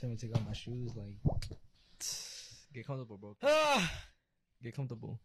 [0.00, 0.92] Tell me to take off my shoes.
[0.96, 1.12] Like,
[2.74, 3.36] Get comfortable, bro.
[4.62, 5.20] Get comfortable,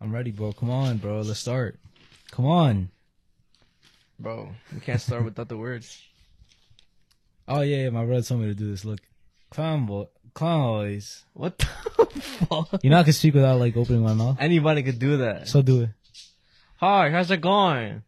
[0.00, 0.52] I'm ready, bro.
[0.52, 1.20] Come on, bro.
[1.20, 1.78] Let's start.
[2.32, 2.88] Come on.
[4.18, 4.48] bro.
[4.74, 6.02] We can't start without the words.
[7.46, 8.84] Oh yeah, yeah, my brother told me to do this.
[8.84, 8.98] Look,
[9.50, 11.24] clown boy, clown always.
[11.32, 11.66] What the
[12.20, 12.82] fuck?
[12.82, 14.38] You know I can speak without like opening my mouth.
[14.40, 15.46] Anybody could do that.
[15.46, 15.90] So do it.
[16.78, 18.02] Hi, how's it going?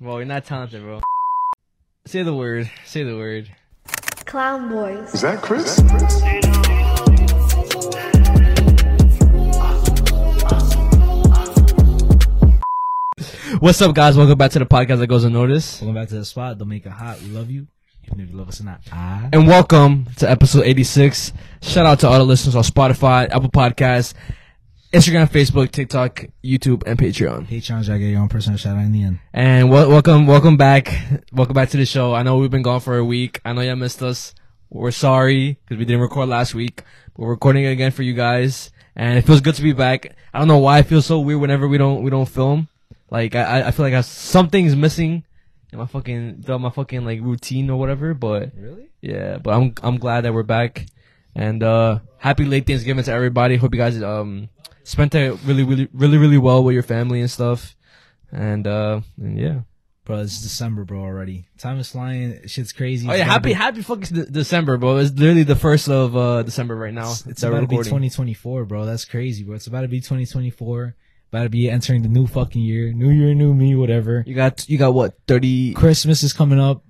[0.00, 1.00] Bro, you're not talented, bro.
[2.06, 2.70] Say the word.
[2.84, 3.50] Say the word.
[4.32, 5.12] Clown Boys.
[5.12, 5.78] Is that Chris?
[13.60, 14.16] What's up, guys?
[14.16, 15.82] Welcome back to the podcast that goes unnoticed.
[15.82, 16.56] Welcome back to the spot.
[16.56, 17.20] Don't make it hot.
[17.20, 17.66] We love you,
[18.06, 18.80] even if you love us or not.
[18.90, 19.28] Ah.
[19.34, 21.34] And welcome to episode 86.
[21.60, 24.14] Shout out to all the listeners on Spotify, Apple Podcasts,
[24.92, 27.46] Instagram, Facebook, TikTok, YouTube, and Patreon.
[27.46, 29.20] Patreon's I get your own personal shout out in the end.
[29.32, 30.92] And wel- welcome, welcome back.
[31.32, 32.14] Welcome back to the show.
[32.14, 33.40] I know we've been gone for a week.
[33.44, 34.34] I know y'all missed us.
[34.68, 36.82] We're sorry because we didn't record last week.
[37.14, 40.14] But We're recording it again for you guys, and it feels good to be back.
[40.34, 42.68] I don't know why it feels so weird whenever we don't we don't film.
[43.10, 45.24] Like I I feel like I, something's missing
[45.72, 48.12] in my fucking throughout my fucking like routine or whatever.
[48.12, 48.88] But Really?
[49.00, 50.84] yeah, but I'm I'm glad that we're back,
[51.34, 53.56] and uh happy late Thanksgiving to everybody.
[53.56, 54.48] Hope you guys um
[54.84, 57.76] spent it really really really really well with your family and stuff,
[58.30, 59.60] and uh and yeah.
[60.04, 61.00] Bro, it's December, bro.
[61.00, 61.46] Already.
[61.58, 62.40] Time is flying.
[62.48, 63.08] Shit's crazy.
[63.08, 64.96] Oh yeah, happy be- happy fucking De- December, bro.
[64.96, 67.12] It's literally the first of uh December right now.
[67.26, 68.84] It's we're about to be 2024, bro.
[68.84, 69.54] That's crazy, bro.
[69.54, 70.96] It's about to be 2024.
[71.30, 72.92] About to be entering the new fucking year.
[72.92, 74.22] New year, new me, whatever.
[74.26, 75.72] You got you got what thirty?
[75.72, 76.84] Christmas is coming up.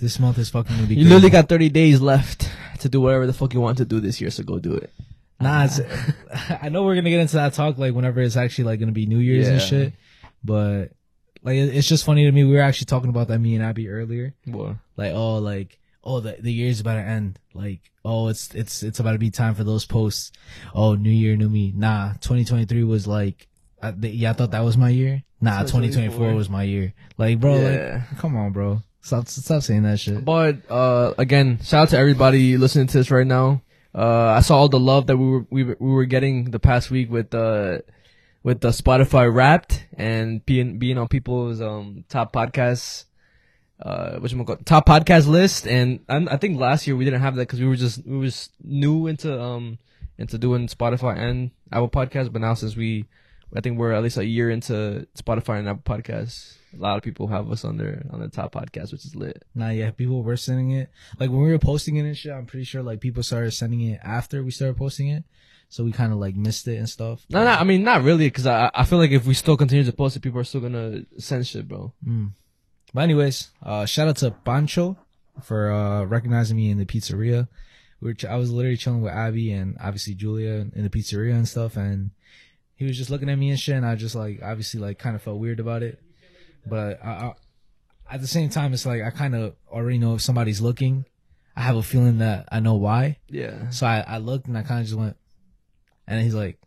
[0.00, 0.94] This month is fucking gonna be.
[0.94, 1.14] You crazy.
[1.14, 2.48] literally got thirty days left
[2.80, 4.30] to do whatever the fuck you want to do this year.
[4.30, 4.92] So go do it.
[5.40, 5.80] Nah, it's,
[6.62, 9.06] I know we're gonna get into that talk like whenever it's actually like gonna be
[9.06, 9.92] New Year's and shit,
[10.44, 10.86] but
[11.42, 12.44] like it's just funny to me.
[12.44, 14.34] We were actually talking about that me and Abby earlier.
[14.46, 17.38] Well, Like oh like oh the the year's about to end.
[17.54, 20.32] Like oh it's it's it's about to be time for those posts.
[20.74, 21.72] Oh New Year, new me.
[21.74, 23.48] Nah, 2023 was like
[23.82, 25.22] I, yeah I thought that was my year.
[25.40, 25.88] Nah, 2024
[26.18, 26.92] 2024 was my year.
[27.16, 28.02] Like bro, Yeah.
[28.10, 28.82] like come on, bro.
[29.00, 30.22] Stop stop saying that shit.
[30.22, 33.62] but uh, again, shout out to everybody listening to this right now.
[33.94, 36.90] Uh, I saw all the love that we were we we were getting the past
[36.90, 37.78] week with uh
[38.42, 43.04] with the Spotify Wrapped and being being on people's um top podcasts.
[43.82, 44.34] Uh, which
[44.66, 47.66] top podcast list, and I, I think last year we didn't have that because we
[47.66, 49.78] were just we was new into um
[50.20, 53.06] into doing Spotify and Apple Podcasts, but now since we,
[53.56, 57.02] I think we're at least a year into Spotify and Apple Podcasts, a lot of
[57.02, 59.44] people have us on their on the top podcast, which is lit.
[59.54, 60.90] Nah, yeah, people were sending it.
[61.18, 63.80] Like when we were posting it and shit, I'm pretty sure like people started sending
[63.80, 65.24] it after we started posting it.
[65.68, 67.24] So we kind of like missed it and stuff.
[67.30, 69.84] No, no, I mean not really, because I I feel like if we still continue
[69.84, 71.92] to post it, people are still gonna send shit, bro.
[72.06, 72.32] Mm.
[72.92, 74.96] But anyways, uh, shout out to Pancho
[75.42, 77.48] for uh recognizing me in the pizzeria.
[78.00, 81.34] We were ch- I was literally chilling with Abby and obviously Julia in the pizzeria
[81.34, 82.10] and stuff, and
[82.74, 85.14] he was just looking at me and shit, and I just like obviously like kind
[85.14, 86.00] of felt weird about it.
[86.66, 87.34] But I, I,
[88.10, 91.04] at the same time, it's like I kind of already know if somebody's looking.
[91.56, 93.18] I have a feeling that I know why.
[93.28, 93.70] Yeah.
[93.70, 95.16] So I, I looked and I kind of just went,
[96.06, 96.58] and he's like,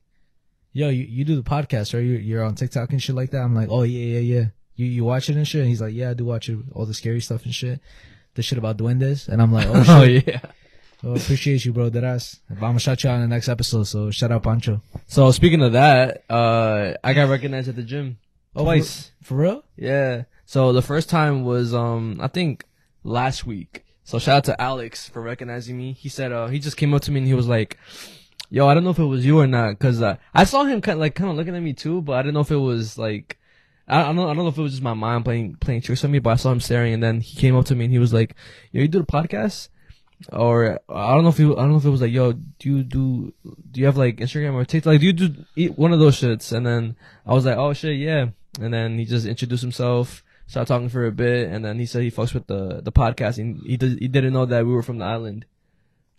[0.71, 2.01] "Yo, you, you do the podcast, right?
[2.03, 4.45] You're, you're on TikTok and shit like that." I'm like, "Oh yeah, yeah, yeah.
[4.75, 6.57] You you watch it and shit?" And he's like, "Yeah, I do watch it.
[6.73, 7.79] All the scary stuff and shit.
[8.35, 10.41] The shit about duendes." And I'm like, "Oh Oh yeah.
[11.03, 11.89] Well, appreciate you, bro.
[11.89, 12.39] That ass.
[12.49, 13.83] I'm gonna shout you out in the next episode.
[13.83, 14.81] So shout out Pancho.
[15.07, 18.17] So speaking of that, uh, I got recognized at the gym
[18.55, 19.11] twice.
[19.21, 19.63] For real?
[19.75, 20.23] Yeah.
[20.45, 22.65] So the first time was um I think
[23.03, 23.85] last week.
[24.03, 25.93] So shout out to Alex for recognizing me.
[25.93, 27.77] He said uh he just came up to me and he was like,
[28.49, 30.81] "Yo, I don't know if it was you or not, cause uh, I saw him
[30.81, 32.57] kind of like kind of looking at me too, but I didn't know if it
[32.57, 33.37] was like."
[33.87, 36.05] I I don't, I don't know if it was just my mind playing playing tricks
[36.05, 37.91] on me, but I saw him staring, and then he came up to me and
[37.91, 38.35] he was like,
[38.71, 39.67] "Yo, you do the podcast?"
[40.31, 42.69] Or I don't know if he, I don't know if it was like, "Yo, do
[42.69, 44.91] you do do you have like Instagram or TikTok?
[44.91, 47.73] Like, do you do eat one of those shits?" And then I was like, "Oh
[47.73, 48.27] shit, yeah."
[48.61, 52.03] And then he just introduced himself, started talking for a bit, and then he said
[52.03, 53.65] he fucks with the the podcasting.
[53.65, 55.45] He did, he didn't know that we were from the island.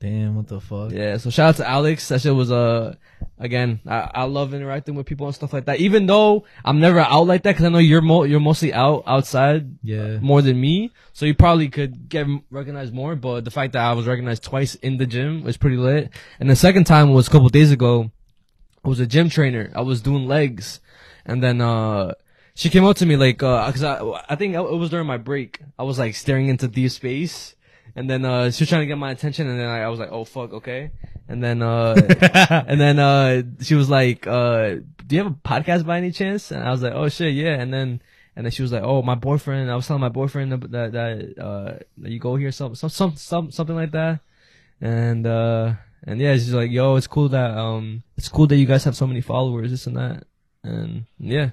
[0.00, 0.90] Damn, what the fuck?
[0.92, 2.08] Yeah, so shout out to Alex.
[2.08, 2.96] That shit was uh
[3.38, 5.78] again, I, I love interacting with people and stuff like that.
[5.80, 9.04] Even though I'm never out like that, because I know you're mo- you're mostly out
[9.06, 10.18] outside Yeah.
[10.18, 13.14] more than me, so you probably could get recognized more.
[13.16, 16.10] But the fact that I was recognized twice in the gym was pretty lit.
[16.40, 18.10] And the second time was a couple days ago.
[18.84, 19.70] I was a gym trainer.
[19.74, 20.80] I was doing legs,
[21.24, 22.12] and then uh
[22.54, 25.16] she came up to me like uh 'cause I I think it was during my
[25.18, 25.60] break.
[25.78, 27.54] I was like staring into deep space.
[27.96, 30.00] And then uh she was trying to get my attention and then I, I was
[30.00, 30.90] like, "Oh fuck, okay."
[31.28, 31.94] And then uh
[32.68, 36.50] and then uh she was like, uh "Do you have a podcast by any chance?"
[36.50, 38.02] And I was like, "Oh shit, yeah." And then
[38.36, 40.92] and then she was like, "Oh, my boyfriend." I was telling my boyfriend that that,
[40.92, 44.20] that uh that you go here some some some some something like that.
[44.80, 45.74] and uh,
[46.06, 48.96] and yeah, she's like, yo, it's cool that um, it's cool that you guys have
[48.96, 50.24] so many followers, this and that,
[50.64, 51.50] and yeah,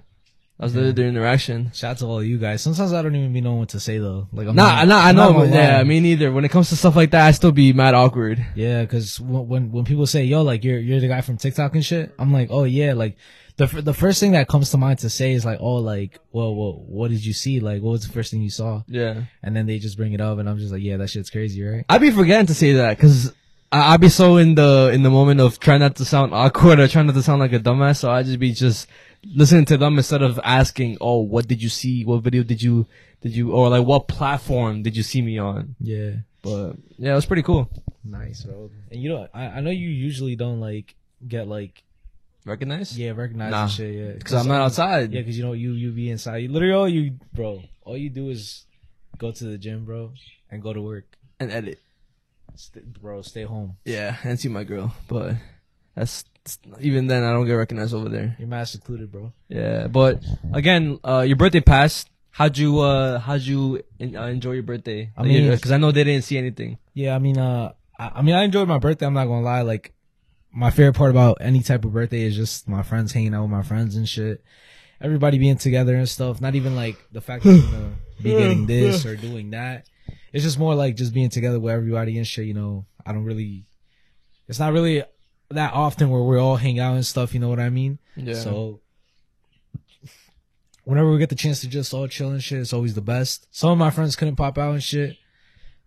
[0.62, 0.82] that was Yeah.
[0.84, 1.72] the, the interaction.
[1.74, 2.62] Shout out to all of you guys.
[2.62, 4.28] Sometimes I don't even be knowing what to say though.
[4.32, 5.84] Like I'm Nah, not, nah, I I'm know, not gonna yeah, lie.
[5.84, 6.32] me neither.
[6.32, 8.46] When it comes to stuff like that, I still be mad awkward.
[8.56, 11.74] Yeah, because when, when when people say yo, like you're you're the guy from TikTok
[11.74, 13.18] and shit, I'm like, oh yeah, like
[13.58, 16.20] the fir- the first thing that comes to mind to say is like, oh, like,
[16.32, 17.60] well, well, what did you see?
[17.60, 18.82] Like, what was the first thing you saw?
[18.88, 21.30] Yeah, And then they just bring it up, and I'm just like, yeah, that shit's
[21.30, 21.84] crazy, right?
[21.90, 23.34] I'd be forgetting to say that because
[23.72, 26.80] I, I be so in the in the moment of trying not to sound awkward
[26.80, 27.98] or trying not to sound like a dumbass.
[27.98, 28.88] So I just be just
[29.26, 32.04] listening to them instead of asking, "Oh, what did you see?
[32.06, 32.88] What video did you
[33.22, 37.16] did you or like what platform did you see me on?" Yeah, But yeah, it
[37.16, 37.70] was pretty cool.
[38.04, 38.70] nice, bro.
[38.90, 40.96] And you know, I I know you usually don't like
[41.28, 41.84] get like
[42.44, 42.98] Recognized?
[42.98, 45.14] yeah recognized Nah, and shit, yeah, because I'm not um, outside.
[45.14, 46.38] Yeah, because you know you you be inside.
[46.38, 48.66] You, literally, all you bro, all you do is
[49.20, 50.12] go to the gym, bro,
[50.50, 51.06] and go to work,
[51.40, 51.78] and edit.
[52.56, 53.22] St- bro.
[53.22, 53.78] Stay home.
[53.86, 54.94] Yeah, and see my girl.
[55.08, 55.36] But
[55.96, 56.24] that's
[56.80, 58.36] even then I don't get recognized over there.
[58.40, 59.32] You're mad secluded, bro.
[59.48, 60.24] Yeah, but
[60.54, 62.10] again, uh, your birthday passed.
[62.32, 65.12] How'd you uh how'd you en- uh, enjoy your birthday?
[65.18, 66.78] I mean- because I know they didn't see anything.
[66.94, 69.06] Yeah, I mean, uh, I, I mean, I enjoyed my birthday.
[69.06, 69.62] I'm not gonna lie.
[69.62, 69.94] Like,
[70.52, 73.52] my favorite part about any type of birthday is just my friends hanging out with
[73.52, 74.44] my friends and shit.
[75.00, 76.42] Everybody being together and stuff.
[76.42, 79.86] Not even like the fact that you're gonna be getting this or doing that.
[80.34, 82.46] It's just more like just being together with everybody and shit.
[82.46, 83.66] You know, I don't really.
[84.48, 85.04] It's not really
[85.56, 87.34] that often where we all hang out and stuff.
[87.34, 88.00] You know what I mean?
[88.16, 88.34] Yeah.
[88.36, 88.80] So
[90.84, 93.48] whenever we get the chance to just all chill and shit, it's always the best.
[93.52, 95.18] Some of my friends couldn't pop out and shit.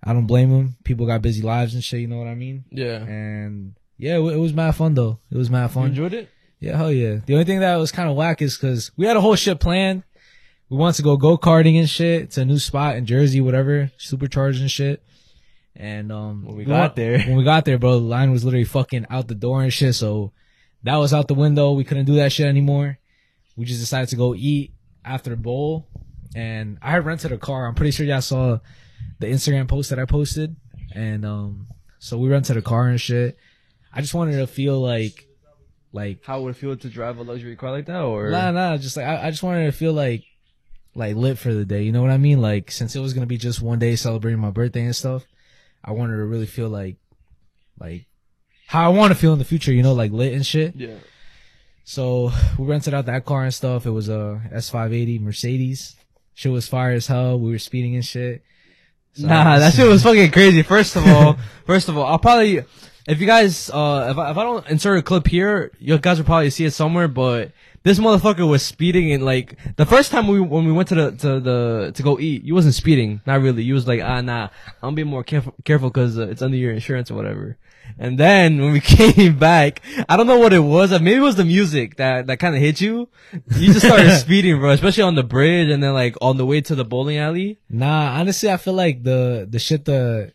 [0.02, 0.76] I don't blame them.
[0.84, 2.00] People got busy lives and shit.
[2.00, 2.64] You know what I mean?
[2.70, 3.02] yeah.
[3.02, 5.18] And yeah, it, it was mad fun though.
[5.30, 5.86] It was mad You fun.
[5.86, 6.28] enjoyed it?
[6.60, 7.20] Yeah, hell yeah.
[7.26, 9.60] The only thing that was kind of whack is because we had a whole shit
[9.60, 10.02] planned.
[10.70, 13.90] We wanted to go go karting and shit to a new spot in Jersey, whatever,
[13.98, 15.02] supercharged and shit.
[15.76, 17.18] And um, When we got there.
[17.18, 19.94] when we got there, bro, the line was literally fucking out the door and shit.
[19.94, 20.32] So
[20.84, 21.72] that was out the window.
[21.72, 22.98] We couldn't do that shit anymore.
[23.56, 24.72] We just decided to go eat
[25.04, 25.88] after the bowl.
[26.36, 27.66] And I had rented a car.
[27.66, 28.58] I'm pretty sure y'all saw
[29.18, 30.54] the Instagram post that I posted.
[30.94, 31.68] And um,
[31.98, 33.36] so we rented a car and shit.
[33.92, 35.26] I just wanted to feel like,
[35.92, 38.00] like How would it feel to drive a luxury car like that?
[38.02, 40.24] Or Nah, nah, just like I, I just wanted to feel like
[40.96, 41.82] like lit for the day.
[41.82, 42.40] You know what I mean?
[42.40, 45.24] Like since it was gonna be just one day celebrating my birthday and stuff,
[45.84, 46.96] I wanted to really feel like
[47.78, 48.06] like
[48.66, 49.72] how I want to feel in the future.
[49.72, 50.74] You know, like lit and shit.
[50.76, 50.94] yeah.
[51.84, 53.86] So we rented out that car and stuff.
[53.86, 55.96] It was a S580 Mercedes.
[56.34, 57.38] Shit was fire as hell.
[57.38, 58.42] We were speeding and shit.
[59.14, 60.62] So- Nah, that shit was fucking crazy.
[60.62, 61.36] First of all,
[61.66, 62.64] first of all, I'll probably
[63.06, 66.18] if you guys uh if I, if I don't insert a clip here, you guys
[66.18, 67.06] will probably see it somewhere.
[67.08, 67.52] But
[67.84, 71.12] this motherfucker was speeding and like the first time we when we went to the
[71.12, 73.62] to the to go eat, you wasn't speeding, not really.
[73.62, 74.48] You was like ah nah,
[74.82, 77.56] I'm being more careful careful because uh, it's under your insurance or whatever.
[77.98, 80.90] And then when we came back, I don't know what it was.
[80.92, 83.08] uh, Maybe it was the music that that kind of hit you.
[83.54, 86.62] You just started speeding, bro, especially on the bridge and then like on the way
[86.62, 87.58] to the bowling alley.
[87.68, 90.32] Nah, honestly, I feel like the the shit the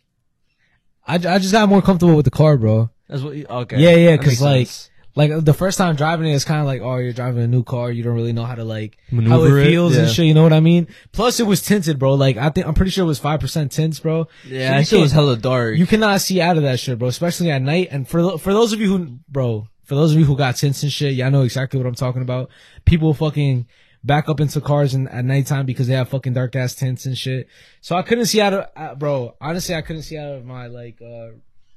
[1.04, 2.90] I, I just got more comfortable with the car, bro.
[3.08, 3.34] That's what.
[3.34, 3.78] You, okay.
[3.78, 4.89] Yeah, yeah, because like, sense.
[5.16, 7.64] Like the first time driving it, it's kind of like, oh, you're driving a new
[7.64, 7.90] car.
[7.90, 10.12] You don't really know how to like how Maneuver it it, feels and yeah.
[10.12, 10.26] shit.
[10.26, 10.86] You know what I mean?
[11.12, 12.14] Plus, it was tinted, bro.
[12.14, 14.28] Like I think I'm pretty sure it was five percent tints, bro.
[14.46, 15.76] yeah, So that you shit was hella dark.
[15.76, 17.08] You cannot see out of that shit, bro.
[17.08, 17.88] Especially at night.
[17.90, 20.82] And for for those of you who, bro, for those of you who got tints
[20.84, 22.50] and shit, y'all know exactly what I'm talking about.
[22.84, 23.66] People fucking
[24.04, 27.18] back up into cars and at nighttime because they have fucking dark ass tints and
[27.18, 27.48] shit.
[27.80, 29.34] So I couldn't see out of, uh, bro.
[29.40, 31.30] Honestly, I couldn't see out of my like uh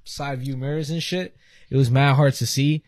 [0.03, 1.35] side view mirrors and shit.
[1.69, 2.83] It was mad hard to see.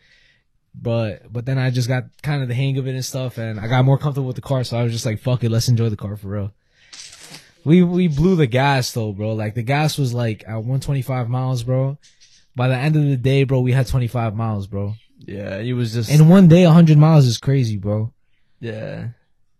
[0.80, 3.58] But but then I just got kind of the hang of it and stuff, and
[3.58, 4.62] I got more comfortable with the car.
[4.62, 6.52] So I was just like, "Fuck it, let's enjoy the car for real."
[7.64, 9.32] We we blew the gas though, bro.
[9.34, 11.98] Like the gas was like at 125 miles, bro.
[12.54, 14.94] By the end of the day, bro, we had 25 miles, bro.
[15.20, 16.10] yeah, it was just.
[16.10, 18.12] In one day, 100 miles is crazy, bro.
[18.60, 19.08] yeah.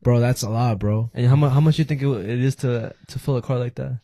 [0.02, 1.10] Bro, that's a lot, bro.
[1.14, 1.52] And how much?
[1.52, 3.98] How much you think it, it is to to fill a car like that?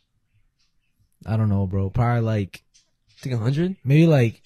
[1.24, 1.90] I don't know, bro.
[1.90, 2.64] Probably like
[3.10, 3.76] I think a hundred.
[3.84, 4.42] maybe like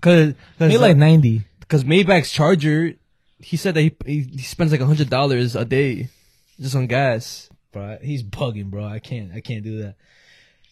[0.00, 1.44] Cause, maybe like 90.
[1.72, 2.94] Cause Maybach's charger,
[3.38, 6.10] he said that he he, he spends like a hundred dollars a day
[6.60, 7.48] just on gas.
[7.72, 8.84] Bro, he's bugging, bro.
[8.84, 9.96] I can't I can't do that.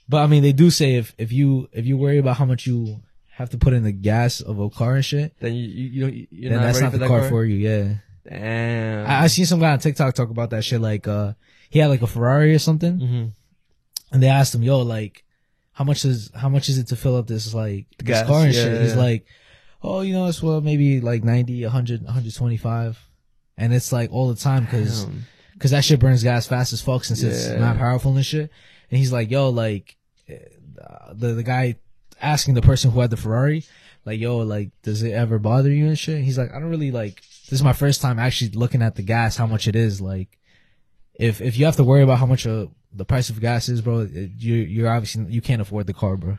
[0.08, 2.66] But I mean, they do say if if you if you worry about how much
[2.66, 5.88] you have to put in the gas of a car and shit, Then you you,
[5.88, 7.56] you don't you're then not that's ready not for the that car, car, for you.
[7.56, 7.94] Yeah.
[8.28, 9.06] Damn.
[9.06, 10.80] I, I seen some guy on TikTok talk about that shit.
[10.80, 11.32] Like, uh,
[11.70, 13.24] he had like a Ferrari or something, hmm
[14.12, 15.24] and they asked him, "Yo, like,
[15.72, 18.44] how much is how much is it to fill up this like this Gas, car
[18.44, 19.24] and yeah, shit?" yeah, He's like,
[19.82, 22.98] "Oh, you know, it's well maybe like 90, 100, 125."
[23.56, 25.06] And it's like all the time because
[25.54, 28.50] because that shit burns gas fast as fuck since it's not powerful and shit.
[28.90, 29.96] And he's like, "Yo, like,
[30.28, 30.38] eh,
[31.12, 31.76] the the guy."
[32.22, 33.64] asking the person who had the Ferrari,
[34.04, 36.22] like, yo, like, does it ever bother you and shit?
[36.22, 37.22] He's like, I don't really like.
[37.48, 40.00] This is my first time actually looking at the gas, how much it is.
[40.00, 40.38] Like,
[41.14, 43.80] if if you have to worry about how much uh, the price of gas is,
[43.80, 46.38] bro, it, you you're obviously you can't afford the car, bro.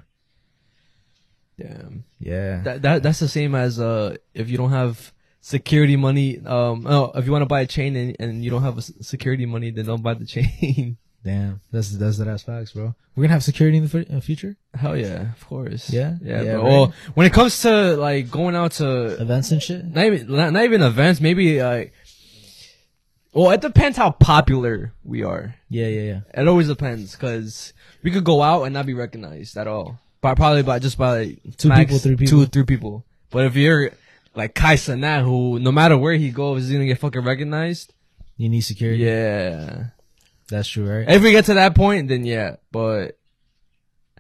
[1.62, 2.04] Damn.
[2.20, 6.40] Yeah, That that that's the same as uh if you don't have security money.
[6.46, 8.82] Um, oh, if you want to buy a chain and, and you don't have a
[8.82, 10.98] security money, then don't buy the chain.
[11.24, 12.94] damn, that's that's that's facts, bro.
[13.16, 15.90] We're gonna have security in the fu- in future Hell yeah, of course.
[15.90, 16.16] Yeah?
[16.22, 16.42] yeah.
[16.42, 16.64] Yeah, bro.
[16.64, 16.70] right.
[16.72, 19.84] Well, when it comes to like going out to events and shit.
[19.86, 21.94] not even not, not even events, maybe like.
[23.34, 25.56] Well, it depends how popular we are.
[25.70, 26.20] Yeah, yeah, yeah.
[26.42, 27.72] It always depends, cause
[28.04, 30.00] we could go out and not be recognized at all.
[30.22, 32.40] By probably by just by like, Two max people, three people.
[32.40, 33.06] two, three people.
[33.32, 33.92] But if you're
[34.36, 37.94] like Kai Cenat, who no matter where he goes, he's gonna get fucking recognized.
[38.38, 39.04] You need security.
[39.04, 39.86] Yeah.
[40.48, 41.10] that's true, right?
[41.10, 42.58] If we get to that point, then yeah.
[42.72, 43.18] But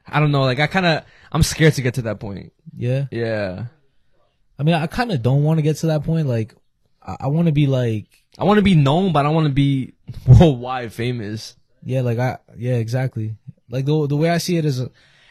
[0.07, 0.41] I don't know.
[0.43, 2.51] Like I kind of, I'm scared to get to that point.
[2.75, 3.05] Yeah.
[3.11, 3.65] Yeah.
[4.59, 6.27] I mean, I kind of don't want to get to that point.
[6.27, 6.53] Like,
[7.01, 8.05] I, I want to be like,
[8.37, 9.93] I want to be known, but I want to be
[10.27, 11.55] worldwide famous.
[11.83, 13.35] yeah, like I, yeah, exactly.
[13.69, 14.81] Like the the way I see it is,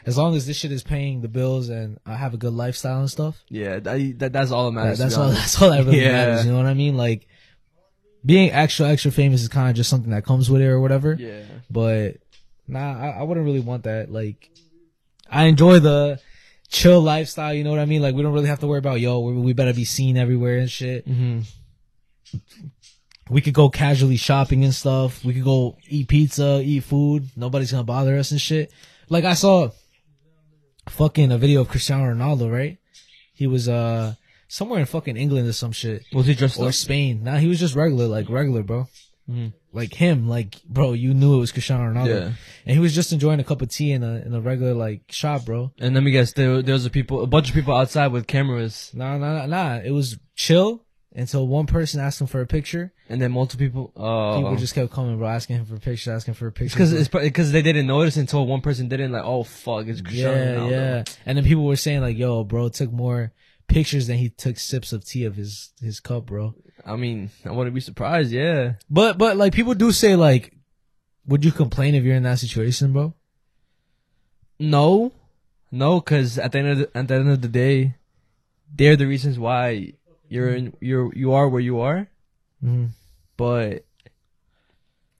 [0.06, 3.00] as long as this shit is paying the bills and I have a good lifestyle
[3.00, 3.78] and stuff, Yeah.
[3.80, 4.98] That, that that's all that that, matters.
[4.98, 5.28] to that's all.
[5.30, 6.12] That's all that really Yeah.
[6.12, 6.46] matters.
[6.46, 6.96] You know what I mean?
[6.96, 7.26] Like,
[8.24, 11.14] being extra extra famous is kind of just something that comes with it or whatever.
[11.18, 11.42] Yeah.
[11.70, 12.16] But
[12.68, 14.10] nah, I, I wouldn't really want that.
[14.12, 14.50] Like,
[15.30, 16.20] I enjoy the
[16.68, 17.54] chill lifestyle.
[17.54, 18.02] You know what I mean?
[18.02, 20.58] Like, we don't really have to worry about yo, we, we better be seen everywhere
[20.58, 21.06] and shit.
[21.06, 21.40] hmm
[23.28, 25.24] we could go casually shopping and stuff.
[25.24, 27.28] We could go eat pizza, eat food.
[27.36, 28.72] Nobody's gonna bother us and shit.
[29.08, 29.70] Like I saw
[30.90, 32.78] fucking a video of Cristiano Ronaldo, right?
[33.34, 34.14] He was uh
[34.48, 36.02] somewhere in fucking England or some shit.
[36.12, 36.74] Was he dressed Or up?
[36.74, 37.22] Spain.
[37.24, 38.88] Nah, he was just regular, like regular, bro.
[39.30, 39.52] Mhm.
[39.72, 42.08] Like him, like bro, you knew it was Cristiano Ronaldo.
[42.08, 42.32] Yeah.
[42.66, 45.02] And he was just enjoying a cup of tea in a in a regular like
[45.10, 45.72] shop, bro.
[45.78, 48.26] And let me guess, there, there was a people, a bunch of people outside with
[48.26, 49.76] cameras, Nah, nah, nah, nah.
[49.82, 52.92] It was chill until one person asked him for a picture.
[53.08, 53.92] and then multiple people.
[53.96, 56.76] Oh, People um, just kept coming, bro, asking him for pictures, asking for a picture.
[56.76, 59.12] because it's because they didn't notice until one person didn't.
[59.12, 61.04] Like, oh fuck, it's yeah, yeah.
[61.26, 63.32] And then people were saying like, "Yo, bro, took more
[63.66, 66.54] pictures than he took sips of tea of his his cup, bro."
[66.86, 68.30] I mean, I wouldn't be surprised.
[68.32, 68.74] Yeah.
[68.88, 70.54] But but like people do say like,
[71.26, 73.14] would you complain if you're in that situation, bro?
[74.58, 75.12] No,
[75.70, 77.94] no, because at the end of the, at the end of the day,
[78.74, 79.94] they're the reasons why
[80.30, 82.08] you're in you're you are where you are.
[82.64, 82.86] Mm-hmm.
[83.36, 83.84] But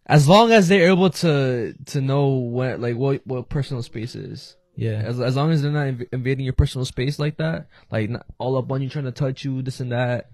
[0.06, 4.56] as long as they're able to to know what like what what personal space is,
[4.76, 8.10] Yeah, as as long as they're not inv- invading your personal space like that, like
[8.10, 10.30] not all up on you trying to touch you, this and that,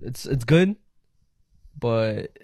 [0.00, 0.76] it's it's good.
[1.78, 2.36] But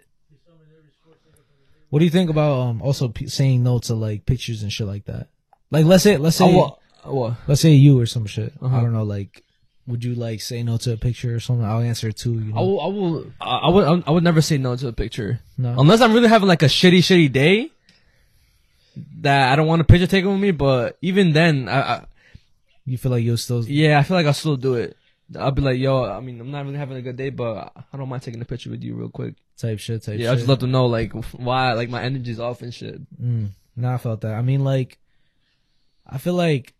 [1.91, 4.87] What do you think about um also p- saying no to like pictures and shit
[4.87, 5.29] like that?
[5.71, 6.45] Like let's say let's say
[7.05, 8.53] oh, let's say you or some shit.
[8.61, 8.77] Uh-huh.
[8.77, 9.05] I don't know.
[9.05, 9.43] Like,
[9.89, 11.65] would you like say no to a picture or something?
[11.65, 12.35] I'll answer too.
[12.39, 12.67] You I know?
[12.67, 15.41] will, I will, I I would, I would never say no to a picture.
[15.57, 15.75] no.
[15.81, 17.71] Unless I'm really having like a shitty, shitty day
[19.21, 20.51] that I don't want a picture taken with me.
[20.51, 22.05] But even then, I, I
[22.85, 24.97] you feel like you'll still yeah, I feel like I'll still do it.
[25.39, 27.97] I'll be like, yo, I mean, I'm not really having a good day, but I
[27.97, 29.35] don't mind taking a picture with you real quick.
[29.59, 30.19] type shit type.
[30.19, 33.01] Yeah, I just let them know like why, like my energy's off and shit.
[33.23, 34.35] Mm, no, I felt that.
[34.35, 34.99] I mean, like,
[36.07, 36.73] I feel like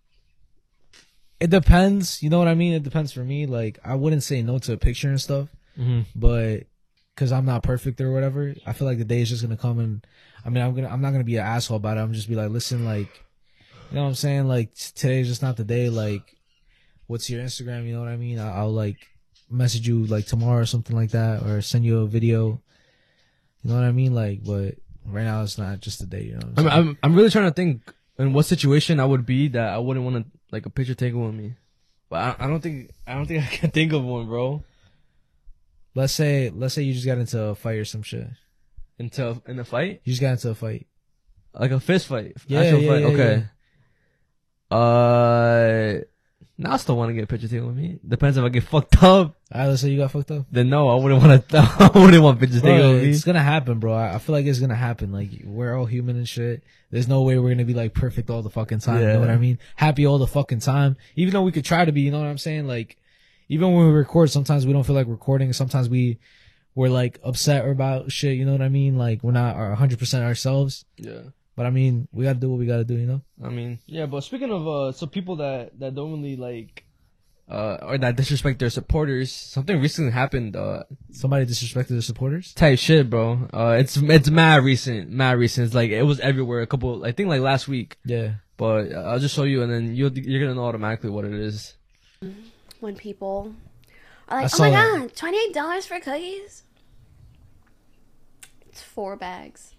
[1.41, 2.23] it depends.
[2.23, 2.73] You know what I mean?
[2.73, 3.47] It depends for me.
[3.47, 6.01] Like, I wouldn't say no to a picture and stuff, Mm-hmm.
[6.17, 6.65] but
[7.15, 9.79] because I'm not perfect or whatever, I feel like the day is just gonna come
[9.79, 10.07] and.
[10.45, 10.89] I mean, I'm gonna.
[10.89, 12.01] I'm not gonna be an asshole about it.
[12.01, 13.09] I'm just be like, listen, like,
[13.91, 14.47] you know what I'm saying?
[14.49, 15.91] Like, t- today's just not the day.
[15.91, 16.23] Like,
[17.07, 17.87] what's your Instagram?
[17.87, 18.39] You know what I mean?
[18.39, 18.97] I- I'll like
[19.51, 22.63] message you like tomorrow or something like that, or send you a video.
[23.63, 24.15] You know what I mean?
[24.15, 26.23] Like, but right now it's not just the day.
[26.23, 26.47] You know.
[26.55, 26.89] What I'm I'm.
[26.89, 30.05] I'm, I'm really trying to think in what situation I would be that I wouldn't
[30.07, 31.55] want to like a picture taken with me.
[32.11, 34.63] But I, I don't think, I don't think I can think of one, bro.
[35.95, 38.29] Let's say let's say you just got into a fight or some shit.
[38.99, 40.87] Into in a fight, You just got into a fight.
[41.55, 43.01] like a fist fight, Yeah, yeah, fight.
[43.03, 43.45] yeah, okay.
[44.71, 46.01] Uh,
[46.61, 48.01] now I still want to get a picture taken with me.
[48.07, 49.37] Depends if I get fucked up.
[49.55, 50.47] Alright, let's say you got fucked up.
[50.51, 51.59] Then no, I wouldn't want to.
[51.79, 53.11] I wouldn't want pictures taken with me.
[53.11, 53.95] it's gonna happen, bro.
[53.95, 55.13] I I feel like it's gonna happen.
[55.13, 56.65] Like we're all human and shit.
[56.91, 59.01] There's no way we're gonna be like perfect all the fucking time.
[59.01, 59.59] You know what I mean?
[59.77, 60.97] Happy all the fucking time.
[61.15, 62.67] Even though we could try to be, you know what I'm saying?
[62.67, 62.97] Like
[63.49, 65.53] even when we record, sometimes we don't feel like recording.
[65.53, 66.19] Sometimes we
[66.75, 68.37] we're like upset about shit.
[68.37, 68.99] You know what I mean?
[68.99, 70.85] Like we're not 100 percent ourselves.
[70.97, 71.21] Yeah.
[71.59, 72.95] But I mean, we gotta do what we gotta do.
[72.95, 73.21] You know?
[73.43, 76.85] I mean, yeah, but speaking of uh, so people that that don't really like
[77.51, 79.33] uh, or that disrespect their supporters.
[79.33, 80.55] Something recently happened.
[80.55, 82.55] Uh, Somebody disrespected their supporters.
[82.55, 83.49] type shit, bro.
[83.53, 85.67] Uh, it's it's mad recent, mad recent.
[85.67, 86.61] It's like it was everywhere.
[86.61, 87.97] A couple, I think, like last week.
[88.05, 88.35] Yeah.
[88.57, 91.35] But uh, I'll just show you, and then you'll you're gonna know automatically what it
[91.35, 91.75] is.
[92.79, 93.53] when people
[94.29, 94.99] are like, "Oh my that.
[95.01, 96.63] god, twenty eight dollars for cookies."
[98.69, 99.75] It's four bags.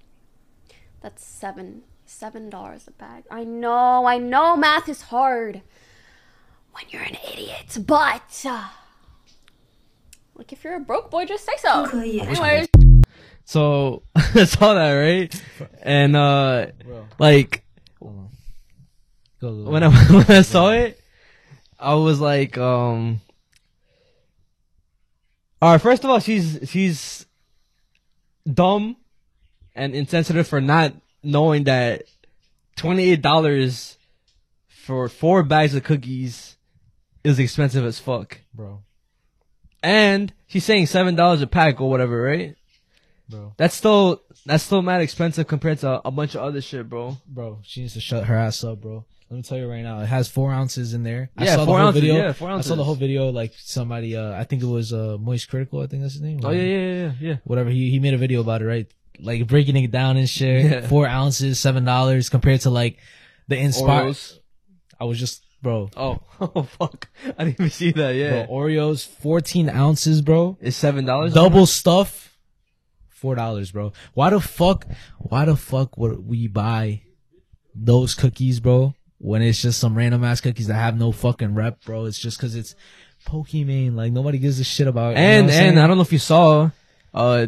[1.02, 3.24] That's seven seven dollars a bag.
[3.32, 5.62] I know, I know, math is hard
[6.72, 8.68] when you're an idiot, but uh,
[10.36, 11.86] like if you're a broke boy, just say so.
[11.86, 12.68] Anyways,
[13.46, 15.44] So I saw that right,
[15.82, 17.06] and uh, Bro.
[17.20, 17.64] like
[18.02, 18.30] Go,
[19.42, 19.70] go, go.
[19.72, 21.00] when I when I saw it,
[21.80, 23.22] I was like, um.
[25.62, 25.82] All right.
[25.82, 27.26] First of all, she's she's
[28.52, 28.96] dumb
[29.80, 30.94] and insensitive for not
[31.24, 32.04] knowing that
[32.76, 33.98] twenty eight dollars
[34.68, 36.58] for four bags of cookies
[37.24, 38.40] is expensive as fuck.
[38.54, 38.82] bro,
[39.82, 42.56] And she's saying seven dollars a pack or whatever, right?
[43.30, 47.18] bro, That's still that's still mad expensive compared to a bunch of other shit, bro.
[47.28, 47.60] bro.
[47.64, 49.06] She needs to shut her ass up, bro.
[49.30, 51.30] Let me tell you right now, it has four ounces in there.
[51.38, 52.16] I Yeah, saw four the whole ounces, video.
[52.16, 52.72] yeah, four ounces.
[52.72, 53.30] I saw the whole video.
[53.30, 55.82] Like somebody, uh, I think it was uh, Moist Critical.
[55.82, 56.40] I think that's his name.
[56.44, 57.36] Oh yeah, yeah, yeah, yeah, yeah.
[57.44, 57.70] whatever.
[57.70, 58.88] He he made a video about it, right?
[59.22, 60.66] Like breaking it down and shit.
[60.66, 60.88] Yeah.
[60.88, 62.98] Four ounces, seven dollars compared to like
[63.48, 64.06] the Inspire.
[64.06, 64.38] Oreos.
[65.00, 67.10] I was just, bro, Oh, oh fuck!
[67.38, 68.12] I didn't even see that.
[68.16, 70.58] Yeah, bro, Oreos, fourteen ounces, bro.
[70.62, 71.34] it's seven dollars.
[71.34, 72.38] Double stuff,
[73.08, 73.94] four dollars, bro.
[74.14, 74.86] Why the fuck?
[75.18, 77.02] Why the fuck would we buy
[77.76, 78.94] those cookies, bro?
[79.20, 82.06] When it's just some random ass cookies that have no fucking rep, bro.
[82.06, 82.74] It's just because it's
[83.28, 83.96] Pokimane.
[83.96, 85.14] Like nobody gives a shit about.
[85.16, 85.80] it, you know And and?
[85.80, 86.72] I don't know if you saw,
[87.14, 87.48] uh,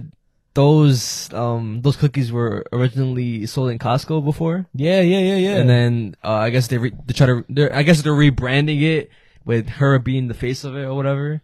[0.54, 5.56] those um those cookies were originally sold in Costco before, yeah, yeah, yeah, yeah.
[5.58, 8.82] and then uh, I guess they re- they try to they're, I guess they're rebranding
[8.82, 9.10] it
[9.46, 11.42] with her being the face of it or whatever.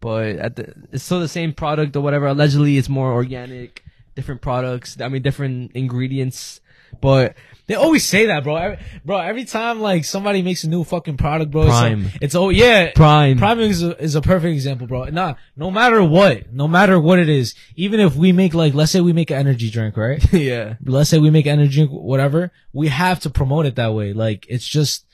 [0.00, 2.26] But at the it's still the same product or whatever.
[2.26, 3.84] Allegedly, it's more organic,
[4.14, 5.00] different products.
[5.00, 6.60] I mean, different ingredients.
[7.00, 7.36] But
[7.68, 8.56] They always say that, bro.
[8.56, 12.06] Every, bro, every time like somebody makes a new fucking product, bro, Prime.
[12.06, 13.36] it's, it's oh yeah, Prime.
[13.36, 15.04] Prime is a, is a perfect example, bro.
[15.04, 18.90] Nah, no matter what, no matter what it is, even if we make like, let's
[18.90, 20.24] say we make an energy drink, right?
[20.32, 24.14] yeah, let's say we make energy drink, whatever, we have to promote it that way.
[24.14, 25.04] Like it's just,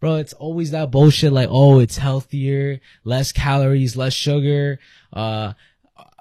[0.00, 1.32] bro, it's always that bullshit.
[1.32, 4.80] Like, oh, it's healthier, less calories, less sugar,
[5.12, 5.52] uh,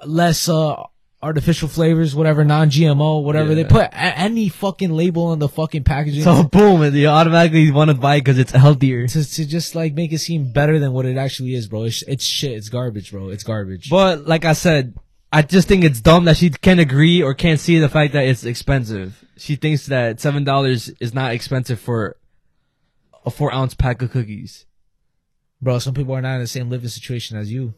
[0.06, 0.84] less uh
[1.24, 3.54] artificial flavors, whatever, non-GMO, whatever.
[3.54, 6.24] They put a- any fucking label on the fucking packaging.
[6.24, 9.08] so boom, you automatically want to buy because it's healthier.
[9.08, 11.84] to, to just like make it seem better than what it actually is, bro.
[11.84, 12.52] It's, it's shit.
[12.54, 13.30] It's garbage, bro.
[13.30, 13.90] It's garbage.
[13.90, 14.96] But like I said,
[15.32, 18.26] I just think it's dumb that she can't agree or can't see the fact that
[18.26, 19.24] it's expensive.
[19.38, 22.18] She thinks that seven dollars is not expensive for
[23.26, 24.66] a four ounce pack of cookies.
[25.62, 27.74] bro, some people are not in the same living situation as you.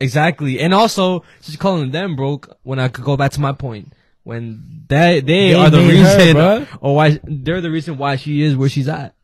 [0.00, 2.56] Exactly, and also she's calling them broke.
[2.62, 5.88] When I could go back to my point, when they they, They are the her,
[5.88, 6.68] reason, bruh.
[6.80, 9.14] or why they're the reason why she is where she's at.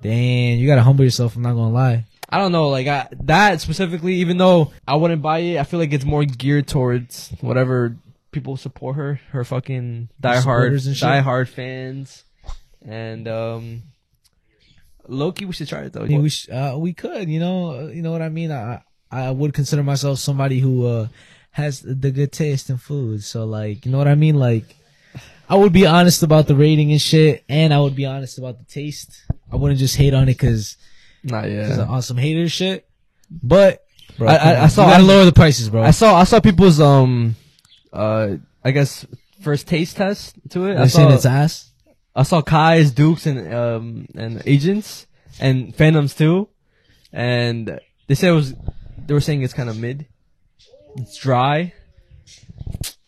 [0.00, 1.36] Damn, you gotta humble yourself.
[1.36, 2.04] I'm not gonna lie.
[2.28, 4.14] I don't know, like I, that specifically.
[4.14, 7.96] Even though I wouldn't buy it, I feel like it's more geared towards whatever
[8.30, 11.08] people support her, her fucking diehard, supporters and shit?
[11.08, 12.24] diehard fans,
[12.80, 13.82] and um,
[15.08, 15.44] Loki.
[15.44, 16.02] We should try it though.
[16.02, 18.50] I mean, we sh- uh, we could, you know, uh, you know what I mean.
[18.50, 18.82] I
[19.12, 21.08] I would consider myself somebody who uh
[21.50, 23.22] has the good taste in food.
[23.22, 24.36] So like, you know what I mean.
[24.36, 24.74] Like,
[25.48, 28.58] I would be honest about the rating and shit, and I would be honest about
[28.58, 29.22] the taste.
[29.52, 30.76] I wouldn't just hate on it because
[31.22, 31.88] Not because yet.
[31.88, 32.86] on some hater shit.
[33.30, 33.84] But
[34.16, 35.82] bro, I- I- I saw- gotta lower the prices, bro.
[35.82, 37.36] I saw I saw people's um,
[37.92, 39.04] uh, I guess
[39.42, 40.78] first taste test to it.
[40.78, 41.70] I saying saw it's ass.
[42.16, 45.06] I saw Kai's, Dukes, and um and agents
[45.40, 46.48] and Fanum's too,
[47.12, 48.54] and they said it was.
[49.06, 50.06] They were saying it's kind of mid.
[50.96, 51.72] It's dry.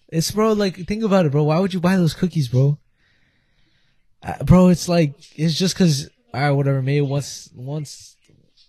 [0.08, 1.44] It's bro, like think about it, bro.
[1.44, 2.78] Why would you buy those cookies, bro?
[4.22, 6.82] Uh, bro, it's like it's just cause all right, whatever.
[6.82, 8.16] Maybe once, once,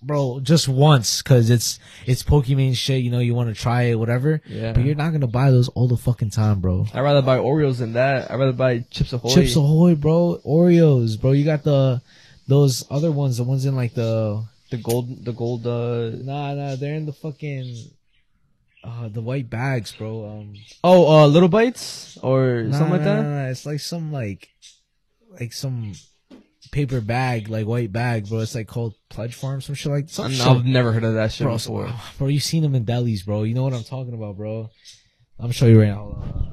[0.02, 3.04] bro, just once, cause it's it's Pokimane shit.
[3.04, 4.42] You know, you want to try it, whatever.
[4.48, 4.74] Yeah.
[4.74, 6.88] But you're not gonna buy those all the fucking time, bro.
[6.94, 8.32] I'd rather buy Oreos than that.
[8.32, 9.34] I'd rather buy Chips Ahoy.
[9.34, 10.42] Chips Ahoy, bro.
[10.46, 11.32] Oreos, bro.
[11.32, 12.02] You got the
[12.48, 14.46] those other ones, the ones in like the
[14.78, 15.66] the gold, the gold.
[15.68, 16.76] Uh, nah, nah.
[16.76, 17.76] They're in the fucking.
[18.84, 20.26] Uh, the white bags, bro.
[20.26, 23.24] Um, oh, uh, little bites or Nah, something like nah, that.
[23.24, 23.50] nah, nah.
[23.50, 24.50] It's like some like,
[25.40, 25.94] like some
[26.72, 28.40] paper bag, like white bag, bro.
[28.40, 30.46] It's like called Pledge Farm, some shit like some shit.
[30.46, 31.90] I've never heard of that shit bro, before.
[32.20, 33.42] bro, you seen them in delis, bro.
[33.44, 34.70] You know what I'm talking about, bro.
[35.40, 35.96] I'm show you right now.
[35.96, 36.52] Hold on.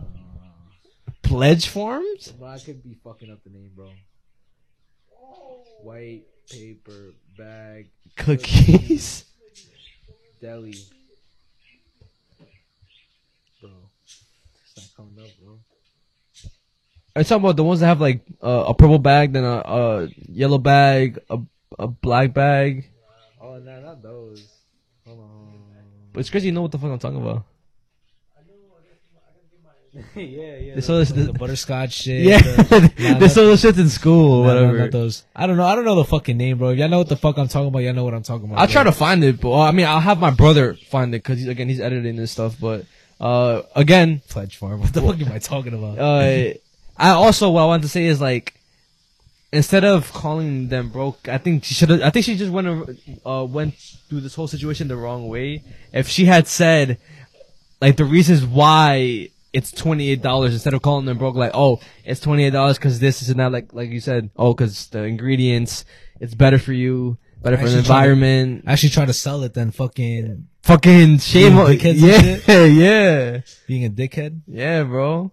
[1.22, 2.32] Pledge forms?
[2.32, 3.90] But I could be fucking up the name, bro.
[5.82, 7.88] White paper bag.
[8.16, 9.24] Cookies.
[10.40, 10.74] Deli.
[13.60, 13.70] Bro,
[14.04, 15.58] it's not coming up, bro.
[17.14, 19.58] Are you talking about the ones that have like uh, a purple bag, then a,
[19.58, 21.38] a yellow bag, a
[21.78, 22.90] a black bag?
[23.40, 24.48] Oh, no, not those.
[25.06, 25.62] Hold on.
[26.12, 27.44] But it's crazy you know what the fuck I'm talking about.
[30.16, 30.22] yeah,
[30.56, 30.74] yeah.
[30.74, 32.22] They saw this- like the butterscotch shit.
[32.22, 34.78] Yeah, the- Nah, they those shits in school, nah, nah, whatever.
[34.78, 35.24] not those.
[35.36, 35.66] I don't know.
[35.66, 36.70] I don't know the fucking name, bro.
[36.70, 38.58] If y'all know what the fuck I'm talking about, y'all know what I'm talking about.
[38.60, 41.38] I'll try to find it, but I mean, I'll have my brother find it because
[41.38, 42.56] he's again he's editing this stuff.
[42.60, 42.86] But
[43.20, 44.80] uh, again, pledge farm.
[44.80, 45.98] What the fuck am I talking about?
[45.98, 46.54] uh,
[46.96, 48.54] I also what I wanted to say is like
[49.52, 52.00] instead of calling them broke, I think she should.
[52.02, 52.66] I think she just went
[53.26, 53.74] uh went
[54.08, 55.62] through this whole situation the wrong way.
[55.92, 56.98] If she had said
[57.80, 61.80] like the reasons why it's twenty eight dollars instead of calling them broke, like oh
[62.04, 65.02] it's twenty eight dollars because this is not like like you said oh because the
[65.04, 65.84] ingredients
[66.20, 67.18] it's better for you.
[67.42, 68.64] Better for the Actually try to- environment.
[68.68, 72.64] I actually try to sell it than fucking Fucking shame on dickheads and yeah,
[73.34, 74.42] yeah, being a dickhead.
[74.46, 75.32] yeah, bro.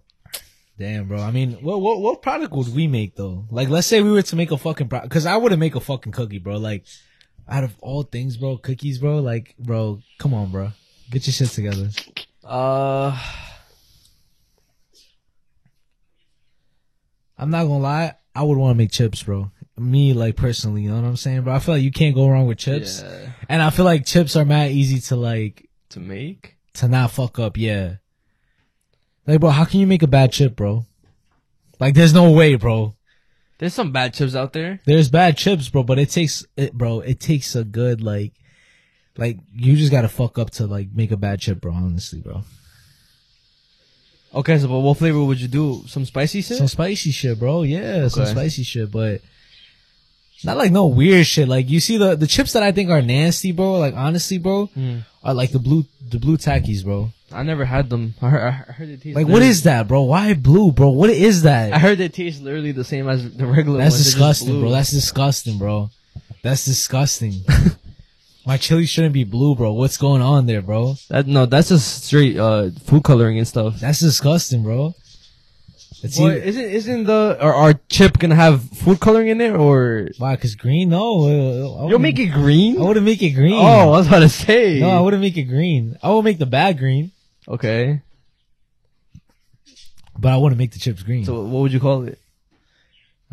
[0.76, 1.20] Damn, bro.
[1.20, 3.44] I mean, what what what product would we make though?
[3.48, 5.80] Like, let's say we were to make a fucking product, because I wouldn't make a
[5.80, 6.56] fucking cookie, bro.
[6.56, 6.84] Like,
[7.48, 9.20] out of all things, bro, cookies, bro.
[9.20, 10.72] Like, bro, come on, bro,
[11.10, 11.90] get your shit together.
[12.42, 13.16] Uh,
[17.40, 19.50] I'm not gonna lie, I would want to make chips, bro.
[19.78, 21.54] Me, like personally, you know what I'm saying, bro.
[21.54, 23.30] I feel like you can't go wrong with chips, yeah.
[23.48, 26.58] and I feel like chips are mad easy to like to make.
[26.74, 27.56] to not fuck up.
[27.56, 27.94] Yeah,
[29.26, 30.84] like, bro, how can you make a bad chip, bro?
[31.78, 32.94] Like, there's no way, bro.
[33.58, 34.80] There's some bad chips out there.
[34.84, 37.00] There's bad chips, bro, but it takes it, bro.
[37.00, 38.32] It takes a good like,
[39.16, 41.72] like you just gotta fuck up to like make a bad chip, bro.
[41.72, 42.42] Honestly, bro.
[44.32, 45.82] Okay, so but what flavor would you do?
[45.88, 46.56] Some spicy shit?
[46.58, 47.62] Some spicy shit, bro.
[47.62, 49.20] Yeah, some spicy shit, but
[50.44, 51.48] not like no weird shit.
[51.48, 53.78] Like you see the the chips that I think are nasty, bro.
[53.78, 55.04] Like honestly, bro, Mm.
[55.24, 57.10] are like the blue the blue Takis, bro.
[57.32, 58.14] I never had them.
[58.22, 60.02] I heard, I heard they taste Like what is that, bro?
[60.02, 60.90] Why blue, bro?
[60.90, 61.72] What is that?
[61.72, 64.04] I heard they taste literally the same as the regular That's ones.
[64.04, 64.70] disgusting, bro.
[64.70, 65.90] That's disgusting, bro.
[66.42, 67.42] That's disgusting.
[68.50, 69.72] My chili shouldn't be blue, bro.
[69.74, 70.96] What's going on there, bro?
[71.08, 73.78] That, no, that's just straight uh food coloring and stuff.
[73.78, 74.92] That's disgusting, bro.
[76.02, 79.54] It's Well, either, isn't isn't the or our chip gonna have food coloring in it
[79.54, 80.34] or why?
[80.34, 80.88] Cause green?
[80.88, 82.76] No, uh, I you'll make it green?
[82.76, 83.54] I wouldn't make it green.
[83.54, 84.80] Oh, I was about to say.
[84.80, 85.96] no, I wouldn't make it green.
[86.02, 87.12] I would make the bag green,
[87.46, 88.02] Okay,
[90.18, 91.24] but I wouldn't make the chips green.
[91.24, 92.18] so what would you call it?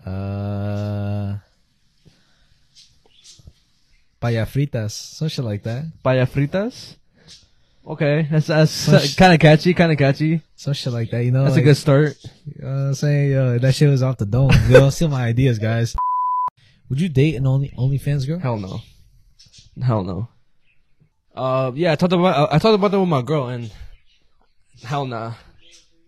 [0.05, 1.37] uh,
[4.21, 5.85] paya fritas, some shit like that.
[6.03, 6.95] Paya fritas.
[7.85, 10.41] Okay, that's that's kind of catchy, kind of catchy.
[10.55, 11.43] Some shit like that, you know.
[11.43, 12.17] That's like, a good start.
[12.45, 13.31] You know what I'm saying?
[13.31, 14.51] Yo, that shit was off the dome.
[14.69, 15.95] Yo, steal my ideas, guys.
[16.89, 18.39] Would you date an only OnlyFans girl?
[18.39, 18.81] Hell no.
[19.81, 20.27] Hell no.
[21.33, 23.71] Uh, yeah, I talked about I talked about that with my girl, and
[24.83, 25.33] hell nah.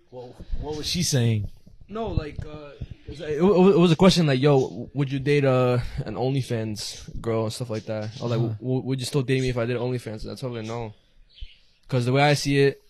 [0.09, 1.49] What, what was she saying?
[1.87, 2.71] No, like uh,
[3.09, 6.15] it, was- it was it was a question like, "Yo, would you date uh, an
[6.15, 8.53] OnlyFans girl and stuff like that?" I was like, Uh-huh.
[8.59, 10.93] w- "Would you still date me if I did OnlyFans?" Told her no,
[11.83, 12.81] because the way I see it,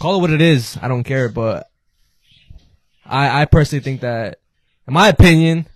[0.00, 0.76] call it what it is.
[0.80, 1.70] I don't care, but
[3.04, 4.40] I I personally think that,
[4.86, 5.66] in my opinion,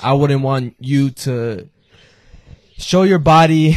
[0.00, 1.68] I wouldn't want you to
[2.78, 3.76] show your body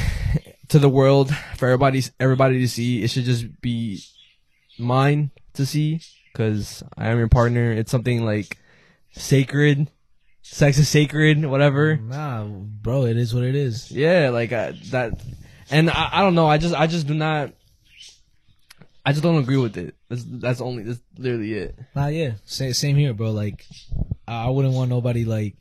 [0.69, 3.03] to the world for everybody everybody to see.
[3.03, 4.01] It should just be
[4.79, 6.01] mine to see
[6.33, 7.71] because I am your partner.
[7.71, 8.57] It's something like
[9.11, 9.89] sacred.
[10.41, 11.95] Sex is sacred, whatever.
[11.95, 13.89] Nah, bro, it is what it is.
[13.91, 15.21] Yeah, like that.
[15.69, 16.47] And I, I don't know.
[16.47, 17.53] I just I just do not.
[19.05, 19.95] I just don't agree with it.
[20.09, 21.79] That's that's only that's literally it.
[21.95, 23.31] Nah, yeah, same, same here, bro.
[23.31, 23.65] Like,
[24.27, 25.55] I I wouldn't want nobody like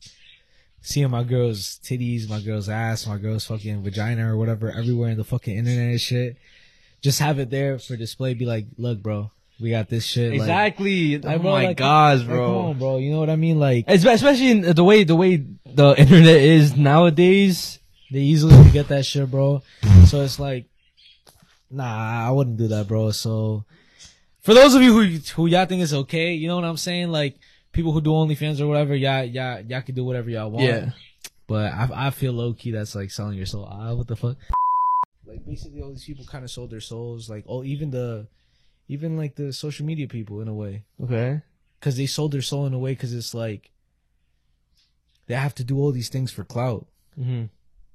[0.81, 5.17] seeing my girl's titties, my girl's ass, my girl's fucking vagina or whatever everywhere in
[5.17, 6.37] the fucking internet and shit.
[7.01, 8.35] Just have it there for display.
[8.35, 9.31] Be like, look, bro,
[9.63, 10.35] we got this shit.
[10.35, 11.19] Exactly.
[11.19, 12.47] like, oh bro, my like, gosh, like, bro.
[12.47, 12.99] come on, bro.
[12.99, 13.61] You know what I mean?
[13.61, 17.79] Like, Especially in the way the way the internet is nowadays.
[18.11, 19.63] they easily get that shit, bro.
[20.07, 20.67] So it's like,
[21.71, 23.13] nah, I wouldn't do that, bro.
[23.13, 23.65] So
[24.41, 27.11] for those of you who who y'all think it's okay, you know what I'm saying?
[27.13, 27.39] Like
[27.71, 30.67] people who do OnlyFans or whatever, y'all y'all y'all can do whatever y'all want.
[30.67, 30.91] Yeah.
[31.47, 33.69] But I I feel low key that's like selling your soul.
[33.71, 34.37] Ah, what the fuck?
[35.25, 37.31] Like basically all these people kind of sold their souls.
[37.31, 38.27] Like oh, even the
[38.89, 41.41] even like the social media people in a way Okay.
[41.79, 43.71] because they sold their soul in a way because it's like
[45.27, 46.87] they have to do all these things for clout.
[47.19, 47.45] Mm-hmm.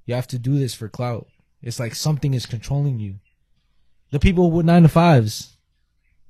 [0.06, 1.28] You have to do this for clout.
[1.62, 3.16] It's like something is controlling you.
[4.12, 5.58] The people with nine to fives,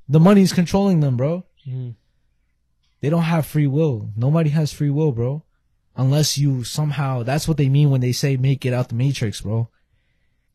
[0.10, 1.46] the money's controlling them, bro.
[1.68, 1.92] Mm-hmm.
[3.02, 4.10] They don't have free will.
[4.16, 5.44] Nobody has free will, bro.
[5.96, 9.42] Unless you somehow, that's what they mean when they say make it out the matrix,
[9.42, 9.70] bro.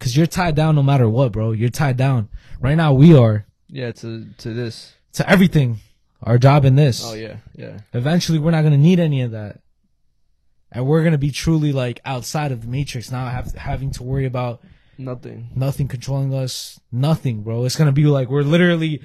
[0.00, 1.52] cause you're tied down no matter what, bro.
[1.52, 2.28] You're tied down.
[2.60, 4.92] Right now we are Yeah, to to this.
[5.14, 5.78] to everything.
[6.22, 7.02] Our job in this.
[7.04, 7.80] Oh yeah, yeah.
[7.94, 9.58] Eventually we're not gonna need any of that.
[10.70, 14.26] And we're gonna be truly like outside of the matrix now, have, having to worry
[14.26, 14.62] about
[14.98, 15.48] Nothing.
[15.56, 16.78] nothing controlling us.
[16.92, 17.64] Nothing, bro.
[17.64, 19.02] It's gonna be like we're literally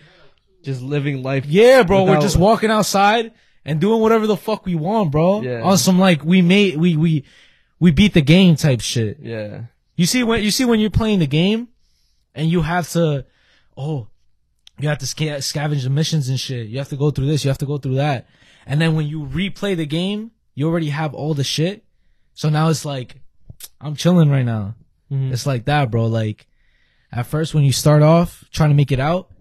[0.64, 1.46] Just living life.
[1.48, 2.04] Yeah, bro.
[2.04, 3.32] we're just walking outside
[3.66, 5.42] and doing whatever the fuck we want, bro.
[5.42, 5.62] Yeah.
[5.64, 7.24] On some like we made we we
[7.80, 9.18] we beat the game type shit.
[9.22, 9.64] Yeah.
[9.96, 11.70] You see when you see when you're playing the game
[12.36, 13.26] and you have to
[13.76, 14.08] oh
[14.80, 16.68] you have to sca- scavenge the missions and shit.
[16.68, 18.28] You have to go through this, you have to go through that.
[18.66, 21.84] And then when you replay the game, you already have all the shit.
[22.34, 23.22] So now it's like
[23.82, 24.76] I'm chilling right now.
[25.12, 25.32] Mhm.
[25.32, 26.06] It's like that, bro.
[26.08, 26.48] Like
[27.12, 29.32] at first when you start off trying to make it out,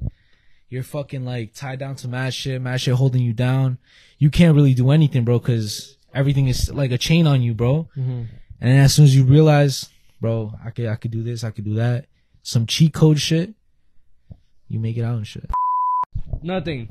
[0.68, 3.78] you're fucking like tied down to mad shit, mad shit holding you down.
[4.18, 7.88] You can't really do anything, bro, cause everything is like a chain on you, bro.
[7.96, 8.26] Mhm.
[8.60, 11.64] And as soon as you realize, bro, I could, I could do this, I could
[11.66, 12.06] do that,
[12.42, 13.54] some cheat code shit,
[14.68, 15.50] you make it out and shit.
[16.42, 16.90] Nothing.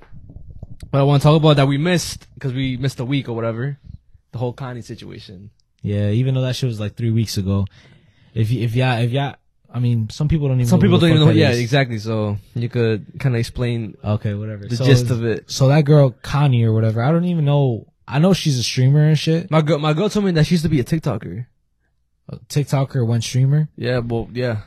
[0.92, 3.34] But I want to talk about that we missed because we missed a week or
[3.34, 3.78] whatever.
[4.32, 5.52] The whole Connie situation.
[5.82, 7.66] Yeah, even though that shit was like three weeks ago.
[8.34, 9.36] If y- if yeah, if yeah,
[9.74, 10.68] I mean, some people don't even.
[10.68, 11.32] Some know people don't even know.
[11.32, 11.60] Yeah, is.
[11.60, 12.00] exactly.
[12.00, 14.66] So you could kind of explain Okay, whatever.
[14.68, 15.50] the So- gist of it.
[15.50, 17.88] So that girl Connie or whatever, I don't even know.
[18.08, 19.50] I know she's a streamer and shit.
[19.50, 21.46] My girl, my girl told me that she used to be a TikToker.
[22.30, 24.62] A TikToker went streamer, Yeah, well, yeah.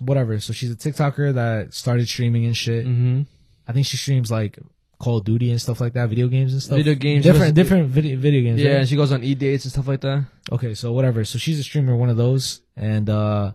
[0.00, 0.38] Whatever.
[0.40, 2.86] So she's a TikToker that started streaming and shit.
[2.86, 3.22] Mm-hmm.
[3.66, 4.58] I think she streams like
[4.98, 6.76] Call of Duty and stuff like that, video games and stuff.
[6.76, 8.60] Video games, different, different video video games.
[8.60, 8.80] Yeah, right?
[8.80, 10.24] and she goes on e dates and stuff like that.
[10.50, 11.24] Okay, so whatever.
[11.24, 12.62] So she's a streamer, one of those.
[12.76, 13.52] And uh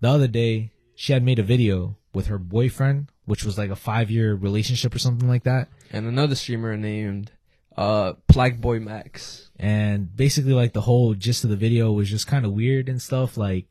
[0.00, 3.76] the other day, she had made a video with her boyfriend, which was like a
[3.76, 5.68] five year relationship or something like that.
[5.92, 7.30] And another streamer named
[7.76, 9.50] uh Black Boy Max.
[9.56, 13.00] And basically, like the whole gist of the video was just kind of weird and
[13.00, 13.36] stuff.
[13.36, 13.66] Like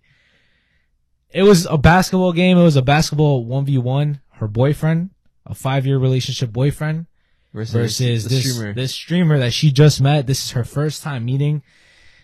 [1.33, 2.57] it was a basketball game.
[2.57, 4.21] It was a basketball one v one.
[4.33, 5.09] Her boyfriend,
[5.45, 7.05] a five year relationship boyfriend,
[7.53, 8.73] Versus, versus this streamer.
[8.73, 10.27] this streamer that she just met.
[10.27, 11.61] This is her first time meeting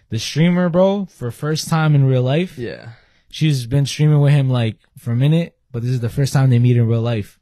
[0.09, 2.57] the streamer, bro, for first time in real life.
[2.57, 2.93] Yeah.
[3.29, 6.49] She's been streaming with him like for a minute, but this is the first time
[6.49, 7.39] they meet in real life.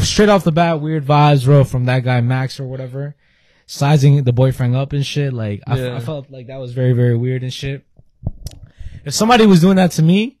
[0.00, 3.14] Straight off the bat, weird vibes, bro, from that guy Max or whatever,
[3.66, 5.32] sizing the boyfriend up and shit.
[5.32, 5.96] Like I, f- Yeah.
[5.96, 7.84] I felt like that was very, very weird and shit.
[9.04, 10.38] If somebody was doing that to me,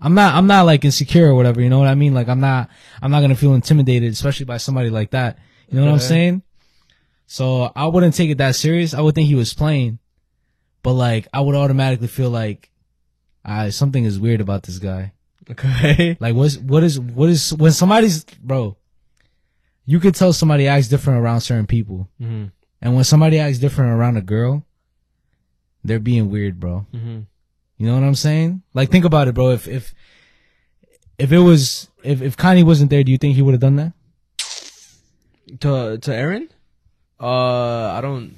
[0.00, 1.60] I'm not, I'm not like insecure or whatever.
[1.60, 2.14] You know what I mean?
[2.14, 2.68] Like I'm not,
[3.02, 5.38] I'm not gonna feel intimidated, especially by somebody like that.
[5.68, 6.42] You know what I'm saying?
[7.26, 8.92] So I wouldn't take it that serious.
[8.94, 9.98] I would think he was playing,
[10.82, 12.70] but like I would automatically feel like,
[13.44, 15.12] ah, something is weird about this guy.
[15.50, 16.16] Okay.
[16.20, 18.76] Like what's what is what is when somebody's bro,
[19.84, 22.46] you could tell somebody acts different around certain people, Mm-hmm.
[22.82, 24.64] and when somebody acts different around a girl,
[25.82, 26.86] they're being weird, bro.
[26.94, 27.20] Mm-hmm.
[27.76, 28.62] You know what I'm saying?
[28.72, 29.50] Like think about it, bro.
[29.50, 29.94] If if
[31.18, 33.76] if it was if if Connie wasn't there, do you think he would have done
[33.76, 33.92] that?
[35.60, 36.48] To to Aaron?
[37.20, 38.36] Uh, I don't.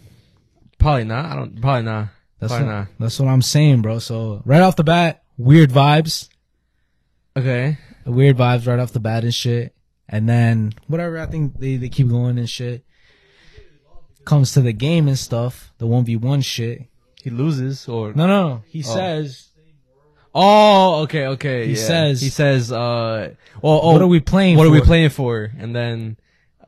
[0.78, 1.24] Probably not.
[1.24, 1.60] I don't.
[1.60, 2.08] Probably not.
[2.38, 2.88] That's probably what, not.
[2.98, 3.98] that's what I'm saying, bro.
[3.98, 6.28] So right off the bat, weird vibes.
[7.36, 7.78] Okay.
[8.04, 9.74] weird vibes right off the bat and shit.
[10.08, 12.84] And then whatever, I think they, they keep going and shit.
[14.24, 16.88] Comes to the game and stuff, the one v one shit.
[17.26, 18.62] He loses or No, no, no.
[18.68, 18.94] He Oh.
[18.94, 19.48] says,
[20.32, 21.66] Oh, okay, okay.
[21.66, 21.86] He yeah.
[21.90, 23.30] says- he says, uh,
[23.62, 24.56] well, oh, "What are we playing?
[24.56, 25.50] what are we for?" playing for?
[25.58, 26.16] And then,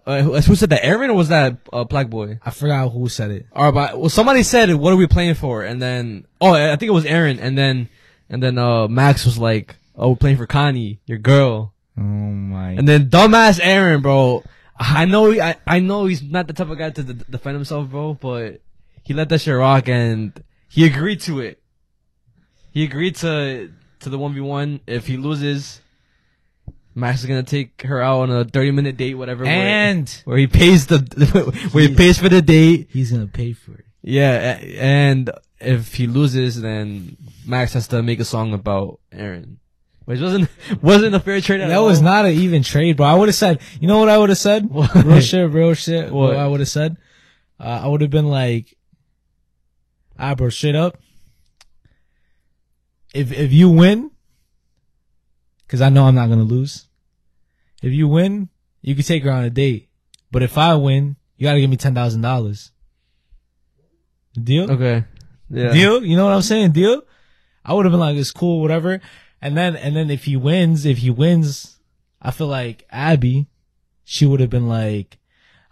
[0.07, 0.85] uh, who who said that?
[0.85, 2.39] Aaron or was that uh, Black Boy?
[2.45, 3.47] I forgot who said it.
[3.53, 6.89] Or but well, somebody said, "What are we playing for?" And then, oh, I think
[6.89, 7.39] it was Aaron.
[7.39, 7.89] And then,
[8.31, 12.71] and then uh, Max was like, "Oh, we're playing for Connie, your girl." Oh my!
[12.71, 14.43] And then dumbass Aaron, bro.
[14.81, 17.91] I know, I, I know he's not the type of guy to d- defend himself,
[17.91, 18.15] bro.
[18.15, 18.63] But
[19.05, 20.33] he let that shit rock, and
[20.69, 21.61] he agreed to it.
[22.71, 24.81] He agreed to to the one v one.
[24.87, 25.81] If he loses,
[26.95, 29.45] Max is gonna take her out on a thirty minute date, whatever.
[29.45, 30.99] where- and where, he pays the
[31.73, 32.89] where he pays for the date.
[32.93, 33.85] he's gonna pay for it.
[34.03, 39.59] Yeah, and if he loses, then Max has to make a song about Aaron,
[40.05, 40.49] which wasn't
[40.83, 41.61] wasn't a fair trade.
[41.61, 43.07] At That was not an even trade, bro.
[43.07, 44.71] I would have said, you know what I would have said?
[44.71, 44.95] What?
[44.95, 46.13] Real shit, real shit.
[46.13, 46.37] What, What?
[46.37, 46.97] I would have said?
[47.61, 48.77] Uh, I would have been like,
[50.19, 50.99] ah, bro, straight up.
[53.15, 54.11] If if you win,
[55.67, 56.87] because I know I'm not gonna lose.
[57.83, 58.49] If you win,
[58.83, 59.89] you can take her on a date.
[60.31, 62.73] But if I win, you gotta give me ten thousand dollars.
[64.35, 64.71] Deal?
[64.71, 65.05] Okay.
[65.51, 65.73] Yeah.
[65.73, 66.05] Deal?
[66.05, 66.73] You know what I'm saying?
[66.73, 67.03] Deal?
[67.65, 69.01] I would have been like, it's cool, whatever.
[69.41, 71.79] And then, and then if he wins, if he wins,
[72.21, 73.47] I feel like Abby,
[74.05, 75.19] she would have been like,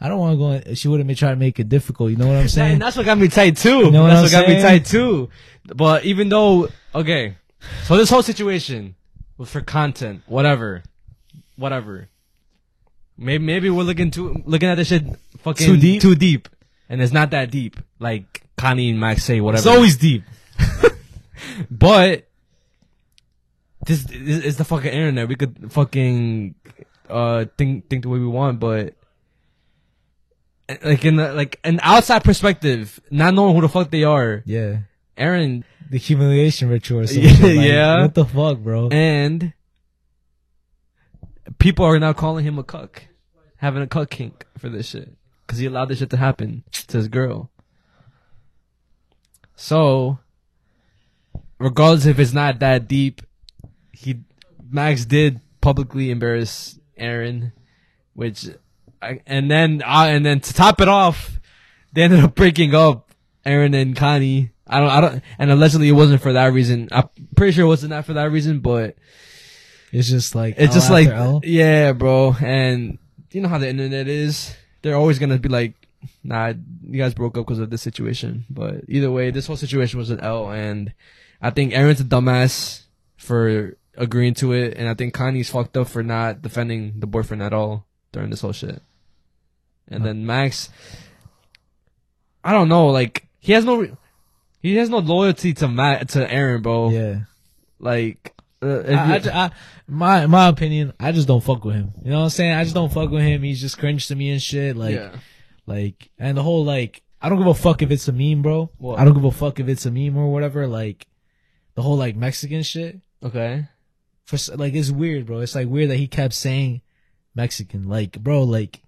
[0.00, 2.10] I don't want to go, she would have been trying to make it difficult.
[2.10, 2.78] You know what I'm And saying?
[2.78, 3.78] that's what got me tight too.
[3.78, 5.30] You know what that's what got me tight too.
[5.74, 7.36] but even though, okay,
[7.84, 8.94] so this whole situation
[9.38, 10.82] was for content, whatever,
[11.56, 12.08] whatever.
[13.18, 15.04] Maybe maybe we're looking too looking at this shit
[15.38, 16.02] fucking Too deep?
[16.02, 16.48] too deep,
[16.90, 17.80] and it's not that deep.
[17.98, 19.60] Like Connie and Max say, whatever.
[19.60, 20.22] It's always deep.
[21.70, 22.26] But
[23.86, 25.28] this is is the fucking internet.
[25.28, 26.54] We could fucking
[27.08, 28.94] uh think think the way we want, but
[30.84, 34.78] like in the, like an outside perspective, not knowing who the fuck they are, Yeah.
[35.16, 37.30] Aaron The humiliation ritual or some Yeah.
[37.40, 38.02] Like, yeah.
[38.02, 38.88] What the fuck, bro?
[38.88, 39.52] and
[41.58, 43.04] people are now calling him a cuck,
[43.56, 46.96] having a cuck kink for this shit because he allowed this shit to happen to
[46.98, 47.50] his girl.
[49.54, 50.18] So,
[51.58, 53.22] regardless if it's not that deep,
[53.92, 54.20] he
[54.68, 57.52] Max did publicly embarrass Aaron,
[58.14, 58.48] which,
[59.02, 61.38] I, and then uh, and then to top it off,
[61.92, 63.02] they ended up breaking up.
[63.44, 64.50] Aaron and Connie.
[64.66, 64.90] I don't.
[64.90, 65.22] I don't.
[65.38, 66.88] And allegedly, it wasn't for that reason.
[66.90, 68.96] I'm pretty sure it wasn't that for that reason, but
[69.92, 71.40] It's just like it's L just like L.
[71.44, 72.34] yeah, bro.
[72.40, 72.98] And
[73.30, 74.52] you know how the internet is.
[74.82, 75.74] They're always gonna be like,
[76.24, 78.44] nah, you guys broke up because of this situation.
[78.50, 80.92] But either way, this whole situation was an L, and
[81.40, 82.82] I think Aaron's a dumbass
[83.16, 87.42] for agreeing to it, and I think Connie's fucked up for not defending the boyfriend
[87.44, 87.85] at all
[88.16, 88.80] during this whole shit.
[89.88, 90.70] And then Max,
[92.42, 93.86] I don't know, like he has no,
[94.60, 96.88] he has no loyalty to Matt to Aaron, bro.
[96.88, 97.20] Yeah.
[97.78, 99.50] Like, uh, I, I, I,
[99.86, 101.92] my my opinion, I just don't fuck with him.
[102.02, 102.54] You know what I'm saying?
[102.54, 103.42] I just don't fuck with him.
[103.42, 104.76] He's just cringe to me and shit.
[104.76, 105.14] Like, yeah.
[105.66, 108.70] like, and the whole like, I don't give a fuck if it's a meme, bro.
[108.78, 108.98] What?
[108.98, 110.66] I don't give a fuck if it's a meme or whatever.
[110.66, 111.06] Like,
[111.74, 112.98] the whole like Mexican shit.
[113.22, 113.68] Okay.
[114.24, 115.40] For like, it's weird, bro.
[115.40, 116.80] It's like weird that he kept saying
[117.36, 117.88] Mexican.
[117.88, 118.82] Like, bro, like,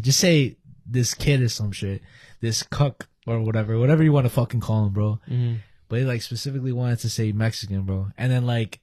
[0.00, 2.00] just say this kid or some shit,
[2.40, 5.20] this cuck or whatever, whatever you want to fucking call him, bro.
[5.28, 5.56] Mm-hmm.
[5.88, 8.08] but he like specifically wanted to say Mexican, bro.
[8.16, 8.80] And then like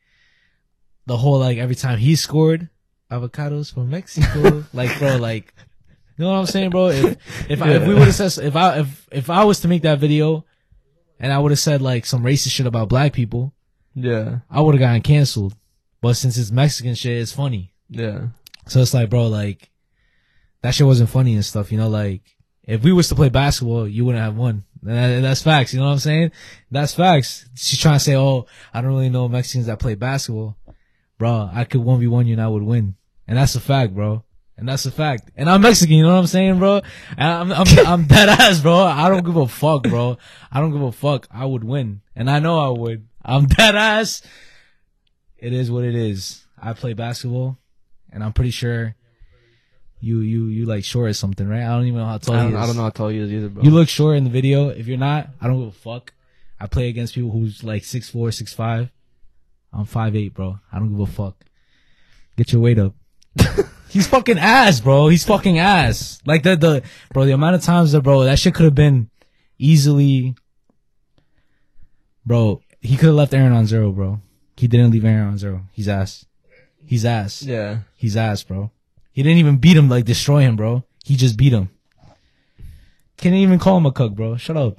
[1.05, 2.69] the whole like every time he scored
[3.09, 5.53] avocados from Mexico, like bro, like
[6.17, 6.87] you know what I'm saying, bro?
[6.89, 9.67] If if, I, if we would have said if I if if I was to
[9.67, 10.45] make that video
[11.19, 13.53] and I would have said like some racist shit about black people,
[13.95, 14.39] Yeah.
[14.51, 15.55] I would have gotten canceled.
[15.99, 17.73] But since it's Mexican shit, it's funny.
[17.89, 18.27] Yeah.
[18.67, 19.69] So it's like, bro, like
[20.61, 21.71] that shit wasn't funny and stuff.
[21.71, 22.21] You know, like
[22.63, 24.63] if we was to play basketball, you wouldn't have won.
[24.83, 25.73] That- that's facts.
[25.73, 26.31] You know what I'm saying?
[26.71, 27.47] That's facts.
[27.55, 30.57] She's trying to say, oh, I don't really know Mexicans that play basketball,
[31.17, 31.49] bro.
[31.51, 32.95] I could one v one you and I would win,
[33.27, 34.23] and that's a fact, bro.
[34.59, 35.29] And that's a fact.
[35.35, 35.95] And I'm Mexican.
[35.97, 36.81] You know what I'm saying, bro?
[37.15, 38.75] And I'm I'm I'm dead ass, bro.
[38.83, 40.17] I don't give a fuck, bro.
[40.51, 41.27] I don't give a fuck.
[41.31, 43.07] I would win, and I know I would.
[43.23, 44.21] I'm dead ass.
[45.37, 46.45] It is what it is.
[46.59, 47.59] I play basketball,
[48.17, 48.95] and I'm pretty sure
[49.99, 51.61] you you you like short or something, right?
[51.61, 52.55] I don't even know how tall I don't.
[52.55, 53.63] I don't know how tall he is either, bro.
[53.63, 54.69] You look short in the video.
[54.69, 56.13] If you're not, I don't give a fuck.
[56.59, 58.91] I play against people who's like six four, six five.
[59.71, 60.59] I'm five eight, bro.
[60.71, 61.45] I don't give a fuck.
[62.35, 62.95] Get your weight up.
[63.89, 65.07] He's fucking ass, bro.
[65.07, 66.19] He's fucking ass.
[66.25, 69.09] Like the the bro, the amount of times that bro, that shit could have been
[69.57, 70.35] easily
[72.27, 74.19] Bro, he could have left Aaron on zero, bro.
[74.57, 75.61] He didn't leave Aaron on zero.
[75.71, 76.25] He's ass.
[76.87, 77.43] He's ass.
[77.43, 77.79] yeah.
[77.95, 78.71] He's ass, bro.
[79.11, 80.83] He didn't even beat him, like destroy him, bro.
[81.03, 81.69] He just beat him.
[83.17, 84.37] Can't even call him a cook, bro.
[84.37, 84.77] Shut up.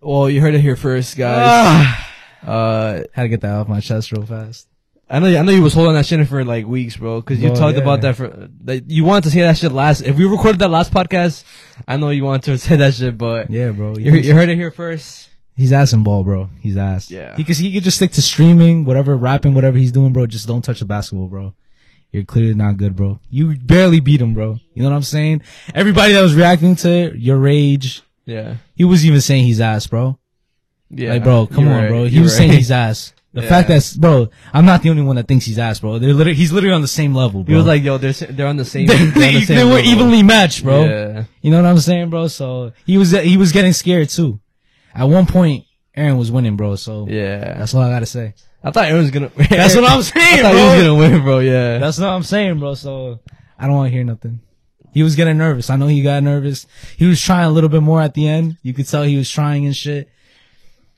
[0.00, 1.46] Well, you heard it here first, guys.
[1.48, 2.08] Ah.
[2.44, 4.66] Uh, Had to get that off my chest real fast.
[5.08, 7.20] I know, I know you was holding that shit in for like weeks, bro.
[7.20, 7.82] Because you Bro, talked yeah.
[7.82, 10.00] about that for, that you wanted to say that shit last.
[10.00, 11.44] If we recorded that last podcast,
[11.86, 13.96] I know you wanted to say that shit, but Yeah, bro.
[13.96, 15.28] you, you heard it here first.
[15.54, 16.48] He's ass and ball, bro.
[16.60, 17.10] He's ass.
[17.10, 17.36] Yeah.
[17.36, 20.26] He he could just stick to streaming, whatever, rapping, whatever he's doing, bro.
[20.26, 21.54] Just don't touch the basketball, bro.
[22.10, 23.20] You're clearly not good, bro.
[23.30, 24.58] You barely beat him, bro.
[24.74, 25.42] You know what I'm saying?
[25.74, 28.56] Everybody that was reacting to your rage, Yeah.
[28.74, 30.18] he was even saying he's ass, bro.
[30.90, 31.14] Yeah.
[31.14, 31.88] Like, bro, come on, right.
[31.88, 32.04] bro.
[32.04, 32.58] He You're was saying right.
[32.58, 33.14] he's ass.
[33.32, 33.48] The Yeah.
[33.48, 35.98] fact that, bro, I'm not the only one that thinks he's ass, bro.
[35.98, 37.52] They're literally, he's literally on the same level, bro.
[37.52, 39.64] He was like, yo, they're, they're on the same, they, on the they, same they
[39.64, 39.90] were level.
[39.90, 40.84] evenly matched, bro.
[40.84, 41.24] Yeah.
[41.40, 42.26] You know what I'm saying, bro?
[42.28, 44.38] So he was, he was getting scared too.
[44.94, 46.76] At one point, Aaron was winning, bro.
[46.76, 47.58] So Yeah.
[47.58, 48.34] that's all I gotta say.
[48.64, 49.30] I thought Aaron was gonna.
[49.50, 50.86] That's what I'm saying, I thought he was bro.
[50.86, 51.38] gonna win, bro.
[51.40, 51.78] Yeah.
[51.78, 52.74] That's what I'm saying, bro.
[52.74, 53.18] So
[53.58, 54.38] I don't want to hear nothing.
[54.94, 55.68] He was getting nervous.
[55.68, 56.66] I know he got nervous.
[56.96, 58.58] He was trying a little bit more at the end.
[58.62, 60.08] You could tell he was trying and shit.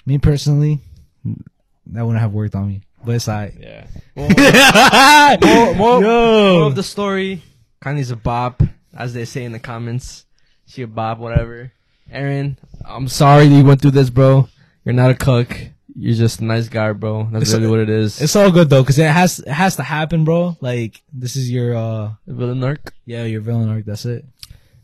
[0.04, 0.80] Me personally,
[1.24, 2.82] that wouldn't have worked on me.
[3.04, 3.54] But it's alright.
[3.58, 3.86] yeah.
[5.42, 6.58] more, more, Yo.
[6.58, 7.42] more of the story.
[7.80, 8.62] Connie's a bop,
[8.94, 10.24] as they say in the comments.
[10.66, 11.72] She a bop, whatever.
[12.10, 14.48] Aaron, I'm sorry you went through this, bro.
[14.84, 15.56] You're not a cook.
[15.96, 17.28] You're just a nice guy, bro.
[17.30, 18.20] That's It's really what it is.
[18.20, 20.56] It's all good though, cause it has it has to happen, bro.
[20.60, 22.92] Like this is your uh villain arc.
[23.06, 23.84] yeah your villain arc.
[23.84, 24.24] That's it.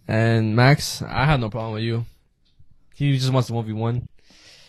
[0.07, 2.05] And Max, I have no problem with you.
[2.95, 4.09] He just wants to one v one.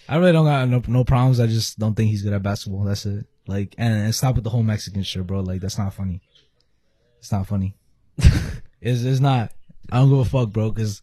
[0.10, 1.40] I really don't got no, no problems.
[1.40, 2.84] I just don't think he's good at basketball.
[2.84, 3.26] That's it.
[3.48, 5.40] Like, and, and stop with the whole Mexican shit, bro.
[5.40, 6.22] Like, that's not funny.
[7.20, 7.76] It's not funny.
[8.18, 9.52] it's, it's not.
[9.92, 10.72] I don't give a fuck, bro.
[10.72, 11.02] Cause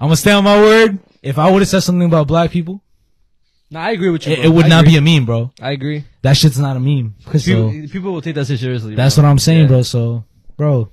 [0.00, 0.98] I'm gonna stay on my word.
[1.22, 2.82] If I would have said something about black people,
[3.70, 4.32] No, I agree with you.
[4.34, 4.92] it, it would I not agree.
[4.92, 5.52] be a meme, bro.
[5.60, 6.04] I agree.
[6.22, 7.14] That shit's not a meme.
[7.24, 8.94] Because So people, people will take that shit seriously.
[8.94, 9.24] that's bro.
[9.24, 9.66] what I'm saying, Yeah.
[9.68, 9.82] bro.
[9.82, 10.24] So,
[10.56, 10.92] bro,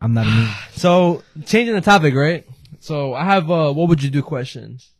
[0.00, 0.54] I'm not a meme.
[0.72, 2.46] So changing the topic, right?
[2.80, 4.90] So I have uh, what would you do questions.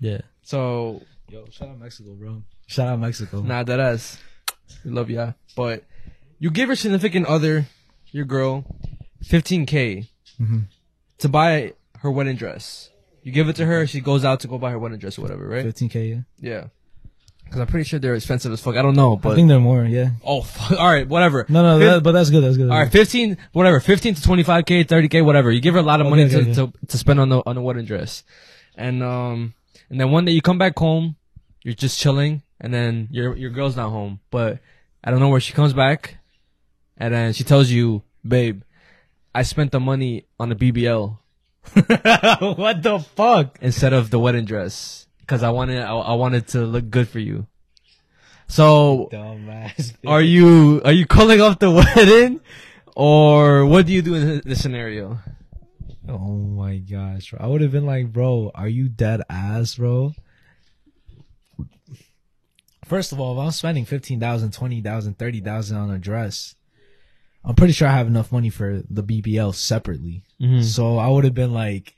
[0.00, 0.20] Yeah.
[0.42, 2.42] So Yo, shout out Mexico, bro.
[2.66, 3.40] Shout out Mexico.
[3.40, 4.18] nah, that ass.
[4.84, 5.84] We love ya, but
[6.38, 7.66] you give your significant other,
[8.10, 8.64] your girl,
[9.24, 10.08] 15k
[10.40, 10.64] Mhm.
[11.18, 11.72] to buy
[12.02, 12.90] her wedding dress.
[13.22, 15.22] You give it to her, she goes out to go buy her wedding dress or
[15.22, 15.64] whatever, right?
[15.64, 16.20] 15k, yeah.
[16.40, 16.64] Yeah.
[17.44, 18.76] Because I'm pretty sure they're expensive as fuck.
[18.76, 20.10] I don't know, but I think they're more, yeah.
[20.24, 20.72] oh, fuck.
[20.78, 21.46] all right, whatever.
[21.48, 22.42] No, no, that, but that's good.
[22.42, 22.70] That's good.
[22.70, 25.52] All right, fifteen, whatever, fifteen to twenty-five k, thirty k, whatever.
[25.52, 26.72] You give her a lot of Okay, money okay, to, okay.
[26.72, 28.24] to to spend on the on the wedding dress,
[28.74, 29.52] and um,
[29.90, 31.16] and then one day you come back home,
[31.62, 34.58] you're just chilling, and then your your girl's not home, but
[35.04, 36.16] I don't know where she comes back,
[36.96, 38.62] and then she tells you, babe,
[39.34, 41.18] I spent the money on the BBL
[41.74, 43.58] what the fuck?
[43.62, 47.18] instead of the wedding dress because I wanted I, I wanted to look good for
[47.18, 47.46] you.
[48.48, 49.94] So Dumbass.
[50.06, 52.40] are you are you calling off the wedding,
[52.94, 55.18] or what do you do in this scenario?
[56.08, 57.38] Oh my gosh, bro.
[57.40, 60.12] I would have been like, bro, are you dead ass, bro?
[62.84, 66.56] First of all, if I'm spending 15,000, 20,000, 30,000 on a dress,
[67.44, 70.22] I'm pretty sure I have enough money for the BBL separately.
[70.40, 70.62] Mhm.
[70.64, 71.94] So I would have been like,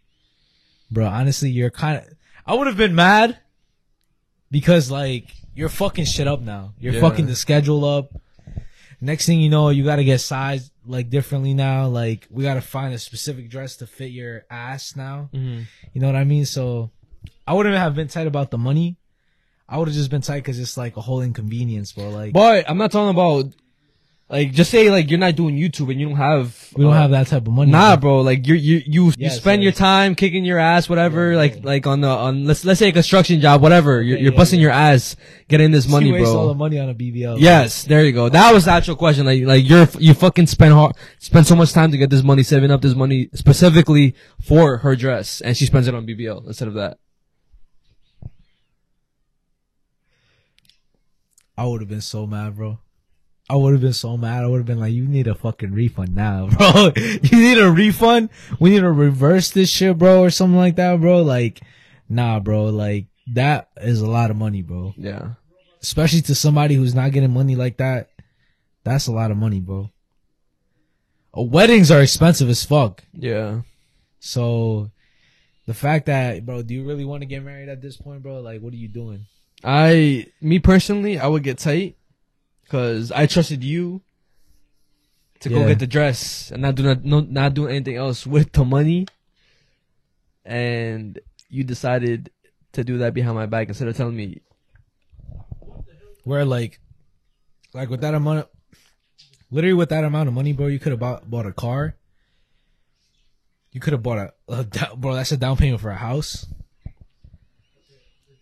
[0.91, 2.05] bro, honestly, you're kind of,
[2.47, 3.39] I would have been mad
[4.51, 6.73] because like, you're fucking shit up now.
[6.79, 7.01] You're Yeah.
[7.01, 8.13] fucking the schedule up.
[9.01, 11.89] Next thing you know, you gotta get sized like differently now.
[11.89, 15.29] Like, we gotta find a specific dress to fit your ass now.
[15.35, 15.67] Mhm.
[15.93, 16.47] You know what I mean?
[16.47, 16.91] So
[17.47, 18.97] I wouldn't have been tight about the money.
[19.69, 22.09] I would have just been tight because it's like a whole inconvenience, bro.
[22.11, 23.53] Like, But I'm not talking about
[24.35, 26.97] like just say like you're not doing YouTube and you don't have we don't uh,
[27.03, 27.71] have that type of money.
[27.71, 28.21] Nah, bro.
[28.21, 29.67] Like you you you you Yes, spend yes.
[29.67, 31.31] your time kicking your ass, whatever.
[31.31, 31.61] Yeah, like yeah.
[31.63, 34.03] like on the on let's let's say a construction job, whatever.
[34.03, 34.65] you're Okay, you're yeah, busting yeah.
[34.65, 35.15] your ass
[35.49, 36.37] getting this money, you waste bro.
[36.41, 37.39] all the money on a BBL.
[37.39, 38.29] Yes, there you go.
[38.29, 39.25] That was the actual question.
[39.25, 42.43] Like, like you're you fucking spend hard, spend so much time to get this money,
[42.43, 46.67] saving up this money specifically for her dress, and she spends it on BBL instead
[46.67, 46.99] of that.
[51.57, 52.81] I would have been so mad, bro.
[53.49, 54.43] I would have been so mad.
[54.43, 56.93] I would have been like, you need a fucking refund now, bro.
[56.97, 58.31] you need a refund?
[58.59, 61.23] We need to reverse this shit, bro, or something like that, bro.
[61.23, 61.61] Like,
[62.09, 62.65] nah, bro.
[62.67, 64.95] Like, that is a lot of money, bro.
[64.97, 65.33] Yeah,
[65.83, 68.09] Especially to somebody who's not getting money like that.
[68.83, 69.91] That's a lot of money, bro.
[71.37, 73.03] Uh, weddings are expensive as fuck.
[73.13, 73.61] yeah.
[74.21, 74.91] So,
[75.67, 78.41] the fact that, bro, do you really want to get married at this point, bro?
[78.41, 79.27] Like, what are you doing?
[79.63, 81.97] I, me personally, I would get tight
[82.65, 84.01] because I trusted you
[85.41, 88.53] to go get the dress and not do not, no, not do anything else with
[88.53, 89.07] the money,
[90.45, 92.31] and you decided
[92.73, 94.41] to do that behind my back instead of telling me.
[96.25, 96.81] Where like,
[97.75, 98.49] like with that amount, of,
[99.51, 101.97] literally with that amount of money, bro, you could have bought bought a car.
[103.73, 105.15] You could have bought a, a down- bro.
[105.15, 106.47] That's a down payment for a house,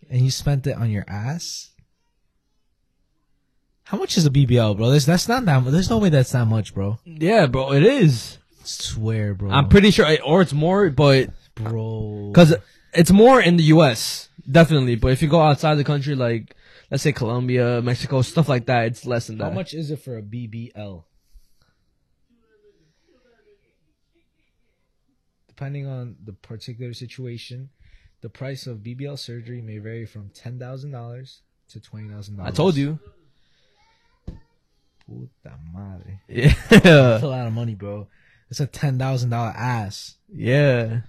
[0.09, 1.71] and you spent it on your ass.
[3.93, 4.89] How much is a BBL, bro?
[4.89, 5.65] There's that's not that.
[5.65, 6.97] There's no way that's that much, bro.
[7.05, 8.39] Yeah, bro, it is.
[8.63, 9.51] swear, bro.
[9.51, 12.31] I'm pretty sure, or it's more, but bro.
[12.33, 12.55] Because
[12.95, 14.29] it's more in the U.S.
[14.51, 16.55] definitely, but if you go outside the country, like
[16.89, 19.43] let's say Colombia, Mexico, stuff like that, it's less than that.
[19.43, 21.03] How much is it for a BBL?
[25.47, 27.69] Depending on the particular situation,
[28.21, 32.53] the price of BBL surgery may vary from ten thousand dollars to twenty thousand dollars.
[32.53, 32.97] I told you.
[35.05, 36.21] Puta madre.
[36.27, 38.07] Yeah, That's a lot of money, bro.
[38.49, 40.15] It's a ten thousand dollar ass.
[40.33, 41.01] yeah.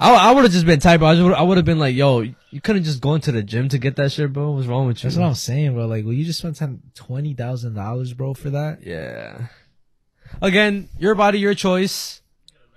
[0.00, 1.08] I I would have just been tight, bro.
[1.34, 3.96] I would have been like, yo, you couldn't just go into the gym to get
[3.96, 4.52] that shit, bro.
[4.52, 5.10] What's wrong with you?
[5.10, 5.86] That's what I'm saying, bro.
[5.86, 8.82] Like, well, you just spent ten twenty thousand dollars, bro, for that.
[8.82, 9.48] Yeah.
[10.40, 12.22] Again, your body, your choice.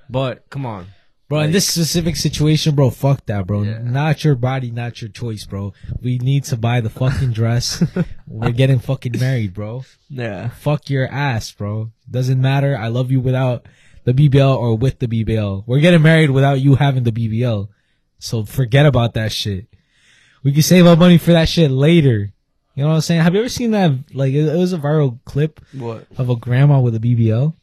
[0.10, 0.88] But come on,
[1.30, 3.62] Bro, in this specific situation, bro, fuck that, bro.
[3.62, 3.78] Yeah.
[3.84, 5.74] Not your body, not your choice, bro.
[6.02, 7.84] We need to buy the fucking dress.
[8.28, 9.84] We're getting fucking married, bro.
[10.10, 11.92] yeah, Fuck your ass, bro.
[12.10, 12.76] Doesn't matter.
[12.76, 13.68] I love you without
[14.06, 15.66] the BBL or with the BBL.
[15.68, 17.70] We're getting married without you having the BBL.
[18.18, 19.68] So forget about that shit.
[20.42, 22.34] We can save our money for that shit later.
[22.74, 23.22] You know what I'm saying?
[23.22, 23.92] Have you ever seen that?
[24.16, 26.08] Like, it, it was a viral clip what?
[26.18, 27.54] of a grandma with a BBL.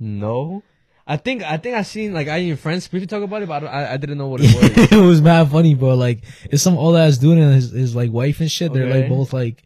[0.00, 0.62] No.
[1.06, 3.62] I think I think I seen like I and friends briefly talk about it, but
[3.64, 4.92] I, I, I didn't know what it was.
[4.92, 5.94] it was mad funny, bro.
[5.94, 8.72] Like it's some old ass dude and his, his like wife and shit.
[8.72, 9.62] They're like both like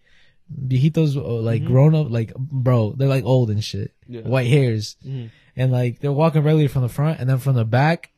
[0.52, 2.92] viejitos, uh, like grown up, like bro.
[2.92, 4.22] They're like old and shit, Yeah.
[4.22, 5.30] white hairs, Mhm.
[5.56, 8.10] and like they're walking regularly from the front, and then from the back,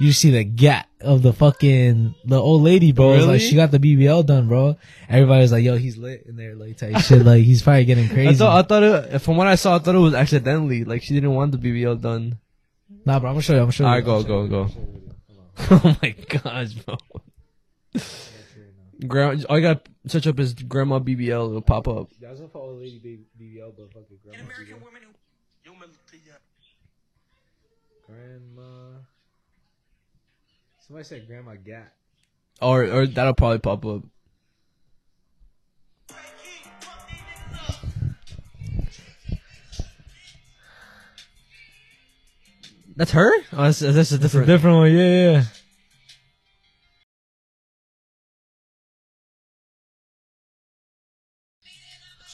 [0.00, 3.12] you see the gap of the fucking the old lady, bro.
[3.12, 3.26] Really?
[3.26, 4.76] Like she got the BBL done, bro.
[5.08, 7.24] Everybody's like, yo, he's lit in there, like type shit.
[7.24, 8.28] Like he's probably getting crazy.
[8.28, 10.84] I thought I thought it, from what I saw, I thought it was accidentally.
[10.84, 12.38] Like she didn't want the BBL done.
[13.04, 13.30] nah, bro.
[13.30, 13.58] I'm gonna show you.
[13.58, 13.88] I'm gonna show you.
[13.88, 14.70] Alright, go go go.
[15.70, 16.96] oh my gosh, bro.
[19.06, 21.28] Grandma, all you gotta search up is grandma BBL.
[21.28, 22.08] It'll pop up.
[22.18, 24.44] Yeah, I was gonna old lady BBL, but fucking grandma.
[24.44, 25.10] American women who.
[28.06, 29.00] Grandma.
[30.90, 31.92] Somebody said grandma gat.
[32.60, 34.02] Or or that'll probably pop up.
[42.96, 43.30] That's her?
[43.52, 44.48] Oh, that's, that's a different.
[44.48, 45.44] different one, yeah, yeah.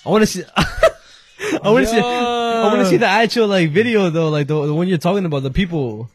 [0.06, 0.44] I want to see.
[0.56, 1.98] I want to see.
[1.98, 5.26] I want to see the actual like video though, like the, the one you're talking
[5.26, 6.08] about, the people.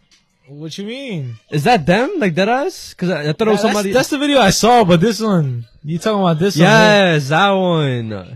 [0.48, 1.36] What you mean?
[1.50, 2.16] Is that them?
[2.18, 2.94] Like that us?
[2.94, 3.92] Because I, I thought it was somebody.
[3.92, 6.64] That's, that's the video I saw, but this one, you talking about this one?
[6.64, 8.10] yes, that one.
[8.10, 8.36] to Mexico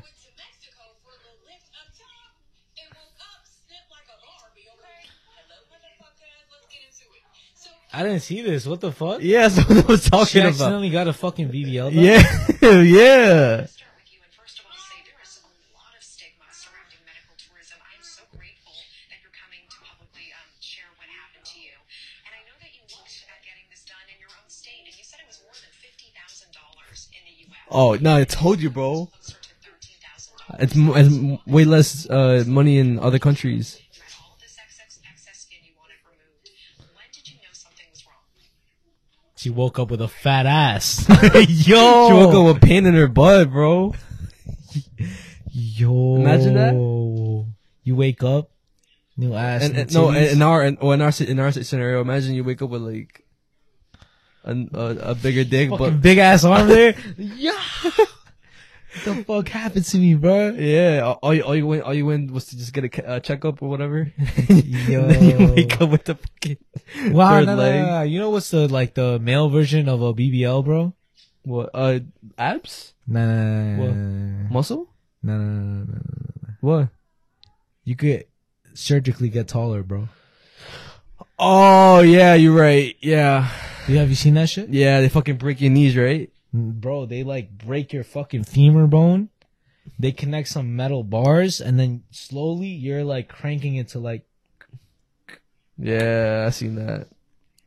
[1.04, 2.32] for a little lift up top
[2.78, 5.12] and woke up, snipped like a Barbie, okay?
[5.36, 7.24] Hello, motherfuckers, let's get into it.
[7.56, 8.66] So, I didn't see this.
[8.66, 9.20] What the fuck?
[9.22, 10.50] Yeah, that's what I was She talking about.
[10.52, 11.92] accidentally got a fucking BBL.
[11.92, 12.00] done?
[12.00, 12.22] Yeah,
[12.80, 13.66] yeah.
[13.66, 16.48] start with you, and first I want to say there is a lot of stigma
[16.56, 17.76] surrounding medical tourism.
[17.84, 18.72] I'm so grateful
[19.12, 21.76] that you're coming to publicly um, share what happened to you.
[22.24, 24.96] And I know that you looked at getting this done in your own state, and
[24.96, 26.56] you said it was more than $50,000
[27.16, 27.65] in the U.S.
[27.76, 29.10] Oh no, I told you, bro.
[29.12, 30.64] Closer to $13,000.
[30.64, 30.74] It's,
[31.36, 33.82] it's way less uh, money in other countries.
[33.92, 36.50] You had all this excess, excess skin you wanted removed.
[36.94, 38.16] When did you know something was wrong?
[39.36, 41.06] She woke up with a fat ass.
[41.68, 43.94] Yo, she woke up with pain in her butt, bro.
[45.52, 46.16] Yo.
[46.16, 46.74] Imagine that.
[47.84, 48.52] You wake up,
[49.18, 49.64] new ass.
[49.64, 52.62] And, and no, in our in, well, in our in our scenario, imagine you wake
[52.62, 53.25] up with like
[54.52, 56.96] a bigger dick, but big ass arm there.
[57.18, 57.52] yeah.
[57.84, 60.52] What the fuck happened to me, bro?
[60.52, 63.20] yeah, all- you all you went all you went was to just get a uh,
[63.20, 64.10] checkup or whatever.
[64.48, 65.02] Yo.
[65.02, 66.58] and then you wake up with the fucking
[67.12, 67.82] Wow, third no, no, leg.
[67.82, 68.02] no, no.
[68.04, 70.94] You know what's the like the male version of a BBL, bro?
[71.44, 72.00] what uh
[72.40, 73.90] abs Nah, nah, nah, What?
[73.96, 74.88] nah, nah, muscle
[75.22, 76.54] nah, nah, nah, nah, nah, nah.
[76.62, 76.88] what?
[77.84, 78.26] You could
[78.74, 80.08] surgically get taller, bro.
[81.38, 82.96] Oh yeah, you're right.
[83.02, 83.50] Yeah,
[83.88, 84.70] Yeah, have you seen that shit?
[84.70, 86.30] yeah, they fucking break your knees, right?
[86.54, 89.30] Bro, they like break your fucking femur bone.
[90.00, 94.26] They connect some metal bars, and then slowly you're like cranking it to like
[95.78, 97.08] Yeah, I seen that.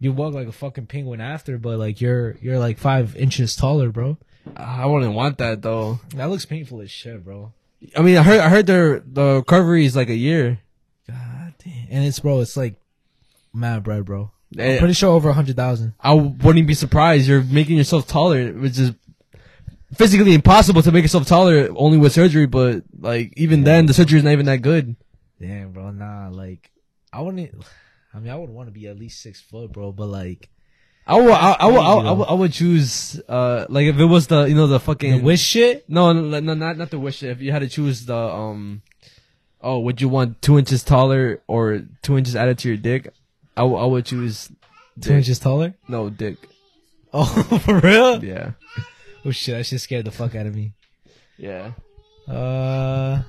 [0.00, 3.90] you walk like a fucking penguin after, but like you're you're like five inches taller,
[3.90, 4.16] bro.
[4.56, 6.00] I wouldn't want that though.
[6.16, 7.52] That looks painful as shit, bro.
[7.96, 10.60] I mean, I heard I heard their the recovery is like a year.
[11.06, 11.86] God damn.
[11.90, 12.74] And it's bro, it's like
[13.52, 14.32] mad bread, bro.
[14.56, 15.94] I'm pretty sure over a hundred thousand.
[16.00, 17.28] I wouldn't be surprised.
[17.28, 18.92] You're making yourself taller, which is
[19.94, 22.46] physically impossible to make yourself taller only with surgery.
[22.46, 24.96] But like even then, the surgery is not even that good.
[25.40, 25.90] Damn, bro.
[25.90, 26.70] Nah, like
[27.12, 27.54] I wouldn't.
[28.14, 29.92] I mean, I would want to be at least six foot, bro.
[29.92, 30.48] But like
[31.06, 33.98] I would I, I would I, would- I would I would choose uh like if
[33.98, 35.88] it was the you know the fucking the wish shit.
[35.88, 37.30] no no no not not the wish shit.
[37.30, 38.82] if you had to choose the um
[39.60, 43.12] oh would you want two inches taller or two inches added to your dick?
[43.58, 44.54] I, w- I would choose Two
[45.00, 45.10] dick.
[45.18, 45.74] inches taller.
[45.88, 46.36] no dick.
[47.12, 47.24] Oh,
[47.64, 48.22] for real?
[48.24, 48.52] Yeah
[49.24, 50.72] Oh shit, that shit scared the fuck out of me.
[51.36, 51.72] yeah.
[52.28, 53.22] Uh,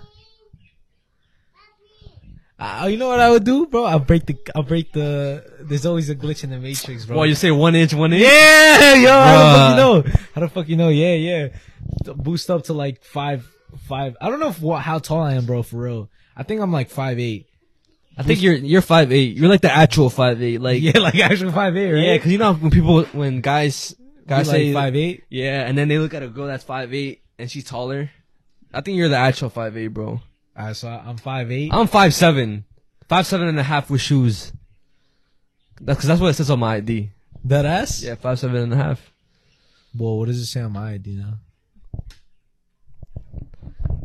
[2.60, 3.86] uh, you know what I would do, bro?
[3.86, 5.44] I'll break the, I'll break the.
[5.62, 7.16] There's always a glitch in the matrix, bro.
[7.18, 8.22] Well, you say one inch, one inch.
[8.22, 10.20] yeah, yo, how the fuck you know?
[10.36, 10.90] How the fuck you know?
[10.90, 11.48] Yeah, yeah.
[12.16, 13.48] Boost up to like five,
[13.88, 14.18] five.
[14.20, 15.64] I don't know if, what, how tall I am, bro.
[15.64, 17.48] For real, I think I'm like five eight.
[18.20, 19.38] I think you're you're five eight.
[19.38, 20.60] You're like the actual five eight.
[20.60, 22.04] Like Yeah, like actual five eight, right?
[22.04, 23.96] yeah, because you know when people when guys
[24.28, 25.24] guys like say five eight.
[25.30, 28.12] yeah, and then they look at a girl that's five eight and she's taller.
[28.74, 30.22] I think you're the actual five eight, bro.
[30.58, 31.72] Alright, so I'm five eight.
[31.74, 32.66] I'm five seven,
[33.08, 34.52] five seven and a half with shoes.
[35.80, 37.12] That's because that's what it says on my ID.
[37.46, 38.04] That ass?
[38.04, 39.14] Yeah, five seven and a half.
[39.98, 41.36] Well, what does it say on my ID now?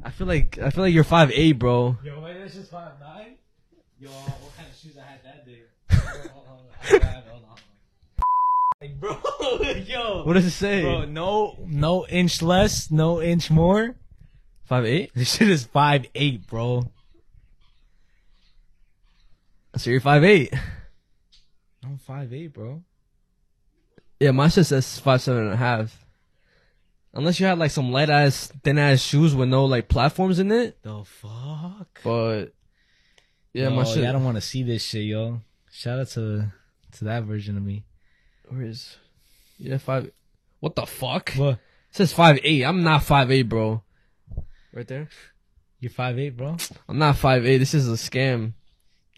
[0.04, 1.98] I feel like I feel like you're five eight, bro.
[2.04, 3.34] Yo, wait, that's just five nine.
[4.04, 5.62] Yo, what kind of shoes I had that day?
[8.78, 9.16] Like, bro,
[9.86, 10.82] yo, What does it say?
[10.82, 13.96] bro, no, no inch less, no inch more.
[14.64, 15.10] Five eight.
[15.14, 16.92] This shit is five eight, bro.
[19.78, 20.52] So you're five eight.
[21.82, 22.82] I'm five eight, bro.
[24.20, 26.04] Yeah, mine just says five seven and a half.
[27.14, 30.52] Unless you had like some light ass, thin ass shoes with no like platforms in
[30.52, 30.76] it.
[30.82, 32.00] The fuck?
[32.04, 32.52] But
[33.54, 34.04] yeah, my shit.
[34.04, 35.40] I don't want to see this shit, yo.
[35.72, 36.52] Shout out to
[36.98, 37.84] to that version of me.
[38.48, 38.96] Where is?
[39.58, 40.10] Yeah, five.
[40.60, 41.32] What the fuck?
[41.34, 41.52] What?
[41.54, 41.58] It
[41.90, 42.64] says five eight.
[42.64, 43.82] I'm not five eight, bro.
[44.72, 45.08] Right there.
[45.80, 46.56] You're five eight, bro.
[46.88, 47.58] I'm not five eight.
[47.58, 48.52] This is a scam.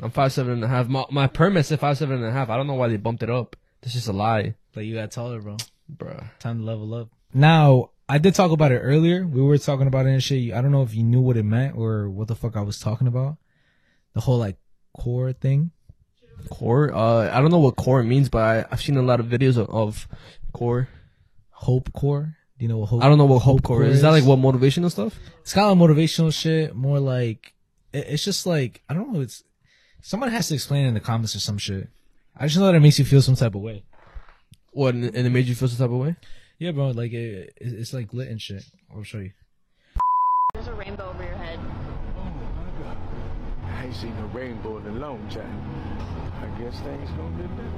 [0.03, 0.89] I'm five seven and a half.
[0.89, 2.51] My my permit said five seven and a half.
[2.51, 3.57] I don't know why they bumped it up.
[3.83, 5.57] This is a lie, But you got taller, bro.
[5.95, 6.25] bruh.
[6.41, 7.09] Time to level up.
[7.33, 9.27] Now, I did talk about it earlier.
[9.27, 10.53] We were talking about it and shit.
[10.53, 12.79] I don't know if you knew what it meant or what the fuck I was
[12.81, 13.37] talking about.
[14.17, 14.57] The whole like
[14.99, 15.73] core thing.
[16.49, 16.91] Core.
[16.91, 19.59] Uh, I don't know what core means, but I, I've seen a lot of videos
[19.59, 20.09] of, of
[20.55, 20.89] core.
[21.51, 22.35] Hope core.
[22.59, 23.05] Do you know what hope?
[23.05, 23.97] I don't know what hope core is.
[23.97, 25.19] Is that like what motivational stuff?
[25.43, 26.75] It's kind of motivational shit.
[26.75, 27.53] More like
[27.93, 29.21] it, it's just like I don't know.
[29.21, 29.45] It's
[30.01, 31.89] someone has to explain it in the comments or some shit.
[32.35, 33.85] I just know that it makes you feel some type of way.
[34.71, 36.17] What and and it made you feel some type of way?
[36.59, 36.93] Yeah, bro.
[36.93, 38.65] Like it, it- it's like lit and shit.
[38.95, 39.33] I'll show you.
[40.55, 41.59] There's a rainbow over your head.
[43.65, 45.63] I ain't seen a rainbow in a long time.
[46.43, 47.71] I guess things gonna get better.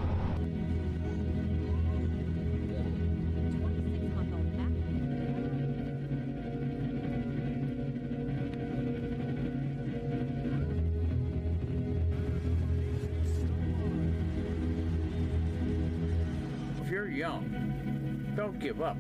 [16.83, 18.97] If you're young, don't give up.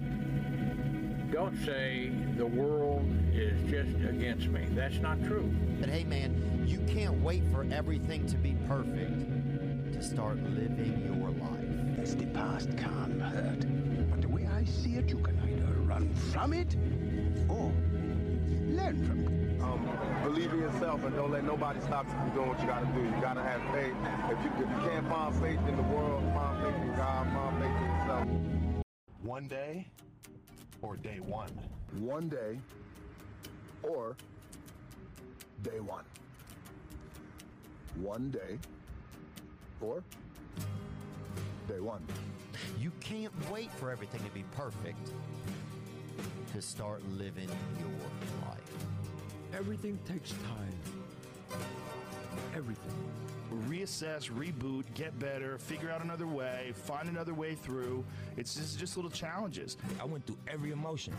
[1.32, 4.64] Don't say the world is just against me.
[4.70, 5.52] That's not true.
[5.80, 11.30] But hey, man, you can't wait for everything to be perfect to start living your
[11.30, 11.98] life.
[12.00, 16.14] As the past can hurt, but the way I see it, you can either run
[16.14, 16.76] from it
[17.48, 17.72] or
[18.70, 19.60] learn from it.
[19.60, 19.88] Um,
[20.22, 23.00] believe in yourself and don't let nobody stop you from doing what you gotta do.
[23.00, 23.96] You gotta have faith.
[24.30, 27.58] If you, if you can't find faith in the world, find faith in God, find
[27.60, 28.28] faith in yourself.
[29.22, 29.88] One day
[30.82, 31.50] or day one?
[31.98, 32.58] One day
[33.82, 34.16] or
[35.62, 36.04] day one.
[38.00, 38.58] One day
[39.80, 40.02] or
[41.68, 42.04] day one.
[42.78, 45.12] You can't wait for everything to be perfect
[46.52, 47.48] to start living
[47.78, 47.90] your
[48.48, 48.86] life.
[49.54, 51.58] Everything takes time.
[52.56, 52.92] Everything.
[53.68, 58.04] reassess, reboot, get better, figure out another way, find another way through.
[58.36, 59.76] It's just, just little challenges.
[60.00, 61.14] I went through every emotion.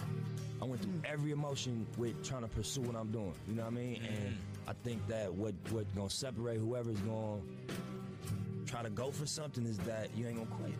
[0.61, 3.33] I went through every emotion with trying to pursue what I'm doing.
[3.47, 4.01] You know what I mean?
[4.07, 7.41] And I think that what what gonna separate whoever's gonna
[8.65, 10.75] try to go for something is that you ain't gonna quit.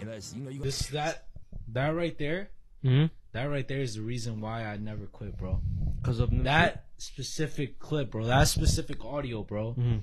[0.00, 0.60] And that's you know you.
[0.60, 1.26] This that
[1.68, 2.48] that right there.
[2.84, 3.06] Mm-hmm.
[3.32, 5.60] That right there is the reason why I never quit, bro.
[6.00, 8.26] Because of That specific clip, bro.
[8.26, 9.74] That specific audio, bro.
[9.74, 10.00] Mhm.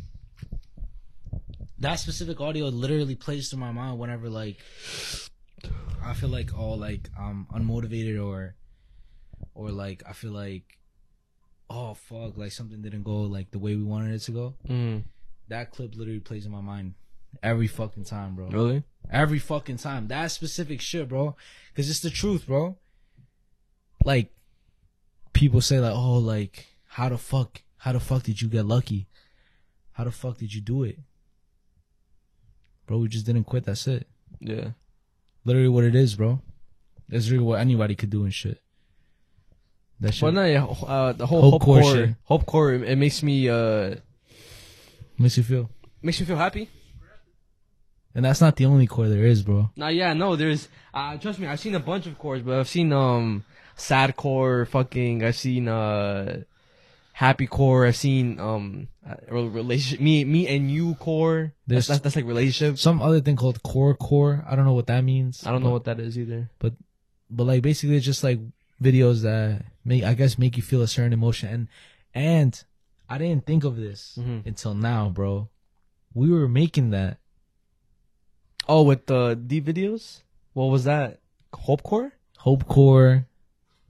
[1.80, 4.58] That specific audio literally plays to my mind whenever like
[6.04, 8.56] I feel like oh like I'm unmotivated or
[9.56, 10.78] or like I feel like
[11.70, 14.56] oh fuck like something didn't go like the way we wanted it to go.
[14.68, 15.04] Mm.
[15.48, 16.94] That clip literally plays in my mind
[17.42, 18.50] every fucking time, bro.
[18.50, 18.84] Really?
[19.12, 20.08] Every fucking time.
[20.08, 21.36] That specific shit, bro.
[21.76, 22.78] Cause it's the truth, bro.
[24.06, 24.34] Like,
[25.34, 29.08] people say like, oh, like, how the fuck, how the fuck did you get lucky?
[29.94, 31.00] How the fuck did you do it?
[32.86, 33.64] Bro, we just didn't quit.
[33.66, 34.08] That's it.
[34.42, 34.72] Yeah.
[35.46, 36.42] Literally what it is, bro.
[37.08, 38.62] That's really what anybody could do and shit.
[40.02, 42.16] That shit Well, no, yeah, uh, the whole Hope hope, core core, shit.
[42.26, 43.96] hope core, it makes me uh
[45.18, 45.70] makes you feel.
[46.02, 46.70] makes me feel happy.
[48.14, 49.70] And that's not the only core there is, bro.
[49.78, 52.68] Nah, yeah, no, there's uh trust me, I've seen a bunch of cores, but I've
[52.68, 56.42] seen um sad core, fucking, I've seen uh
[57.14, 58.88] happy core, I've seen um
[59.30, 61.54] relationship, me, me and you core.
[61.68, 62.78] There's- That's, that's that's like relationship.
[62.80, 64.44] Some other thing called core core.
[64.48, 65.46] I don't know what that means.
[65.46, 66.50] I don't know what that is either.
[66.60, 66.74] but
[67.30, 68.40] but like basically it's just like
[68.82, 71.68] videos that make I guess make you feel a certain emotion and
[72.14, 72.64] and
[73.10, 74.46] I didn't think of this Mhm.
[74.46, 75.50] until now, bro.
[76.14, 77.18] We were making that.
[78.68, 80.22] Oh, with the deep videos.
[80.54, 81.20] What was that?
[81.54, 82.14] Hope core.
[82.40, 83.28] Hope core,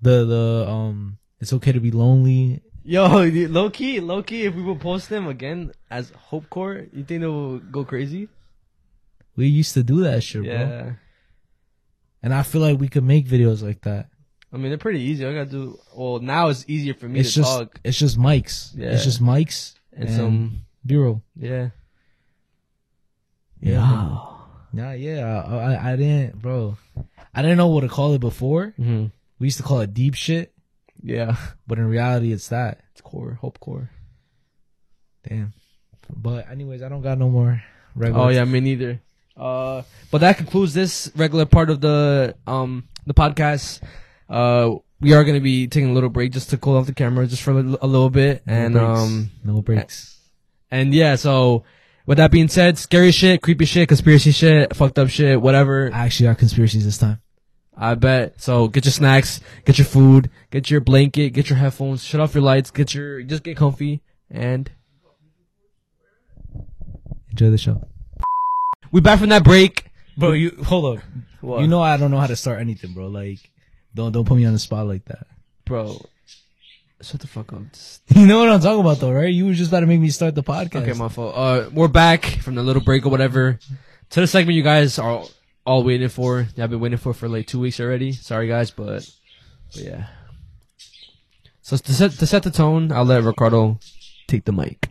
[0.02, 2.62] the the um it's okay to be lonely.
[2.84, 3.06] Yo,
[3.50, 4.46] low key, low key.
[4.46, 8.28] If we would post them again as Hope Core, you think they will go crazy?
[9.36, 10.52] We used to do that shit, bro.
[10.52, 10.92] Yeah.
[12.24, 14.10] And I feel like we could make videos like that.
[14.54, 15.26] I mean, they're pretty easy.
[15.26, 15.80] I gotta do.
[15.96, 17.80] Well, now it's easier for me it's to just talk.
[17.84, 18.72] it's just mics.
[18.76, 18.92] Yeah.
[18.92, 21.22] It's just mics And and, some- bureau.
[21.36, 21.70] Yeah.
[23.62, 24.18] Yeah.
[24.74, 25.44] Nah, yeah.
[25.48, 26.78] I, I I didn't, bro.
[27.34, 28.74] I didn't know what to call it before.
[28.80, 29.06] Mm-hmm.
[29.40, 30.54] We used to call it deep shit,
[31.04, 31.36] Yeah.
[31.68, 32.82] but in reality, it's that.
[32.92, 33.38] It's core.
[33.42, 33.90] Hope Core.
[35.28, 35.54] Damn.
[36.16, 37.62] But anyways, I don't got no more.
[37.96, 39.02] Regular Oh yeah, me neither.
[39.38, 43.82] Uh, but that concludes this regular part of the um the podcast.
[44.30, 47.26] Uh, we are gonna be taking a little break just to cool off the camera
[47.28, 49.00] just for a little, a little bit, No and breaks.
[49.00, 50.20] um, no breaks.
[50.70, 51.16] and yeah.
[51.16, 51.64] So
[52.06, 55.92] with that being said, scary shit, creepy shit, conspiracy shit, fucked up shit, whatever.
[55.94, 57.22] I actually got conspiracies this time.
[57.82, 58.40] I bet.
[58.42, 62.36] So get your snacks, get your food, get your blanket, get your headphones, shut off
[62.36, 64.70] your lights, get your just get comfy, and
[67.32, 67.88] Enjoy the show.
[68.92, 69.86] we back from that break.
[70.18, 71.04] Bro, you hold up.
[71.40, 71.62] What?
[71.62, 73.08] You know I don't know how to start anything, bro.
[73.08, 73.40] Like,
[73.96, 75.28] don't don't put me on the spot like that.
[75.66, 75.98] bro.
[77.02, 77.62] Shut the fuck up.
[77.74, 79.34] Just- You know what I'm talking about, though, right?
[79.34, 80.84] You were just about to make me start the podcast.
[80.84, 81.34] Okay, my fault.
[81.36, 83.58] Uh, we're back from the little break or whatever
[84.12, 85.24] to the segment you guys are
[85.66, 86.48] all waiting for.
[86.58, 88.12] I've been waiting for for like two weeks already.
[88.12, 89.10] Sorry, guys, but,
[89.74, 90.08] but yeah.
[91.62, 93.80] So to set to set the tone, I'll let Ricardo
[94.28, 94.90] take the mic.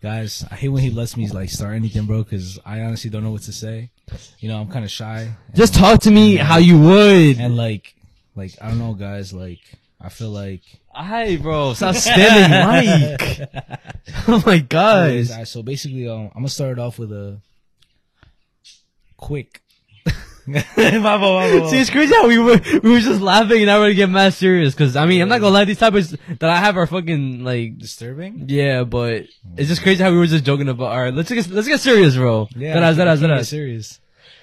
[0.00, 3.24] Guys, I hate when he lets me like start anything, bro, because I honestly don't
[3.24, 3.90] know what to say.
[4.38, 5.30] You know, I'm kind of shy.
[5.54, 7.38] Just talk to me how you would.
[7.38, 7.94] And like,
[8.36, 9.32] like I don't know, guys.
[9.32, 9.60] Like,
[10.00, 10.62] I feel like.
[10.94, 11.72] Hi, bro.
[11.74, 13.80] Stop spamming Mike.
[14.28, 15.08] oh my god.
[15.08, 17.40] Anyways, alright, so basically, um, I'm gonna start it off with a
[19.18, 19.60] quick.
[20.48, 21.70] My fault, my fault.
[21.70, 24.32] See, it's crazy how we were we were just laughing and we're gonna get mad
[24.32, 24.74] serious.
[24.74, 27.76] Cause I mean, I'm not gonna lie, these topics that I have are fucking like
[27.76, 28.44] disturbing.
[28.48, 29.26] Yeah, but
[29.58, 30.90] it's just crazy how we were just joking about.
[30.90, 32.48] All right, let's get let's get serious, bro.
[32.56, 34.00] Yeah, that I that that get serious.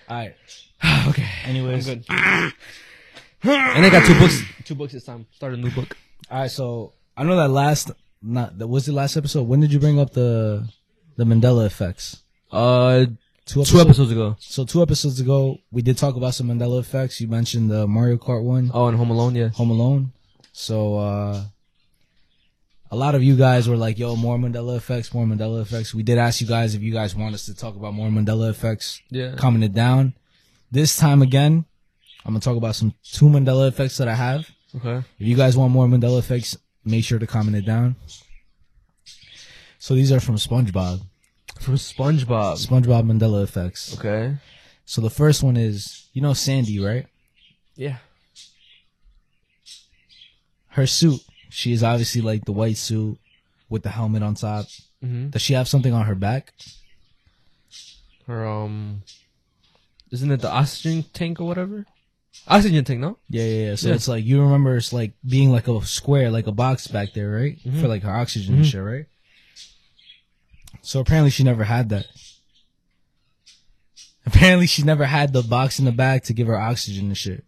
[0.07, 0.35] All right.
[1.07, 1.27] okay.
[1.45, 2.53] Anyways, I'm good.
[3.43, 4.41] and I got two books.
[4.63, 5.25] Two books this time.
[5.31, 5.97] Start a new book.
[6.29, 7.89] All right, so I know that last
[8.21, 9.47] not that was the last episode.
[9.47, 10.69] When did you bring up the
[11.17, 12.21] the Mandela effects?
[12.51, 13.07] Uh,
[13.45, 14.35] two two episodes ago.
[14.39, 17.21] So two episodes ago, we did talk about some Mandela effects.
[17.21, 18.71] You mentioned the Mario Kart one.
[18.73, 19.49] Oh, and Home Alone, yeah.
[19.49, 20.11] Home Alone.
[20.51, 21.43] So uh
[22.91, 26.03] a lot of you guys were like, "Yo, more Mandela effects, more Mandela effects." We
[26.03, 29.01] did ask you guys if you guys want us to talk about more Mandela effects.
[29.09, 29.35] Yeah.
[29.35, 30.13] Comment it down.
[30.71, 31.65] This time again,
[32.25, 34.49] I'm gonna talk about some two Mandela effects that I have.
[34.75, 34.97] Okay.
[35.19, 37.95] If you guys want more Mandela effects, make sure to comment it down.
[39.79, 41.01] So these are from SpongeBob.
[41.59, 42.55] From SpongeBob.
[42.65, 43.97] SpongeBob Mandela effects.
[43.97, 44.35] Okay.
[44.85, 47.07] So the first one is, you know Sandy, right?
[47.75, 47.97] Yeah.
[50.69, 51.21] Her suit.
[51.49, 53.17] She is obviously like the white suit
[53.69, 54.65] with the helmet on top.
[55.03, 55.31] Mhm.
[55.31, 56.53] Does she have something on her back?
[58.27, 59.03] Her um,
[60.11, 61.85] isn't it the oxygen tank or whatever?
[62.47, 63.17] Oxygen tank, no?
[63.29, 63.75] Yeah, yeah, yeah.
[63.75, 63.95] So Yeah.
[63.95, 67.29] it's like you remember it's like being like a square, like a box back there,
[67.31, 67.57] right?
[67.63, 67.79] Mhm.
[67.81, 68.71] For like her oxygen and Mhm.
[68.71, 69.05] shit, right?
[70.85, 72.05] So apparently she never had that.
[74.25, 77.43] Apparently she never had the box in the back to give her oxygen and shit.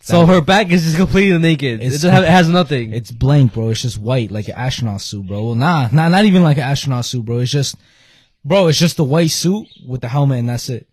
[0.00, 1.80] So That- her back is just completely naked.
[1.80, 2.92] It, It's- doesn't have, it has nothing.
[2.92, 3.70] It's blank, bro.
[3.70, 5.44] It's just white, like an astronaut suit, bro.
[5.46, 7.38] Well, nah, nah, not even like an astronaut suit, bro.
[7.38, 7.76] It's just,
[8.44, 10.86] bro, it's just the white suit with the helmet and that's it.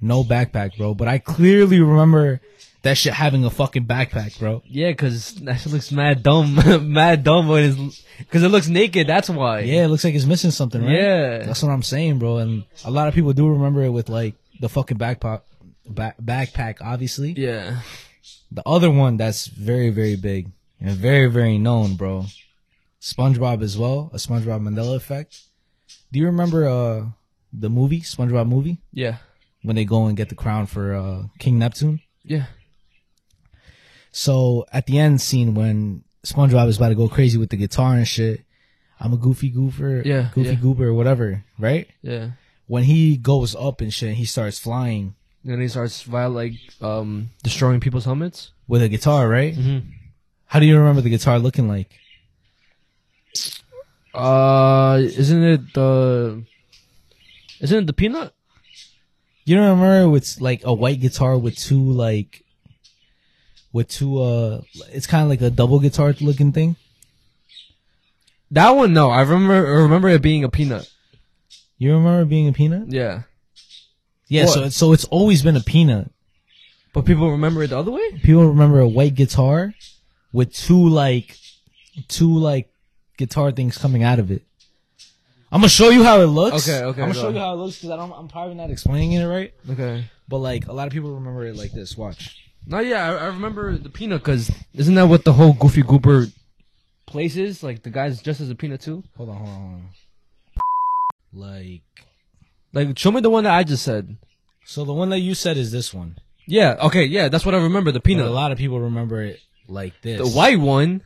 [0.00, 0.94] No backpack, bro.
[0.94, 2.40] But I clearly remember
[2.82, 4.62] that shit having a fucking backpack, bro.
[4.66, 6.54] Yeah, cause that shit looks mad dumb,
[6.92, 9.06] mad dumb when it's, cause it looks naked.
[9.06, 9.60] That's why.
[9.60, 10.92] Yeah, it looks like it's missing something, right?
[10.92, 11.38] Yeah.
[11.38, 12.38] That's what I'm saying, bro.
[12.38, 15.42] And a lot of people do remember it with like the fucking backpack,
[15.88, 17.32] back, backpack, obviously.
[17.32, 17.80] Yeah.
[18.50, 20.50] The other one that's very, very big
[20.80, 22.26] and very, very known, bro.
[23.00, 25.42] SpongeBob as well, a SpongeBob Mandela effect.
[26.12, 27.06] Do you remember uh
[27.52, 28.78] the movie, SpongeBob movie?
[28.92, 29.16] Yeah.
[29.62, 32.00] When they go and get the crown for uh King Neptune?
[32.24, 32.46] Yeah.
[34.12, 37.94] So at the end scene when SpongeBob is about to go crazy with the guitar
[37.94, 38.42] and shit,
[38.98, 40.54] I'm a goofy goofer, Yeah, goofy yeah.
[40.56, 41.88] goober or whatever, right?
[42.02, 42.30] Yeah.
[42.66, 47.30] When he goes up and shit, he starts flying Then he starts viol like um
[47.42, 48.52] destroying people's helmets.
[48.68, 49.54] with a guitar, right?
[49.56, 49.82] Mhm.
[50.46, 51.90] How do you remember the guitar looking like?
[54.12, 56.42] Uh, isn't it the?
[57.60, 58.34] Isn't it the peanut?
[59.44, 62.44] You don't remember it's like a white guitar with two like
[63.72, 64.60] with two uh
[64.92, 66.76] it's kind of like a double guitar looking thing.
[68.52, 69.10] That one, no.
[69.10, 69.54] I remember.
[69.54, 70.90] I remember it being a peanut.
[71.78, 72.88] You remember it being a peanut?
[72.92, 73.22] Yeah.
[74.26, 74.54] Yeah, What?
[74.54, 76.10] so it's so it's always been a peanut.
[76.92, 78.18] But people remember it the other way.
[78.22, 79.74] People remember a white guitar
[80.32, 81.36] with two like
[82.08, 82.72] two like
[83.16, 84.42] guitar things coming out of it.
[85.52, 86.68] I'm gonna show you how it looks.
[86.68, 87.34] Okay, okay, I'm gonna go show on.
[87.34, 88.12] you how it looks because I don't.
[88.12, 89.52] I'm probably not explaining it right.
[89.68, 90.04] Okay.
[90.28, 91.96] But like a lot of people remember it like this.
[91.96, 92.36] Watch.
[92.66, 96.26] No, yeah, I, I remember the peanut because isn't that what the whole Goofy Goober
[97.06, 97.62] place is?
[97.62, 99.02] Like the guy's dressed as a peanut too.
[99.16, 99.90] Hold on, hold on, hold on.
[101.32, 101.82] Like,
[102.72, 104.16] Like, show me the one that I just said.
[104.64, 106.18] so the one that you said is this one.
[106.46, 106.76] Yeah.
[106.82, 107.04] Okay.
[107.04, 107.92] Yeah, that's what I remember.
[107.92, 108.26] The But peanut.
[108.26, 109.38] a lot of people remember it
[109.68, 110.18] like this.
[110.18, 111.02] The white one.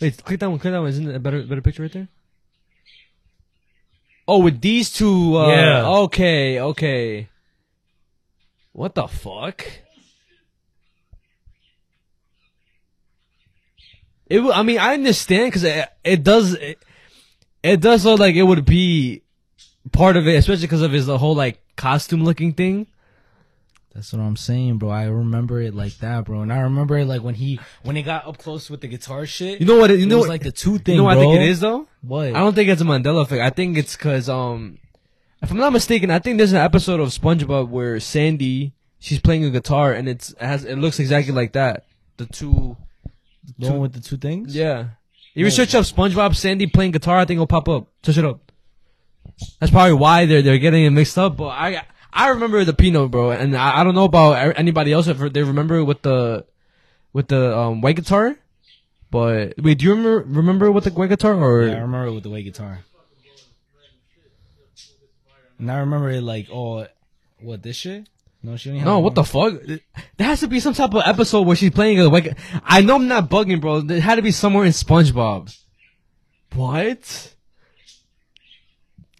[0.00, 0.58] Wait, click that one.
[0.58, 0.88] Click that one.
[0.88, 2.08] Isn't it a better better picture right there?
[4.26, 5.36] Oh, with these two.
[5.36, 5.86] Uh, Yeah.
[6.04, 6.58] Okay.
[6.60, 7.28] Okay.
[8.72, 9.66] What the fuck?
[14.28, 14.40] It.
[14.40, 16.54] I mean, I understand because it, it does.
[16.54, 16.78] It,
[17.62, 19.22] it does look like it would be
[19.92, 22.86] part of it, especially because of his the whole like costume looking thing.
[23.94, 24.90] That's what I'm saying, bro.
[24.90, 26.40] I remember it like that, bro.
[26.42, 29.24] And I remember it like when he when he got up close with the guitar
[29.24, 29.60] shit.
[29.60, 29.90] You know what?
[29.92, 30.96] It, you it know was what- like the two thing.
[30.96, 31.86] You know what I think it is though.
[32.02, 32.28] What?
[32.28, 33.40] I don't think it's a Mandela effect.
[33.40, 34.78] I think it's because um,
[35.42, 39.44] if I'm not mistaken, I think there's an episode of SpongeBob where Sandy she's playing
[39.44, 41.84] a guitar and it's it has it looks exactly like that.
[42.16, 42.76] The two,
[43.58, 44.54] The one with the two things.
[44.54, 44.86] yeah.
[45.34, 47.88] If you search up SpongeBob Sandy playing guitar, I think it'll pop up.
[48.04, 48.52] Search it up.
[49.58, 51.36] That's probably why they're they're getting it mixed up.
[51.36, 51.82] But I
[52.12, 55.42] I remember the peanut, bro, and I, I don't know about anybody else if they
[55.42, 56.46] remember with the
[57.12, 58.36] with the um white guitar.
[59.10, 61.66] But wait, do you remember remember with the white guitar or?
[61.66, 62.84] Yeah, I remember with the white guitar.
[65.58, 66.86] And I remember it like, oh,
[67.40, 68.08] what this shit?
[68.44, 69.54] No, she had No, what the fuck?
[69.64, 69.80] There
[70.18, 72.36] has to be some type of episode where she's playing a white.
[72.62, 73.80] I know I'm not bugging, bro.
[73.80, 75.56] There had to be somewhere in SpongeBob.
[76.54, 77.34] What?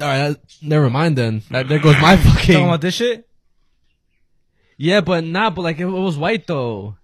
[0.01, 1.41] All right, that- never mind then.
[1.51, 2.55] That, there goes my fucking.
[2.55, 3.27] Talking about this shit?
[4.77, 5.55] yeah, but not.
[5.55, 6.97] But like, it, was white though.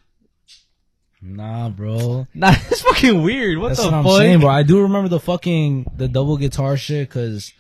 [1.22, 2.26] Nah, bro.
[2.34, 3.58] Nah, it's fucking weird.
[3.58, 4.18] What That's the what I'm fuck?
[4.18, 4.48] saying, bro.
[4.50, 7.52] I do remember the fucking the double guitar shit because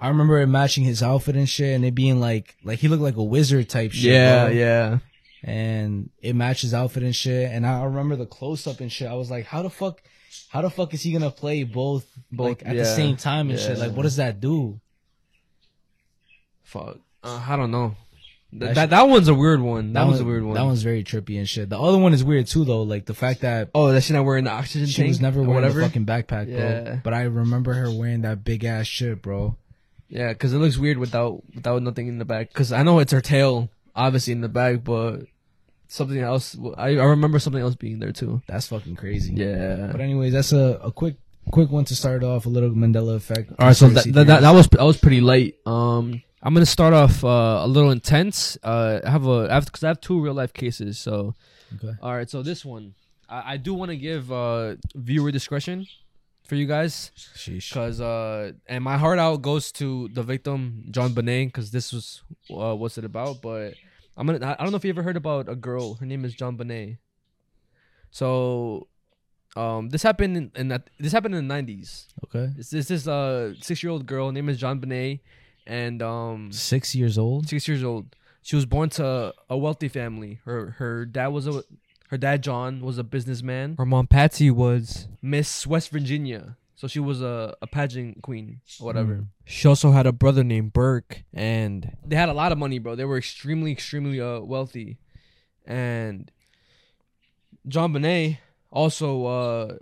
[0.00, 3.02] I remember it matching his outfit and shit, and it being like like he looked
[3.02, 4.12] like a wizard type shit.
[4.12, 4.54] Yeah, bro.
[4.54, 4.98] yeah.
[5.42, 7.50] And it matched his outfit and shit.
[7.50, 9.08] And I remember the close up and shit.
[9.08, 10.02] I was like, how the fuck,
[10.50, 13.48] how the fuck is he gonna play both, Both, like at yeah, the same time
[13.50, 13.78] and shit?
[13.78, 14.80] Like, what does that do?
[16.64, 16.98] Fuck.
[17.22, 17.94] Uh, I don't know.
[18.50, 19.92] Th- That that, that one's a weird one.
[19.92, 20.54] That, one's a weird one.
[20.54, 21.68] That one's very trippy and shit.
[21.70, 22.82] The other one is weird too, though.
[22.82, 25.08] Like the fact that Oh, that she not wearing the oxygen she tank.
[25.08, 25.80] was never wearing whatever.
[25.80, 26.82] the fucking backpack, Yeah.
[26.82, 27.00] bro.
[27.04, 29.56] But I remember her wearing that big ass shit, bro.
[30.10, 32.48] Yeah, because it looks weird without without nothing in the back.
[32.48, 35.20] Because I know it's her tail, obviously in the back, but
[35.88, 36.56] something else.
[36.76, 38.42] I, I remember something else being there too.
[38.48, 39.32] That's fucking crazy.
[39.34, 39.88] Yeah.
[39.92, 41.14] But anyways, that's a, a quick
[41.52, 42.46] quick one to start off.
[42.46, 43.52] A little Mandela effect.
[43.58, 45.58] All right, so that, that, that, that was that was pretty late.
[45.64, 48.58] Um, I'm gonna start off uh, a little intense.
[48.64, 50.98] Uh, I have a I have because I have two real life cases.
[50.98, 51.34] So,
[51.76, 51.94] Okay.
[52.02, 52.28] all right.
[52.28, 52.94] So this one,
[53.28, 55.86] I, I do want to give uh, viewer discretion
[56.50, 57.12] for you guys.
[57.16, 57.72] Sheesh.
[57.72, 62.74] Cause uh, and my heart out goes to the victim JonBenét because this was uh,
[62.74, 63.40] what's it about.
[63.40, 63.74] But
[64.16, 65.94] I'm gonna I don't know if you ever heard about a girl.
[65.94, 66.98] Her name is JonBenét.
[68.10, 68.88] So,
[69.54, 72.06] um, this happened in, in that this happened in the '90s.
[72.24, 72.52] Okay.
[72.56, 74.32] This this is a six year old girl.
[74.32, 75.20] Name is John Bonet,
[75.66, 77.48] and um, Six years old.
[77.48, 78.16] six years old.
[78.42, 80.40] She was born to a wealthy family.
[80.44, 81.62] Her her dad was a
[82.10, 83.76] her dad John was a businessman.
[83.78, 86.56] Her mom Patsy was Miss West Virginia.
[86.74, 89.14] So she was a, a pageant queen or whatever.
[89.14, 89.26] Mm.
[89.44, 92.96] She also had a brother named Burke and they had a lot of money, bro.
[92.96, 94.98] They were extremely extremely uh, wealthy.
[95.66, 96.30] And
[97.68, 98.38] JonBenét
[98.72, 99.76] also uh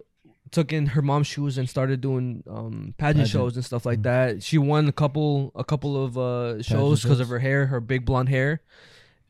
[0.51, 3.29] took in her mom's shoes and started doing um pageant, Pageant.
[3.29, 4.43] shows and stuff like that.
[4.43, 8.05] She won a couple a couple of uh shows because of her hair, her big
[8.05, 8.61] blonde hair.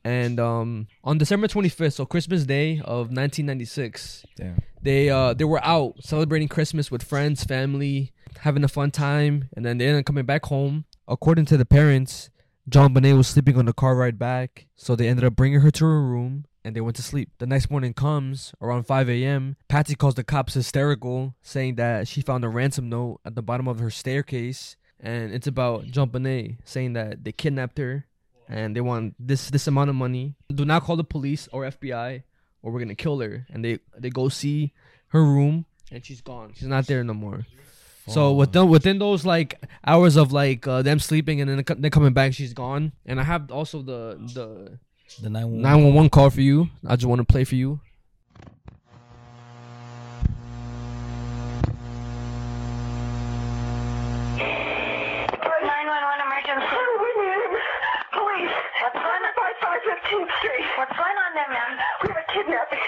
[0.04, 4.62] And um on December 25th, so Christmas Day of 1996, Damn.
[4.82, 9.64] they uh they were out celebrating Christmas with friends, family, having a fun time, and
[9.64, 10.84] then they ended up coming back home.
[11.06, 12.30] According to the parents,
[12.68, 15.84] JonBenét was sleeping on the car ride back, so they ended up bringing her to
[15.84, 17.30] her room and they went to sleep.
[17.38, 19.56] The next morning comes around 5 a.m.
[19.68, 23.66] Patsy calls the cops hysterical, saying that she found a ransom note at the bottom
[23.68, 28.04] of her staircase, and it's about JonBenét, saying that they kidnapped her
[28.48, 30.34] and they want this this amount of money.
[30.52, 32.22] Do not call the police or FBI,
[32.62, 33.46] or we're gonna kill her.
[33.50, 34.72] And they they go see
[35.08, 36.52] her room, and she's gone.
[36.54, 37.46] She's not there no more.
[38.08, 42.14] So within within those like hours of like uh, them sleeping and then then coming
[42.14, 42.92] back, she's gone.
[43.04, 44.78] And I have also the the
[45.20, 46.70] The nine one nine one one call for you.
[46.86, 47.80] I just want to play for you.
[56.48, 56.76] emergency.
[58.12, 58.56] Police.
[58.80, 59.97] What's going on?
[60.08, 60.64] 5515th Street.
[60.80, 61.72] What's going on there, ma'am?
[62.00, 62.80] We have a kidnapping.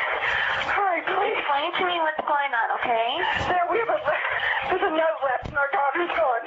[0.73, 1.37] Hurry, please.
[1.37, 3.09] Explain to me what's going on, okay?
[3.45, 3.99] There, we have a,
[4.73, 6.45] there's a note left and our daughter's gone.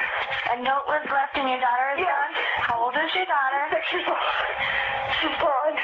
[0.49, 2.31] A note was left and your daughter is gone?
[2.65, 3.61] How old is your daughter?
[3.69, 4.25] Six years old.
[5.21, 5.75] She's gone.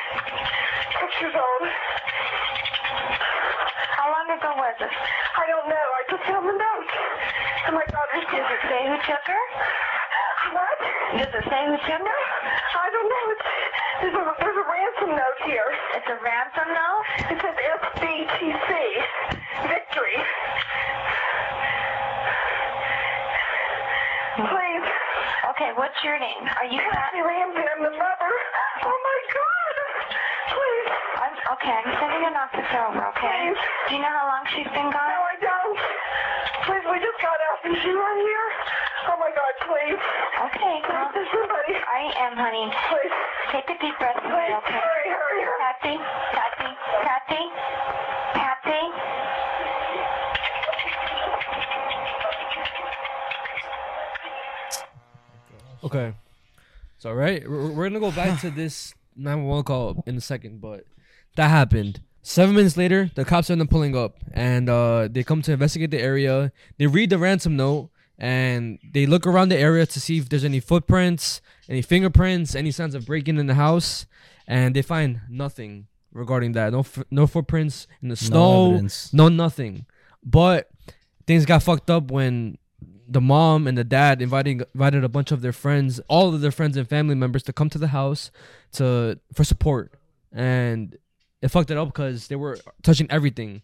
[1.05, 1.63] Six years old.
[3.93, 4.89] How long ago was it?
[4.89, 5.85] I don't know.
[5.85, 6.89] I just found the note.
[7.69, 9.43] And my daughter's Does it say who took her?
[10.49, 10.77] What?
[11.13, 12.19] Does it say who took her?
[12.73, 13.25] I don't know.
[13.37, 13.45] It's,
[14.01, 15.69] there's, a, there's a ransom note here.
[15.95, 17.03] It's a ransom note?
[17.31, 18.69] It says SBTC.
[19.67, 20.17] Victory.
[24.39, 24.85] Please.
[25.51, 26.43] Okay, what's your name?
[26.47, 28.31] Are you Patsy Ramsey, I'm the mother.
[28.87, 29.75] Oh my God!
[30.55, 30.89] Please.
[31.19, 33.51] I'm, okay, I'm sending an officer over, okay?
[33.51, 33.59] Please.
[33.89, 35.09] Do you know how long she's been gone?
[35.11, 35.77] No, I don't.
[36.65, 37.08] Please, we just.
[37.65, 38.47] Is she right here?
[39.11, 39.99] Oh my God, please.
[39.99, 41.75] Okay, well, There's um, somebody.
[41.75, 42.71] I am, honey.
[42.89, 43.15] Please.
[43.51, 44.79] Take a deep breath for me, Please, okay?
[44.79, 45.59] hurry, hurry, hurry.
[45.59, 45.95] Patsy,
[46.31, 46.71] Patsy,
[47.03, 47.43] Patsy,
[48.33, 48.83] Patsy.
[55.83, 56.13] Okay.
[56.97, 60.83] So right, we're, we're gonna go back to this 911 call in a second, but
[61.35, 62.01] that happened.
[62.29, 65.89] Seven minutes later, the cops end up pulling up, and uh, they come to investigate
[65.89, 66.51] the area.
[66.77, 70.43] They read the ransom note, and they look around the area to see if there's
[70.43, 74.05] any footprints, any fingerprints, any signs of breaking in the house,
[74.45, 76.71] and they find nothing regarding that.
[76.71, 79.11] No, f- no footprints in the snow, evidence.
[79.11, 79.87] no nothing.
[80.23, 80.69] But
[81.25, 82.59] things got fucked up when
[83.07, 86.51] the mom and the dad inviting invited a bunch of their friends, all of their
[86.51, 88.29] friends and family members to come to the house
[88.73, 89.95] to for support.
[90.31, 90.95] And
[91.41, 93.61] it fucked it up because they were touching everything.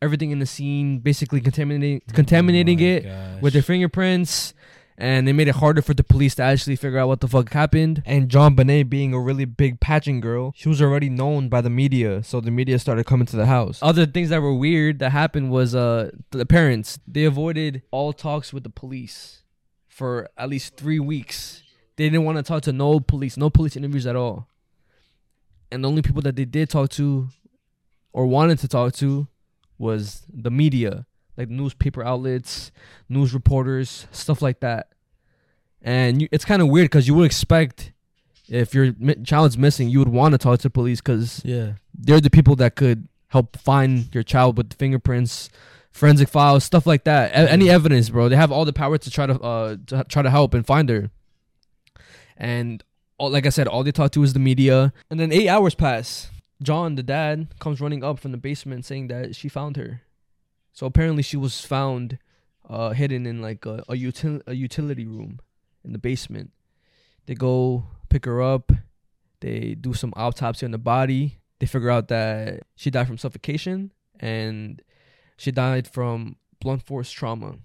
[0.00, 3.04] Everything in the scene, basically contaminating contaminating it
[3.40, 4.54] with their fingerprints.
[5.00, 7.52] And they made it harder for the police to actually figure out what the fuck
[7.52, 8.02] happened.
[8.04, 12.24] And JonBenét being a really big patching girl, she was already known by the media,
[12.24, 13.78] so the media started coming to the house.
[13.80, 18.52] Other things that were weird that happened was uh the parents they avoided all talks
[18.52, 19.42] with the police
[19.88, 21.62] for at least three weeks.
[21.94, 24.48] They didn't want to talk to no police, no police interviews at all.
[25.70, 27.28] And the only people that they did talk to
[28.12, 29.28] or wanted to talk to
[29.78, 31.06] was the media,
[31.36, 32.72] like newspaper outlets,
[33.08, 34.88] news reporters, stuff like that.
[35.82, 37.92] And you, it's kind of weird because you would expect
[38.48, 38.92] if your
[39.24, 41.74] child's missing, you would want to talk to the police because Yeah.
[41.94, 45.50] they're the people that could help find your child with fingerprints,
[45.92, 47.30] forensic files, stuff like that.
[47.32, 48.28] A- any evidence, bro.
[48.30, 50.88] They have all the power to try to uh to try to help and find
[50.88, 51.10] her.
[52.36, 52.82] And
[53.18, 54.92] all, like I said, all they talk to is the media.
[55.10, 56.30] And then eight hours pass.
[56.62, 60.02] John, the dad, comes running up from the basement saying that she found her.
[60.72, 62.18] So apparently she was found
[62.68, 65.40] uh, hidden in like a, a, util- a utility room
[65.84, 66.52] in the basement.
[67.26, 68.72] They go pick her up.
[69.40, 71.38] They do some autopsy on the body.
[71.58, 74.82] They figure out that she died from suffocation and
[75.36, 77.56] she died from blunt force trauma.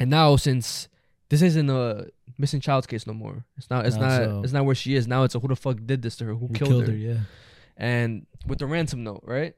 [0.00, 0.88] And now, since
[1.28, 2.08] this isn't a
[2.38, 3.86] missing child's case no more, it's not.
[3.86, 4.22] It's not.
[4.22, 5.24] it's it's not where she is now.
[5.24, 6.34] It's a who the fuck did this to her?
[6.34, 6.92] Who, Who killed, killed her?
[6.92, 7.18] her, yeah.
[7.76, 9.54] And with the ransom note, right?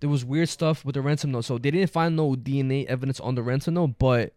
[0.00, 1.44] There was weird stuff with the ransom note.
[1.44, 4.34] So they didn't find no DNA evidence on the ransom note, but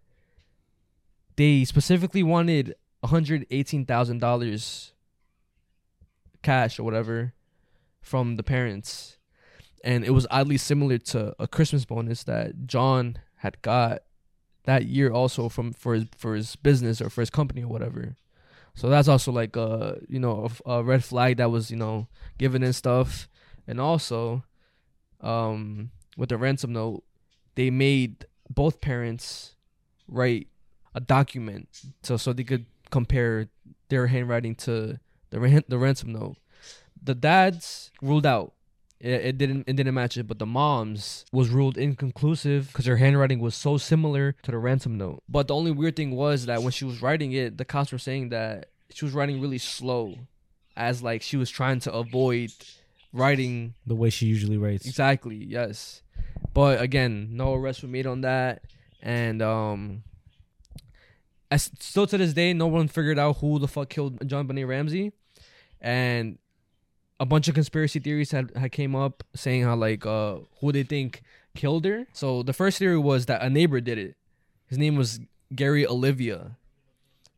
[1.35, 4.93] they specifically wanted one hundred eighteen thousand dollars
[6.41, 7.33] cash or whatever
[8.01, 9.17] from the parents.
[9.83, 14.01] And it was oddly similar to a Christmas bonus that John had got
[14.67, 18.17] that year also from for his for his business or for his company or whatever.
[18.75, 22.07] So that's also like a you know a red flag that was you know
[22.37, 23.29] given and stuff.
[23.65, 24.43] And also,
[25.21, 27.03] um, with the ransom note,
[27.55, 29.55] they made both parents
[30.07, 30.47] write
[30.93, 31.67] a document
[32.03, 33.47] so so they could compare
[33.89, 34.99] their handwriting to
[35.29, 36.35] the ran- the ransom note.
[37.01, 38.53] The dad's ruled out.
[38.99, 42.97] It, it didn't it didn't match it, but the mom's was ruled inconclusive because her
[42.97, 45.23] handwriting was so similar to the ransom note.
[45.29, 47.99] But the only weird thing was that when she was writing it, the cops were
[47.99, 50.15] saying that she was writing really slow,
[50.75, 52.51] as like she was trying to avoid
[53.13, 54.85] writing The way she usually writes.
[54.87, 55.35] Exactly.
[55.35, 56.01] Yes.
[56.53, 58.63] But again, no arrests were made on that,
[59.01, 60.03] and um,
[61.51, 65.11] as still to this day, no one figured out who the fuck killed JonBenét Ramsey,
[65.79, 66.39] and
[67.19, 70.83] a bunch of conspiracy theories had, had came up saying how like uh who they
[70.83, 71.23] think
[71.55, 72.05] killed her.
[72.13, 74.15] So the first theory was that a neighbor did it.
[74.67, 75.19] His name was
[75.55, 76.57] Gary Oliva,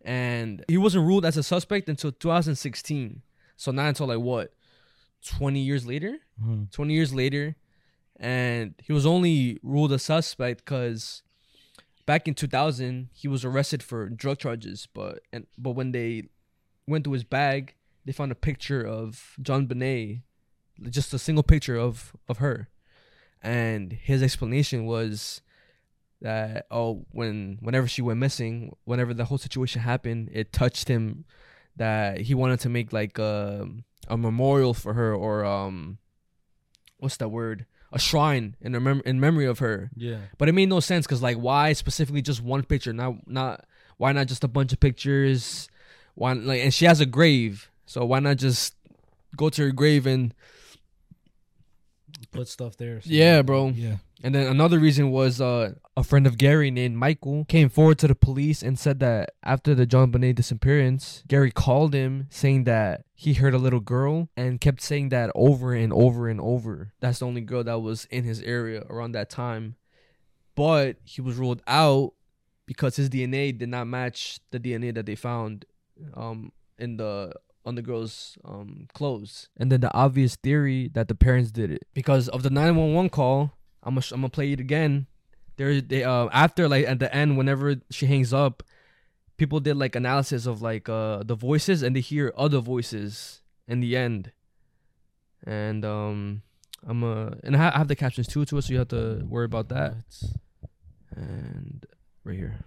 [0.03, 3.21] and he wasn't ruled as a suspect until 2016.
[3.55, 4.53] So not until like what,
[5.25, 6.17] 20 years later.
[6.41, 6.71] Mhm.
[6.71, 7.55] 20 years later,
[8.19, 11.21] and he was only ruled a suspect because
[12.05, 14.87] back in 2000 he was arrested for drug charges.
[14.93, 16.29] But and but when they
[16.87, 17.75] went to his bag,
[18.09, 20.23] they found a picture of JonBenét,
[20.89, 22.67] just a single picture of of her,
[23.39, 25.41] and his explanation was
[26.19, 31.23] that oh when whenever she went missing whenever the whole situation happened it touched him
[31.75, 33.67] that he wanted to make like a,
[34.07, 35.99] a memorial for her or um
[36.97, 37.67] what's that word?
[37.93, 39.91] A shrine in mem- in memory of her.
[39.95, 40.17] Yeah.
[40.39, 42.91] but it made no sense because like why specifically just one picture?
[42.91, 43.65] Not not
[43.97, 45.69] why not just a bunch of pictures?
[46.15, 48.75] Why like and she has a grave so why not just
[49.35, 50.33] go to her grave and
[52.31, 53.01] Put stuff there.
[53.01, 53.97] so- yeah bro Yeah.
[54.21, 58.07] And then another reason was uh, a friend of Gary named Michael came forward to
[58.09, 63.35] the police and said that after the JonBenét disappearance, Gary called him saying that he
[63.35, 66.91] heard a little girl and kept saying that over and over and over.
[66.99, 69.75] That's the only girl that was in his area around that time.
[70.53, 72.11] But he was ruled out
[72.65, 75.63] because his DNA did not match the DNA that they found
[76.13, 77.31] um, in the
[77.65, 79.49] on the girl's um, clothes.
[79.57, 83.53] And then the obvious theory that the parents did it because of the 911 call.
[83.83, 85.07] I'm gonna sh- I'm gonna play it again.
[85.57, 88.63] There they uh after like at the end whenever she hangs up,
[89.37, 93.79] people did like analysis of like uh the voices and they hear other voices in
[93.79, 94.31] the end.
[95.45, 96.41] And um
[96.85, 98.87] I'm uh and I ha- I have the captions too to it, so you have
[98.89, 99.95] to worry about that.
[101.15, 101.85] And
[102.23, 102.59] right here.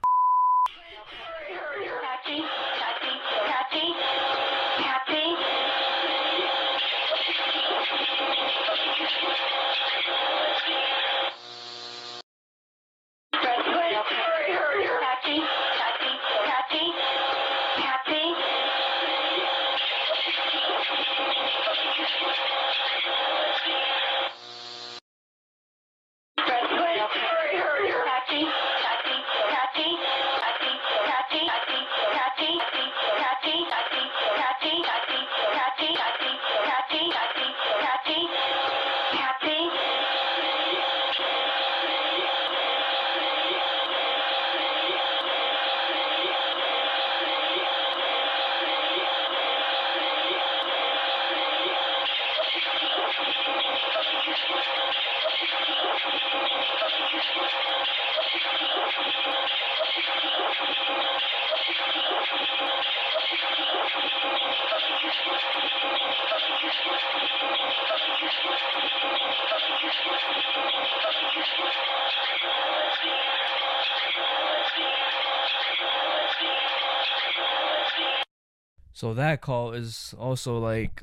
[79.32, 81.00] That call is also like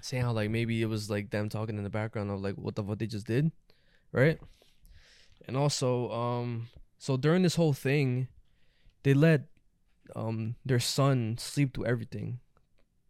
[0.00, 2.76] saying how like maybe it was like them talking in the background of like what
[2.76, 3.52] the what they just did,
[4.10, 4.38] right?
[5.46, 8.28] And also, um, so during this whole thing,
[9.02, 9.48] they let
[10.14, 12.40] um their son sleep through everything.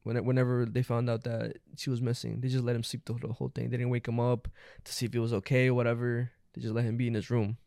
[0.03, 3.20] When whenever they found out that she was missing, they just let him sleep through
[3.22, 3.70] the whole thing.
[3.70, 4.49] They didn't wake him up
[4.83, 6.33] to see if he was okay or whatever.
[6.53, 7.59] They just let him be in his room.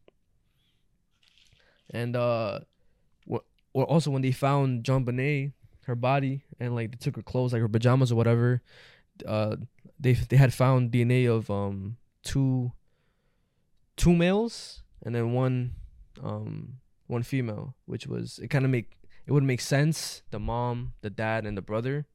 [1.89, 2.59] And uh,
[3.73, 5.53] also when they found JonBenét,
[5.89, 8.61] her body, and like they took her clothes, like her pajamas or whatever,
[9.27, 9.57] uh,
[9.99, 12.71] they they had found DNA of um two
[13.97, 15.75] two males and then one
[16.23, 20.93] um one female, which was it kind of make it would make sense the mom,
[21.01, 22.07] the dad, and the brother,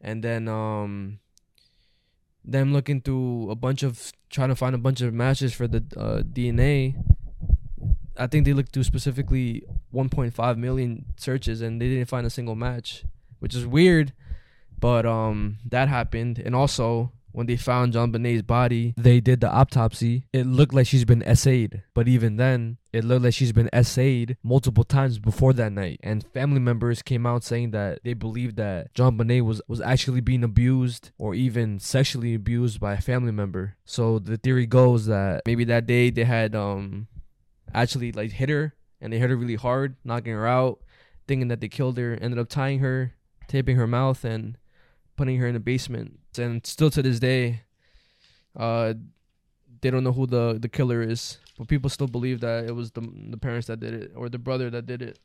[0.00, 1.18] and then um
[2.44, 5.82] them looking through a bunch of trying to find a bunch of matches for the
[5.96, 6.94] uh, DNA.
[8.16, 12.54] I think they looked through specifically 1.5 million searches and they didn't find a single
[12.54, 13.04] match,
[13.38, 14.12] which is weird.
[14.78, 20.26] But um, that happened, and also when they found JonBenét's body, they did the autopsy.
[20.32, 24.36] It looked like she's been essayed, but even then, it looked like she's been essayed
[24.44, 25.98] multiple times before that night.
[26.04, 30.44] And family members came out saying that they believed that JonBenét was was actually being
[30.44, 33.74] abused or even sexually abused by a family member.
[33.84, 37.08] So the theory goes that maybe that day they had um
[37.72, 40.80] actually like hit her and they hit her really hard, knocking her out,
[41.26, 43.14] thinking that they killed her, ended up tying her,
[43.48, 44.56] taping her mouth and
[45.16, 46.18] putting her in the basement.
[46.38, 47.62] And still to this day,
[48.56, 48.94] uh
[49.80, 52.90] they don't know who the the killer is, but people still believe that it was
[52.92, 55.18] the the parents that did it or the brother that did it.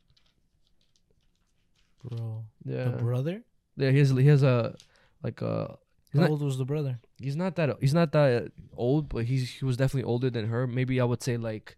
[2.04, 2.44] Bro.
[2.64, 2.84] Yeah.
[2.84, 3.42] The brother?
[3.76, 4.74] Yeah, he has he has a
[5.22, 5.76] like a
[6.12, 7.00] How not- old was the brother?
[7.18, 10.66] He's not that he's not that old, but he's he was definitely older than her.
[10.66, 11.76] Maybe I would say like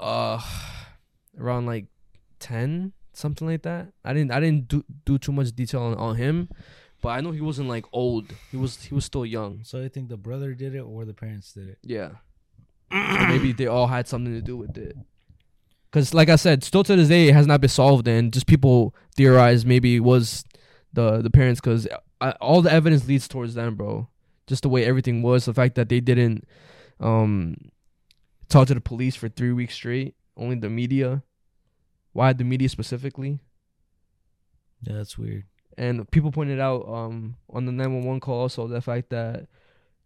[0.00, 0.40] uh
[1.38, 1.86] around like
[2.40, 3.92] 10, something like that.
[4.04, 6.48] I didn't I didn't do do too much detail on, on him,
[7.02, 8.32] but I know he wasn't like old.
[8.50, 9.62] He was he was still young.
[9.64, 11.78] So I think the brother did it or the parents did it.
[11.82, 12.10] Yeah.
[12.92, 14.96] So maybe they all had something to do with it.
[15.92, 18.46] Cause like I said, still to this day it has not been solved, and just
[18.46, 20.44] people theorize maybe it was
[20.92, 21.86] the the parents, cause
[22.40, 24.08] all the evidence leads towards them, bro.
[24.46, 26.44] Just the way everything was, the fact that they didn't
[27.00, 27.56] um
[28.50, 31.22] talk to the police for three weeks straight, only the media.
[32.12, 33.40] Why the media specifically?
[34.82, 35.44] Yeah, that's weird.
[35.78, 39.46] And people pointed out um on the 911 call also the fact that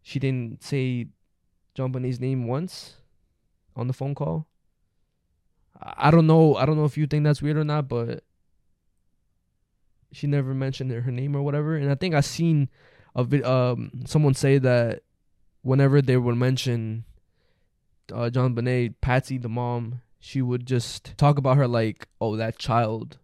[0.02, 1.08] she didn't say
[1.76, 2.98] JonBenét's name once
[3.74, 4.46] on the phone call.
[5.80, 6.54] I don't know.
[6.54, 8.22] I don't know if you think that's weird or not, but
[10.12, 11.76] she never mentioned her her name or whatever.
[11.76, 12.68] And I think I've seen
[13.16, 15.02] a vid- um someone say that
[15.62, 17.04] whenever they would mention
[18.12, 23.18] uh, JonBenét, Patsy, the mom, she would just talk about her like, oh, that child.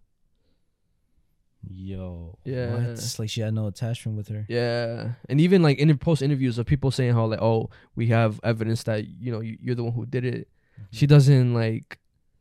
[1.68, 2.38] Yo.
[2.44, 2.72] Yeah.
[2.74, 2.82] What?
[2.90, 4.46] It's like she had no attachment with her.
[4.48, 8.40] Yeah, and even like in post interviews of people saying how like, oh, we have
[8.42, 10.48] evidence that you know you- you're the one who did it.
[10.90, 11.98] She doesn't like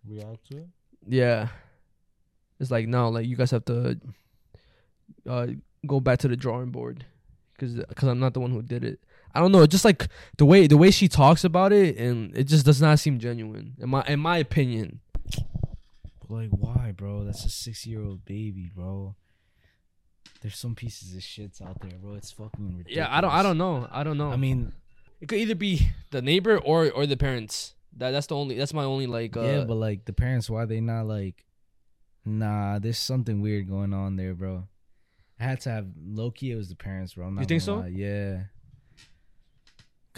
[0.08, 0.68] React to it?
[1.08, 1.50] Yeah.
[2.62, 4.00] It's like no, like you guys have to
[5.28, 5.48] uh
[5.86, 7.06] go back to the drawing board
[7.58, 9.02] cuz cuz I'm not the one who did it.
[9.34, 10.08] I don't know, just like
[10.38, 13.76] the way the way she talks about it and it just does not seem genuine
[13.80, 15.00] in my in my opinion.
[16.28, 17.24] Like, why, bro?
[17.24, 19.16] That's a six year old baby, bro.
[20.42, 22.14] There's some pieces of shits out there, bro.
[22.14, 22.96] It's fucking ridiculous.
[22.96, 23.88] Yeah, I don't I don't know.
[23.92, 24.32] I don't know.
[24.32, 24.72] I mean,
[25.20, 27.74] it could either be the neighbor or or the parents.
[27.98, 30.66] That that's the only that's my only like uh yeah, but like the parents, why
[30.66, 31.46] they not like?
[32.26, 34.68] Nah, there's something weird going on there, bro.
[35.40, 36.52] I had to have Loki.
[36.52, 37.30] It was the parents, bro.
[37.40, 37.78] You think so?
[37.78, 37.88] lie.
[37.88, 38.44] Yeah.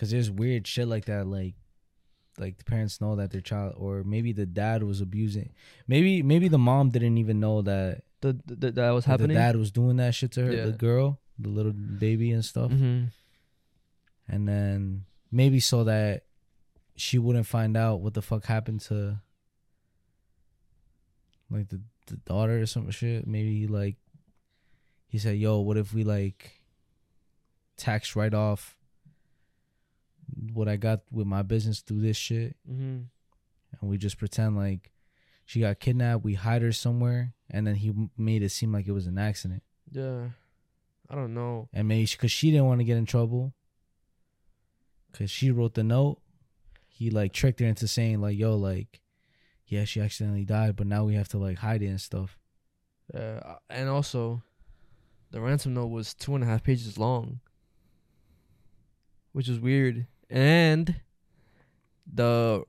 [0.01, 1.53] Cause there's weird shit like that, like,
[2.39, 5.53] like the parents know that their child, or maybe the dad was abusing.
[5.87, 9.29] Maybe maybe the mom didn't even know that the, the that was happening.
[9.29, 10.65] The dad was doing that shit to her, Yeah.
[10.65, 12.71] the girl, the little baby and stuff.
[12.71, 13.11] Mhm.
[14.27, 16.23] And then maybe so that
[16.95, 19.19] she wouldn't find out what the fuck happened to
[21.49, 23.27] like the, the daughter or some shit.
[23.27, 23.97] Maybe he like
[25.07, 26.59] he said, Yo, what if we like
[27.77, 28.77] tax write off
[30.53, 32.55] what I got with my business through this shit?
[32.69, 33.05] Mhm.
[33.79, 34.91] And we just pretend like
[35.45, 38.91] she got kidnapped, we hide her somewhere, and then he made it seem like it
[38.91, 39.63] was an accident.
[39.91, 40.29] Yeah.
[41.09, 41.67] I don't know.
[41.73, 43.53] And maybe because she didn't want to get in trouble,
[45.11, 46.21] because she wrote the note,
[46.87, 49.01] he like tricked her into saying like, "Yo, like,
[49.65, 52.37] yeah, she accidentally died, but now we have to like hide it and stuff."
[53.13, 54.41] Uh, and also,
[55.31, 57.41] the ransom note was two and a half pages long,
[59.33, 60.07] which is weird.
[60.31, 61.01] And
[62.11, 62.63] the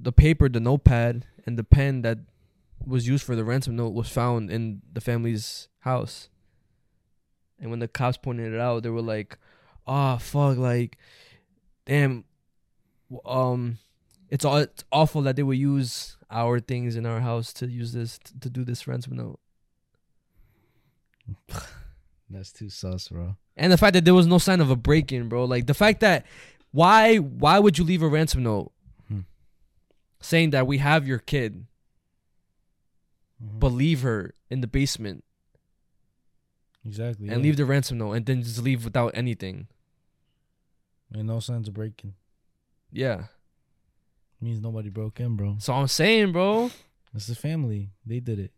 [0.00, 2.18] the paper, the notepad, and the pen that
[2.84, 6.28] was used for the ransom note was found in the family's house.
[7.60, 9.38] And when the cops pointed it out, they were like,
[9.86, 10.56] "Ah, fuck!
[10.56, 10.96] Like,
[11.84, 12.24] damn,
[13.26, 13.78] um,
[14.30, 17.92] it's all it's awful that they would use our things in our house to use
[17.92, 19.38] this to do this ransom note."
[22.30, 23.36] That's too sus, bro.
[23.56, 25.44] And the fact that there was no sign of a break in, bro.
[25.44, 26.24] Like the fact that
[26.72, 28.72] why why would you leave a ransom note
[29.08, 29.20] Hmm.
[30.20, 31.66] saying that we have your kid,
[33.42, 33.58] Mm-hmm.
[33.58, 35.24] but leave her in the basement
[36.86, 37.28] Exactly.
[37.28, 37.42] and yeah.
[37.42, 39.66] leave the ransom note and then just leave without anything?
[41.14, 42.14] and no signs of breaking.
[42.90, 43.24] Yeah.
[44.40, 45.56] Means nobody broke in, bro.
[45.58, 46.70] So I'm saying, bro.
[47.14, 47.90] It's the family.
[48.06, 48.50] They did it.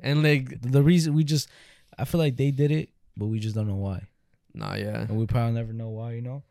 [0.00, 1.48] And like The reason we just,
[1.98, 4.08] I feel like they did it, but we just don't know why.
[4.52, 5.02] Nah, yeah.
[5.08, 6.12] And we probably never know why.
[6.12, 6.42] You know.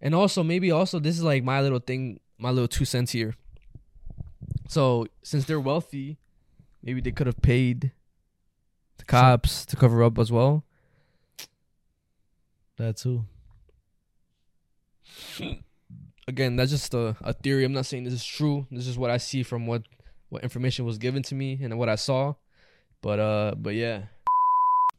[0.00, 3.34] And also maybe also this is like my little thing, my little two cents here.
[4.68, 6.18] So since they're wealthy,
[6.82, 7.92] maybe they could have paid
[8.98, 10.64] the cops to cover up as well.
[12.76, 13.24] That too.
[16.26, 17.64] Again, that's just a, a theory.
[17.64, 18.66] I'm not saying this is true.
[18.70, 19.82] This is what I see from what
[20.28, 22.34] what information was given to me and what I saw.
[23.02, 24.04] But uh, but yeah.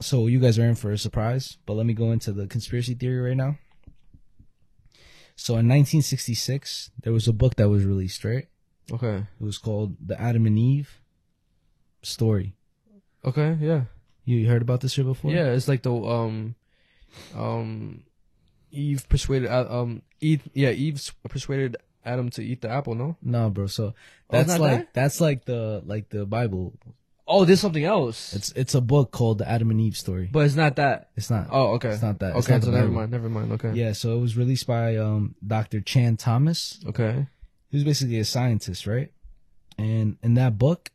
[0.02, 2.94] So you guys are in for a surprise, but let me go into the conspiracy
[2.94, 3.58] theory right now.
[5.36, 8.48] So in 1966, there was a book that was released, right?
[8.92, 9.18] Okay.
[9.40, 11.02] It was called The Adam and Eve
[12.04, 12.54] Story.
[13.26, 13.58] Okay.
[13.60, 13.84] Yeah.
[14.26, 15.32] You heard about this shit before?
[15.32, 15.52] Yeah.
[15.54, 16.56] It's like the um,
[17.36, 18.04] um,
[18.72, 21.76] Eve persuaded uh, um Eve yeah Eve persuaded
[22.06, 22.96] Adam to eat the apple.
[22.96, 23.18] No.
[23.22, 23.68] No, bro.
[23.68, 23.94] So Oh,
[24.30, 24.94] that's not like that?
[24.94, 26.74] that's like the like the Bible.
[27.34, 28.34] Oh, there's something else.
[28.34, 30.30] It's it's a book called The Adam and Eve Story.
[30.32, 31.10] But it's not that.
[31.16, 31.48] It's not.
[31.50, 31.90] Oh, okay.
[31.90, 32.36] It's not that.
[32.36, 32.96] It's Okay, not the so never Bible.
[33.00, 33.12] mind.
[33.12, 33.52] Never mind.
[33.54, 33.72] Okay.
[33.74, 35.80] Yeah, so it was released by um Dr.
[35.82, 36.80] Chan Thomas.
[36.86, 37.28] Okay.
[37.70, 39.12] He was basically a scientist, right?
[39.78, 40.92] And in that book,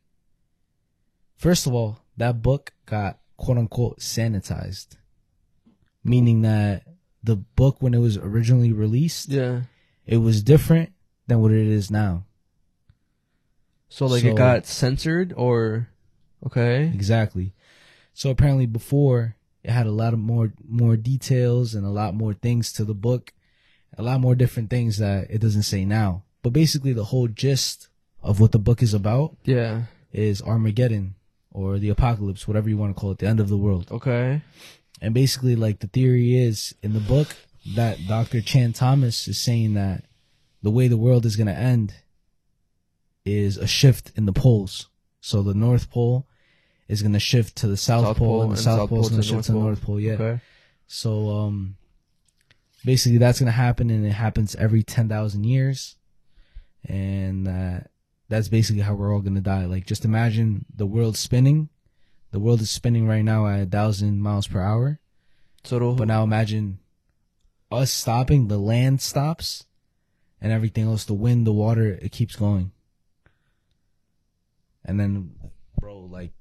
[1.37, 4.97] first of all, that book got quote unquote sanitized.
[6.03, 6.83] Meaning that
[7.23, 9.63] the book when it was originally released, Yeah.
[10.05, 10.93] it was different
[11.25, 12.25] than what it is now.
[13.89, 15.89] So like So- it got censored or
[16.45, 16.85] okay.
[16.93, 17.53] Exactly.
[18.13, 22.33] So apparently before it had a lot of more more details and a lot more
[22.33, 23.33] things to the book,
[23.97, 26.23] a lot more different things that it doesn't say now.
[26.43, 27.89] But basically the whole gist
[28.23, 29.83] of what the book is about Yeah.
[30.11, 31.15] is Armageddon
[31.51, 33.87] or the apocalypse, whatever you want to call it, the end of the world.
[33.91, 34.41] Okay.
[35.01, 37.35] And basically like the theory is in the book
[37.75, 38.41] that Dr.
[38.41, 40.05] Chan Thomas is saying that
[40.63, 41.93] the way the world is going to end
[43.25, 44.87] is a shift in the poles.
[45.21, 46.25] So the North Pole
[46.87, 49.09] is going to shift to the South, South Pole, and the South South Pole is
[49.09, 49.99] going to to shift to the North Pole.
[49.99, 50.13] Yeah.
[50.13, 50.39] Okay.
[50.87, 51.75] So um,
[52.85, 55.95] basically that's going to happen, and it happens every ten thousand years.
[56.87, 57.89] and that
[58.29, 59.65] that's basically how we're all gonna die.
[59.65, 61.69] Like, just imagine the world spinning.
[62.31, 64.99] The world is spinning right now at a thousand miles per hour.
[65.63, 66.79] So, but now imagine
[67.71, 68.47] us stopping.
[68.47, 69.65] The land stops,
[70.41, 72.71] and everything else, the wind, the water, it keeps going.
[74.87, 75.35] And then,
[75.79, 76.31] bro, like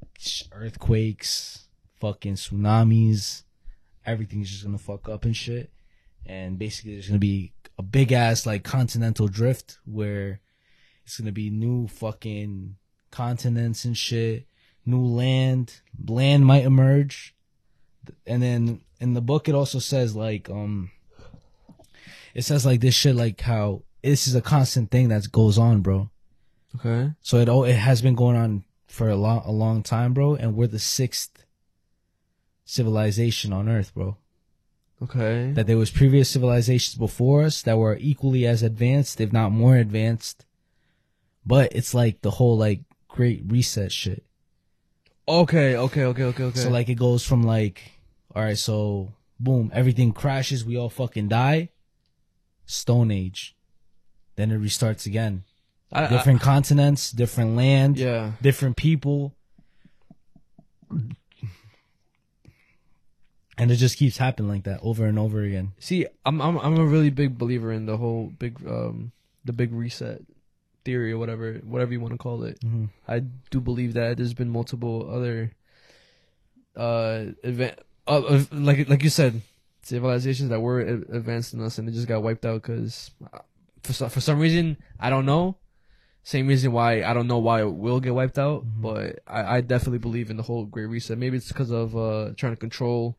[0.52, 1.66] earthquakes,
[2.00, 3.42] fucking tsunamis,
[4.06, 5.70] everything's just gonna fuck up and shit.
[6.24, 10.40] And basically, there's gonna be a big ass like continental drift where
[11.04, 12.76] it's gonna be new fucking
[13.10, 14.46] continents and shit,
[14.84, 15.80] new land.
[16.06, 17.34] Land might emerge,
[18.26, 20.90] and then in the book it also says like um,
[22.34, 25.80] it says like this shit like how this is a constant thing that goes on,
[25.80, 26.10] bro.
[26.78, 27.12] Okay.
[27.20, 30.34] So it all it has been going on for a long a long time, bro,
[30.34, 31.44] and we're the sixth
[32.64, 34.16] civilization on Earth, bro.
[35.02, 35.52] Okay.
[35.52, 39.76] That there was previous civilizations before us that were equally as advanced, if not more
[39.76, 40.46] advanced.
[41.44, 44.24] But it's like the whole like great reset shit.
[45.28, 46.58] Okay, okay, okay, okay, okay.
[46.58, 47.82] So like it goes from like,
[48.34, 51.70] all right, so boom, everything crashes, we all fucking die.
[52.64, 53.54] Stone Age.
[54.36, 55.44] Then it restarts again.
[55.96, 58.32] I- I- different continents, different land, Yeah.
[58.42, 59.34] different people.
[63.58, 65.72] And it just keeps happening like that over and over again.
[65.78, 69.12] See, I'm I'm I'm a really big believer in the whole big um
[69.46, 70.20] the big reset
[70.84, 72.60] theory or whatever whatever you want to call it.
[72.60, 72.90] Mhm.
[73.08, 73.20] I
[73.50, 75.52] do believe that there's been multiple other
[76.76, 79.40] uh event uh, uh, like like you said
[79.82, 83.10] civilizations that were advanced than us and they just got wiped out because
[83.82, 85.56] for for some reason I don't know.
[86.26, 89.60] Same reason why I don't know why it will get wiped out, but I, I
[89.60, 91.16] definitely believe in the whole Great Reset.
[91.16, 93.16] Maybe it's because of uh trying to control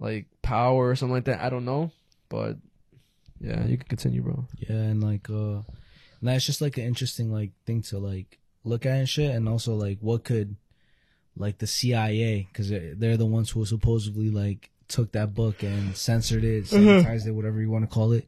[0.00, 1.42] like power or something like that.
[1.42, 1.90] I don't know,
[2.30, 2.56] but
[3.38, 4.46] yeah, you can continue, bro.
[4.56, 5.60] Yeah, and like uh
[6.22, 9.74] that's just like an interesting like thing to like look at and shit and also
[9.74, 10.56] like what could
[11.36, 15.94] like the CIA cuz they're, they're the ones who supposedly like took that book and
[15.94, 17.02] censored it, Mhm.
[17.02, 18.26] sanitized it, whatever you want to call it.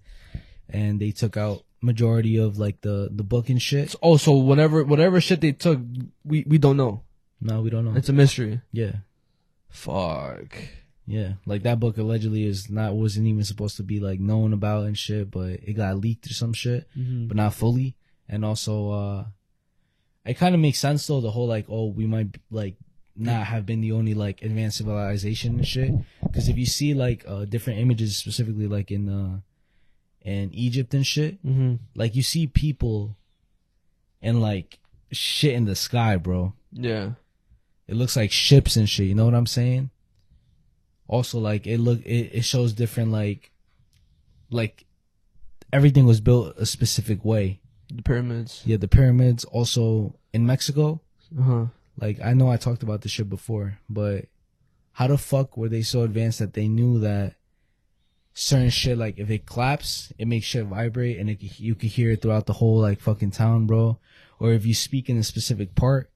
[0.68, 3.94] And they took out majority of like the the book and shit.
[4.02, 5.78] Oh, so whatever whatever shit they took,
[6.24, 7.02] we we don't know.
[7.40, 7.94] No, we don't know.
[7.94, 8.60] It's a mystery.
[8.72, 8.96] Yeah.
[9.68, 10.56] Fuck.
[11.06, 14.86] Yeah, like that book allegedly is not wasn't even supposed to be like known about
[14.86, 17.28] and shit, but it got leaked or some shit, Mhm.
[17.28, 17.94] but not fully.
[18.26, 19.24] And also, uh
[20.24, 21.20] it kind of makes sense though.
[21.20, 22.76] The whole like, oh, we might like
[23.14, 25.92] not have been the only like advanced civilization and shit.
[26.22, 29.40] Because if you see like uh different images, specifically like in uh
[30.24, 31.78] in Egypt and shit, Mhm.
[31.94, 33.16] like you see people
[34.22, 34.78] and like
[35.12, 36.54] shit in the sky, bro.
[36.72, 37.12] Yeah.
[37.86, 39.06] It looks like ships and shit.
[39.06, 39.90] You know what I'm saying?
[41.06, 43.50] Also, like it look it, it shows different like
[44.50, 44.86] like
[45.72, 47.60] everything was built a specific way.
[47.92, 48.62] The pyramids.
[48.64, 49.44] Yeah, the pyramids.
[49.44, 51.02] Also in Mexico.
[51.38, 51.66] Uh huh.
[52.00, 54.26] Like I know I talked about this shit before, but
[54.92, 57.34] how the fuck were they so advanced that they knew that
[58.36, 62.10] certain shit like if it claps, it makes shit vibrate and it, you can hear
[62.10, 63.98] it throughout the whole like fucking town, bro.
[64.40, 66.10] Or if you speak in a specific part,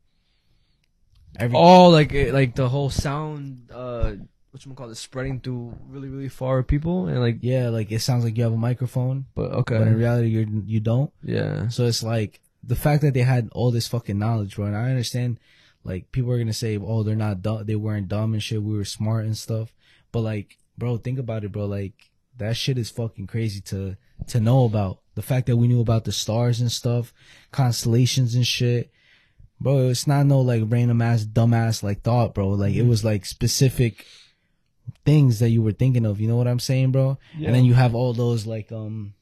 [1.39, 4.15] every Oh, like it- like the whole sound, uh,
[4.51, 8.01] what you call it, spreading through really really far people and like yeah, like it
[8.01, 11.13] sounds like you have a microphone, but okay, but in reality you you don't.
[11.23, 14.67] yeah, So it's like the fact that they had all this fucking knowledge, bro.
[14.67, 15.39] And I understand,
[15.85, 17.65] like people are gonna say, "Oh, they're not dumb.
[17.67, 18.63] They weren't dumb and shit.
[18.63, 19.73] We were smart and stuff."
[20.11, 21.67] But like, bro, think about it, bro.
[21.67, 23.97] Like that shit is fucking crazy to
[24.29, 25.01] to know about.
[25.15, 27.13] The fact that we knew about the stars and stuff,
[27.51, 28.91] constellations and shit,
[29.61, 29.89] bro.
[29.89, 32.51] It's not no like random ass dumbass like thought, bro.
[32.51, 34.07] Like it was like specific
[35.05, 36.21] things that you were thinking of.
[36.21, 37.19] You know what I'm saying, bro?
[37.37, 37.47] Yeah.
[37.47, 39.15] And then you have all those like um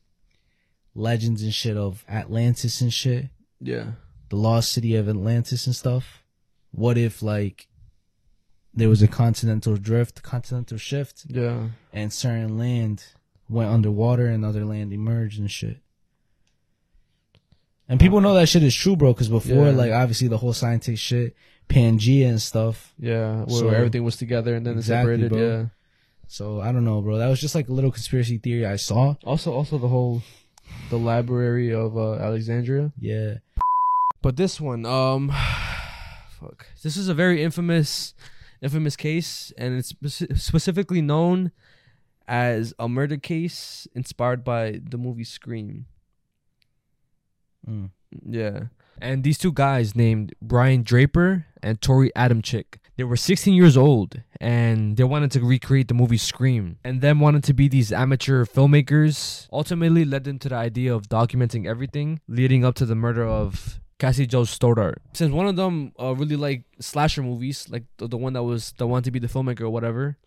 [0.95, 3.27] legends and shit of Atlantis and shit,
[3.61, 3.93] yeah,
[4.31, 6.23] the lost city of Atlantis and stuff.
[6.73, 7.69] What if like
[8.77, 11.69] there was a continental drift, continental shift, yeah.
[11.93, 13.05] and certain land
[13.49, 15.79] went underwater and other land emerged and shit.
[17.89, 19.71] And people know that shit is true, bro, because before, Yeah.
[19.71, 21.37] like, obviously the whole scientific shit,
[21.69, 22.93] Pangea and stuff.
[22.99, 25.31] Yeah, where So- everything was together and then Exactly, separated.
[25.31, 25.41] bro.
[25.61, 25.67] Yeah.
[26.29, 27.19] So I don't know, bro.
[27.19, 29.15] That was just like a little conspiracy theory I saw.
[29.25, 30.23] Also, also the whole,
[30.91, 32.93] the library of uh, Alexandria.
[32.99, 33.35] Yeah.
[34.23, 35.29] But this one, um,
[36.41, 36.67] fuck.
[36.83, 38.15] This is a very infamous,
[38.61, 41.53] infamous case, and it's speci- specifically known
[42.29, 45.87] as a murder case inspired by the movie Scream.
[47.69, 47.91] Mm.
[48.25, 48.65] Yeah.
[49.01, 52.79] And these two guys named Brian Draper and Torey Adamcik.
[52.97, 56.79] They were 16 years old and they wanted to recreate the movie Scream.
[56.83, 61.09] And them wanted to be these amateur filmmakers ultimately led them to the idea of
[61.09, 65.01] documenting everything leading up to the murder of Cassie Jo Stoddart.
[65.15, 68.73] Since one of them uh, really like slasher movies, like the, the one that was
[68.77, 70.19] the one to be the filmmaker or whatever,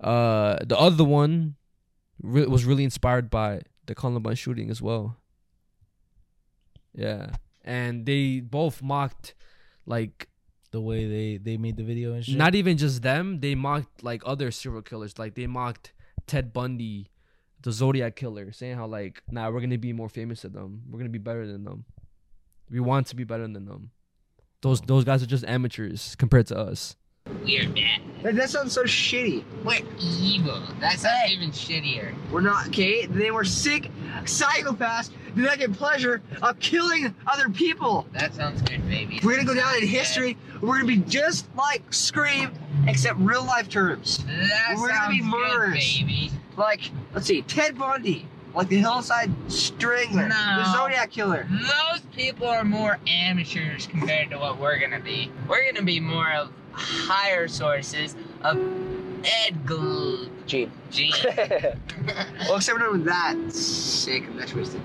[0.00, 1.56] uh, the other one
[2.22, 5.16] re- was really inspired by the Columbine shooting as well.
[6.94, 9.34] Yeah, and they both mocked
[9.84, 10.28] like
[10.70, 12.36] the way they they made the video and shit.
[12.36, 13.40] not even just them.
[13.40, 15.18] They mocked like other serial killers.
[15.18, 15.92] Like they mocked
[16.26, 17.10] Ted Bundy,
[17.60, 20.82] the Zodiac killer, saying how like, nah, we're gonna be more famous than them.
[20.88, 21.84] We're gonna be better than them.
[22.70, 23.90] We want to be better than them.
[24.62, 26.96] Those those guys are just amateurs compared to us.
[27.44, 28.00] Weird, man.
[28.22, 29.44] That, that sounds so shitty.
[29.64, 30.62] We're evil.
[30.80, 32.14] That sounds even shittier.
[32.30, 33.06] We're not, okay?
[33.06, 33.90] They were sick
[34.22, 38.06] psychopaths that get pleasure of killing other people.
[38.12, 39.20] That sounds good, baby.
[39.24, 40.36] We're gonna go down in history.
[40.62, 42.52] We're gonna be just like Scream,
[42.86, 44.18] except real life terms.
[44.24, 45.98] That We're gonna be sounds good, murderers.
[45.98, 46.30] baby.
[46.56, 48.26] Like, let's see, Ted Bundy,
[48.56, 50.56] like the Hillside Strangler, No.
[50.58, 51.46] the Zodiac Killer.
[51.50, 55.30] Those people are more amateurs compared to what we're gonna be.
[55.46, 58.56] We're gonna be more of higher sources of
[59.24, 60.70] Ed Gl- Gein.
[60.90, 61.78] Gein.
[62.48, 64.24] well, except for that, sick.
[64.36, 64.80] That's twisted.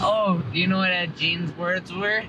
[0.00, 2.24] oh, do you know what Ed Gein's words were?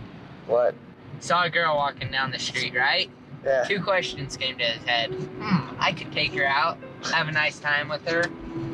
[0.46, 0.76] What?
[1.22, 3.10] Saw a girl walking down the street, right?
[3.44, 3.64] Yeah.
[3.64, 5.12] Two questions came to his head.
[5.12, 6.78] Hmm, I could take her out,
[7.14, 8.24] have a nice time with her,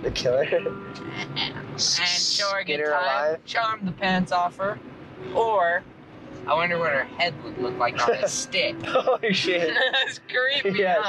[0.03, 0.43] The killer.
[0.43, 3.45] and show her a good her time, alive?
[3.45, 4.79] charm the pants off her,
[5.35, 5.83] or
[6.47, 8.75] I wonder what her head would look like on a stick.
[8.85, 9.73] Holy shit.
[9.93, 10.99] That's creepy, Yes.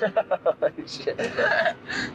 [0.00, 0.10] huh?
[0.60, 1.16] Holy shit.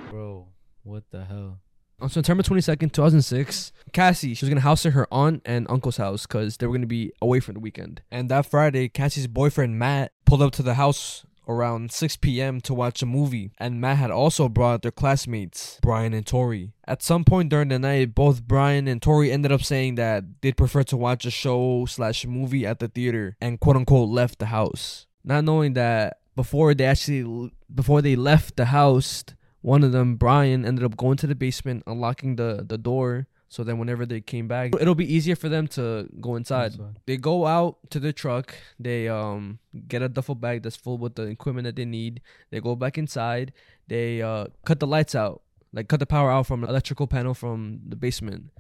[0.09, 0.47] Bro,
[0.83, 1.59] what the hell?
[1.99, 5.97] On September 22nd, 2006, Cassie, she was going to house at her aunt and uncle's
[5.97, 8.01] house because they were going to be away for the weekend.
[8.11, 12.61] And that Friday, Cassie's boyfriend, Matt, pulled up to the house around 6 p.m.
[12.61, 13.51] to watch a movie.
[13.57, 16.71] And Matt had also brought their classmates, Brian and Torey.
[16.87, 20.57] At some point during the night, both Brian and Torey ended up saying that they'd
[20.57, 24.47] prefer to watch a show slash movie at the theater and quote unquote left the
[24.47, 25.07] house.
[25.23, 29.25] Not knowing that before they actually, before they left the house,
[29.61, 33.27] one of them, Brian, ended up going to the basement, unlocking the, the door.
[33.49, 36.73] So then, whenever they came back, it'll be easier for them to go inside.
[36.73, 36.99] Inside.
[37.05, 38.53] They go out to the truck.
[38.79, 42.21] They um get a duffel bag that's full with the equipment that they need.
[42.49, 43.53] They go back inside.
[43.87, 45.41] They uh cut the lights out,
[45.71, 48.51] like cut the power out from the electrical panel from the basement,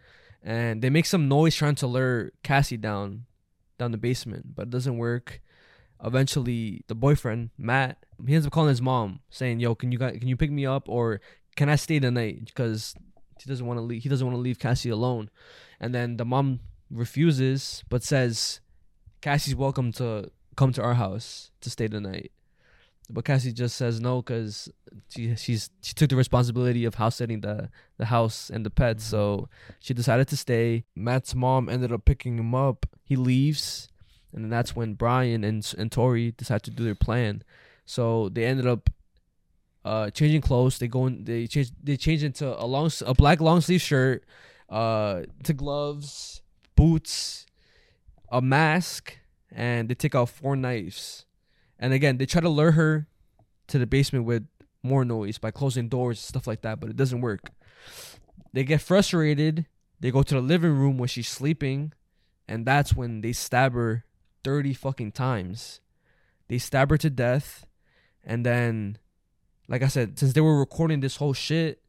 [0.41, 3.25] and they make some noise trying to lure Cassie down,
[3.77, 5.41] down the basement, but it doesn't work
[6.03, 10.17] eventually the boyfriend Matt he ends up calling his mom saying, "Yo, can you guys,
[10.19, 11.21] can you pick me up or
[11.55, 12.95] can I stay the night because
[13.41, 15.29] he doesn't want to leave he doesn't want to leave Cassie alone."
[15.79, 16.59] And then the mom
[16.89, 18.59] refuses but says
[19.21, 22.31] Cassie's welcome to come to our house to stay the night.
[23.09, 24.69] But Cassie just says no cuz
[25.09, 29.03] she she's she took the responsibility of house sitting the the house and the pets,
[29.03, 29.73] so mm-hmm.
[29.79, 30.83] she decided to stay.
[30.95, 32.85] Matt's mom ended up picking him up.
[33.03, 33.89] He leaves
[34.33, 37.43] and then that's when Brian and and Torey decide to do their plan.
[37.85, 38.89] So they ended up
[39.87, 40.79] uh changing clothes.
[40.79, 44.23] They go in, they change they change into a long a black long sleeve shirt,
[44.69, 46.41] uh to gloves,
[46.75, 47.45] boots,
[48.31, 49.17] a mask,
[49.51, 51.25] and they take out four knives.
[51.79, 53.07] And again, they try to lure her
[53.67, 54.47] to the basement with
[54.83, 57.51] more noise by closing doors and stuff like that, but it doesn't work.
[58.53, 59.65] They get frustrated.
[59.99, 61.93] They go to the living room where she's sleeping,
[62.47, 64.05] and that's when they stab her
[64.43, 65.81] 30 fucking times.
[66.47, 67.65] They stab her to death,
[68.23, 68.97] and then,
[69.67, 71.81] like I said, since they were recording this whole shit,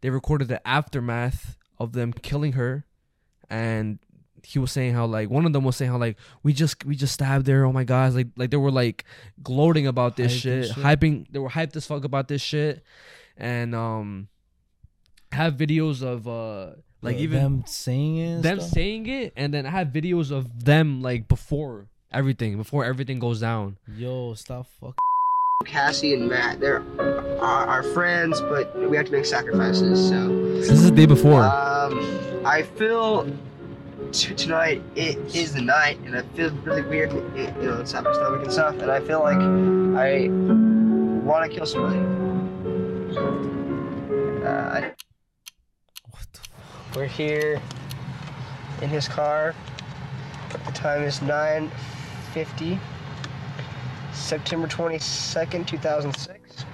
[0.00, 2.84] they recorded the aftermath of them killing her,
[3.48, 3.98] and
[4.44, 6.94] he was saying how like one of them was saying how like we just we
[6.94, 7.64] just stabbed her.
[7.64, 8.14] Oh my god!
[8.14, 9.04] Like like they were like
[9.42, 10.76] gloating about this shit, shit.
[10.76, 11.26] hyping.
[11.30, 12.82] They were hyped as fuck about this shit,
[13.36, 14.28] and um,
[15.32, 18.42] have videos of uh like even them saying it.
[18.42, 18.72] them stuff?
[18.72, 23.40] saying it, and then I have videos of them like before everything, before everything goes
[23.40, 23.78] down.
[23.96, 24.98] Yo, stop fuck.
[25.68, 26.84] Cassie and Matt, they're
[27.40, 30.08] our, our friends, but we have to make sacrifices.
[30.08, 31.42] So This is the day before.
[31.42, 33.28] Um, I feel
[34.12, 37.12] t- tonight it is the night, and I feel really weird.
[37.36, 39.36] It, you know, inside my stomach and stuff, and I feel like
[39.98, 40.28] I
[41.26, 41.98] want to kill somebody.
[44.46, 44.90] Uh,
[46.94, 47.60] we're here
[48.80, 49.56] in his car.
[50.66, 52.78] The time is 9:50.
[54.18, 56.64] September 22nd, 2006.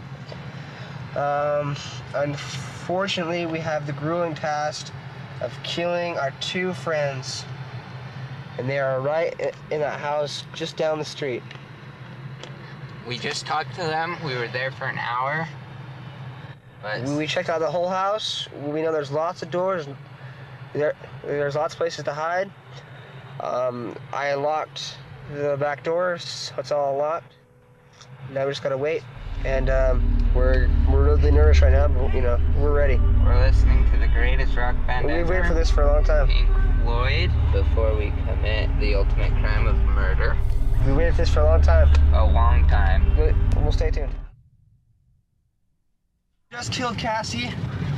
[1.16, 1.76] Um,
[2.14, 4.92] unfortunately, we have the grueling task
[5.40, 7.44] of killing our two friends
[8.58, 11.42] and they are right in that house just down the street.
[13.06, 14.16] We just talked to them.
[14.24, 15.48] We were there for an hour.
[16.82, 18.48] But We, checked out the whole house.
[18.62, 19.86] We know there's lots of doors.
[20.72, 22.50] There, there's lots of places to hide.
[23.40, 24.96] Um, I unlocked
[25.32, 27.32] the back doors, so it's all locked.
[28.32, 29.02] Now we just gotta wait,
[29.44, 31.88] and um, we're we're really nervous right now.
[31.88, 32.96] But you know, we're ready.
[32.96, 35.18] we're listening to the greatest rock band ever.
[35.18, 36.28] We've waited for this for a long time.
[36.28, 36.48] Pink
[36.82, 40.36] Floyd, before we commit the ultimate crime of murder.
[40.86, 41.88] We waited for this for a long time.
[42.14, 43.16] A long time.
[43.16, 44.12] We'll, we'll stay tuned.
[46.54, 47.50] Just killed Cassie.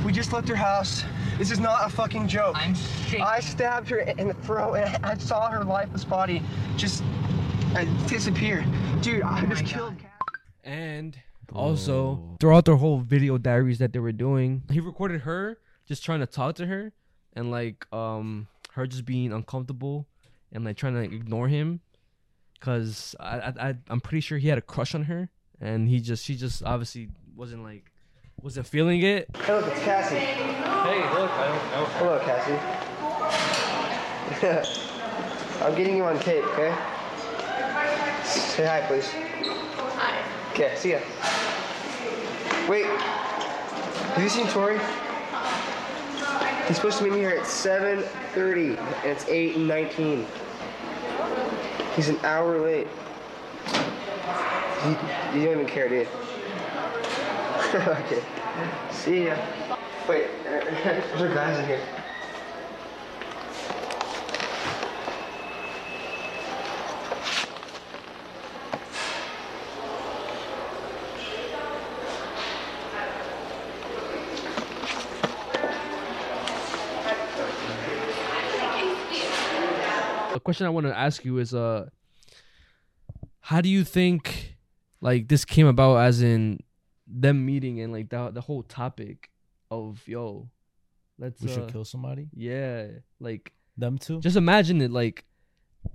[0.03, 1.03] We just left her house.
[1.37, 2.55] This is not a fucking joke.
[2.57, 3.21] I'm shaking.
[3.21, 6.41] I stabbed her in the throat and I saw her lifeless body
[6.75, 7.03] just
[7.75, 8.65] uh, disappear.
[9.01, 10.41] Dude, I just killed Cassie.
[10.63, 11.15] And
[11.53, 16.21] also, throughout their whole video diaries that they were doing, he recorded her just trying
[16.21, 16.93] to talk to her
[17.33, 20.07] and like um her just being uncomfortable
[20.51, 21.79] and like trying to ignore him
[22.59, 25.29] because I, I I I'm pretty sure he had a crush on her
[25.61, 27.91] and he just she just obviously wasn't like
[28.47, 29.27] wasn't feeling it.
[29.43, 30.15] Hey, look, it's Cassie.
[30.15, 31.85] Hey, look, I don't know.
[31.99, 32.55] Hello, Cassie.
[35.65, 36.73] I'm getting you on tape, okay?
[38.23, 39.09] Say hi, please.
[39.97, 40.23] Hi.
[40.53, 40.99] Okay, see ya.
[42.69, 42.85] Wait.
[42.85, 44.79] Have you seen Torey?
[46.67, 50.25] He's supposed to meet me here at 7.30, and it's 8 and 19.
[51.97, 52.87] He's an hour late.
[54.85, 54.91] You,
[55.37, 56.07] you don't even care, do you?
[57.75, 58.23] okay.
[58.91, 59.35] See ya.
[60.07, 61.81] Wait, there's guys in here.
[80.33, 81.89] The question I want to ask you is uh
[83.41, 84.55] how do you think
[85.01, 86.61] like this came about as in
[87.07, 89.29] them meeting and like the the whole topic
[89.71, 90.49] of yo
[91.17, 92.27] let's We should uh, kill somebody?
[92.33, 92.87] Yeah,
[93.19, 94.19] like them too.
[94.21, 95.25] Just imagine it like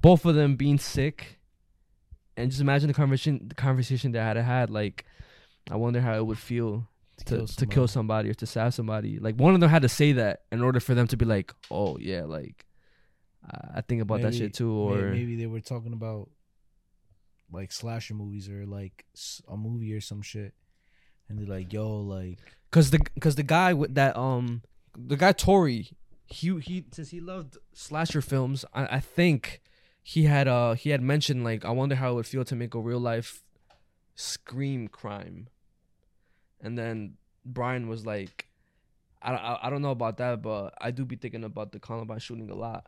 [0.01, 1.39] both of them being sick
[2.37, 5.05] and just imagine the conversation the conversation they had had like
[5.71, 9.19] I wonder how it would feel to, kill to kill somebody or to stab somebody.
[9.19, 11.53] Like one of them had to say that in order for them to be like,
[11.71, 12.67] "Oh yeah, like
[13.45, 16.31] I I think about that shit too." Or maybe they were talking about
[17.53, 19.05] like slasher movies or like
[19.47, 20.55] a movie or some shit,
[21.33, 22.39] and they're like, "Yo, like."
[22.71, 24.63] Cause the cause the guy with that um
[24.97, 25.93] the guy Torey
[26.27, 29.61] he he since he loved slasher films I, I think
[30.03, 32.75] he had uh he had mentioned like I wonder how it would feel to make
[32.75, 33.43] a real life
[34.15, 35.49] scream crime,
[36.63, 37.15] and then
[37.45, 38.49] Brian was like,
[39.21, 42.21] I I, I don't know about that but I do be thinking about the Columbine
[42.21, 42.87] shooting a lot.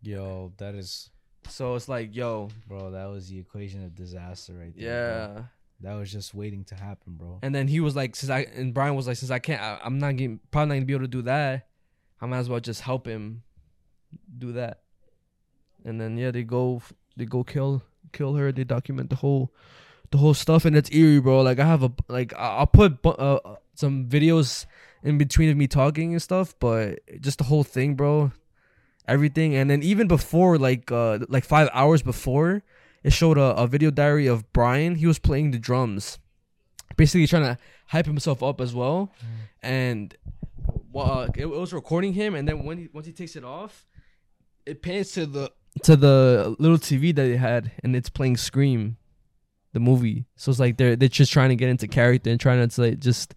[0.00, 1.10] Yo, that is.
[1.48, 4.84] So it's like, yo, bro, that was the equation of disaster right there.
[4.84, 5.26] Yeah.
[5.26, 5.44] bro.
[5.82, 7.38] That was just waiting to happen, bro.
[7.42, 9.78] And then he was like, since I and Brian was like, since I can't, I,
[9.84, 11.68] I'm not getting probably not gonna be able to do that.
[12.20, 13.42] I might as well just help him
[14.38, 14.82] do that.
[15.84, 16.82] And then yeah, they go
[17.16, 17.82] they go kill
[18.12, 18.52] kill her.
[18.52, 19.52] They document the whole
[20.10, 21.42] the whole stuff, and it's eerie, bro.
[21.42, 23.40] Like I have a like I'll put uh,
[23.74, 24.66] some videos
[25.02, 28.30] in between of me talking and stuff, but just the whole thing, bro.
[29.08, 32.62] Everything, and then even before, like uh like five hours before,
[33.02, 34.96] it showed a, a video diary of Brian.
[34.96, 36.18] He was playing the drums
[36.96, 37.58] basically trying to
[37.88, 39.12] hype himself up as well.
[39.62, 40.14] And
[40.92, 43.44] well, uh, it, it was recording him, and then when he once he takes it
[43.44, 43.86] off,
[44.66, 45.52] it pans to the
[45.84, 48.96] to the little TV that they had, and it's playing Scream,
[49.72, 50.26] the movie.
[50.36, 52.98] So it's like they're they're just trying to get into character and trying to like
[52.98, 53.34] just,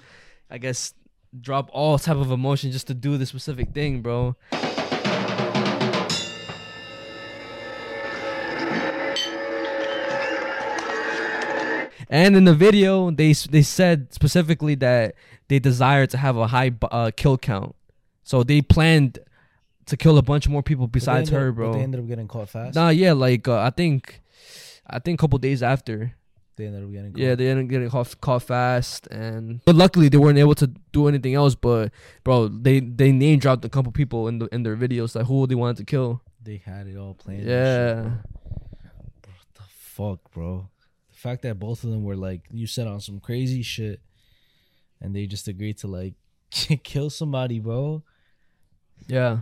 [0.50, 0.94] I guess,
[1.40, 4.36] drop all type of emotion just to do this specific thing, bro.
[12.10, 15.16] And in the video, they they said specifically that
[15.48, 17.76] they desire to have a high uh, kill count,
[18.24, 19.20] so they planned
[19.88, 21.74] to kill a bunch more people besides her, up- bro.
[21.74, 22.76] They ended up getting caught fast.
[22.76, 24.22] Nah, yeah, like uh, I think,
[24.88, 26.14] I think a couple days after.
[26.58, 27.20] They ended up getting caught.
[27.22, 30.68] Yeah, they ended up getting caught, caught fast, and but luckily they weren't able to
[30.94, 31.54] do anything else.
[31.54, 31.92] But
[32.24, 35.48] bro, they they name dropped a couple people in the in their videos like who
[35.48, 36.22] they wanted to kill.
[36.42, 37.44] They had it all planned.
[37.44, 37.96] Yeah.
[37.96, 38.12] shit, bro.
[39.26, 40.70] What the fuck, bro?
[41.26, 44.00] The fact that both of them were like you said on some crazy shit,
[45.02, 46.14] and they just agreed to like
[46.84, 48.04] kill somebody, bro.
[49.08, 49.40] Yeah.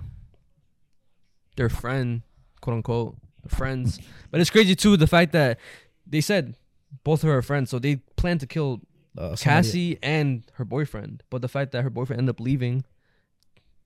[1.57, 2.21] Their friend,
[2.61, 3.17] quote unquote,
[3.49, 3.99] friends.
[4.31, 5.59] But it's crazy too the fact that
[6.07, 6.55] they said
[7.03, 8.79] both of her friends, so they planned to kill
[9.17, 11.21] Uh, Cassie and her boyfriend.
[11.29, 12.85] But the fact that her boyfriend ended up leaving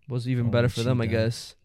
[0.08, 1.56] was even Oh, better for them, I guess.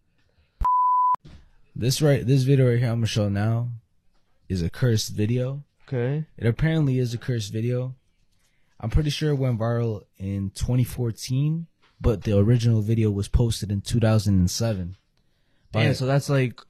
[1.76, 3.68] This right, this video right here I'm gonna show now
[4.48, 5.64] is a cursed video.
[5.92, 6.24] Okay.
[6.38, 7.94] It apparently is a cursed video.
[8.80, 11.66] I'm pretty sure it went viral in 2014,
[12.00, 14.96] but the original video was posted in 2007.
[15.72, 16.60] Damn, so that's like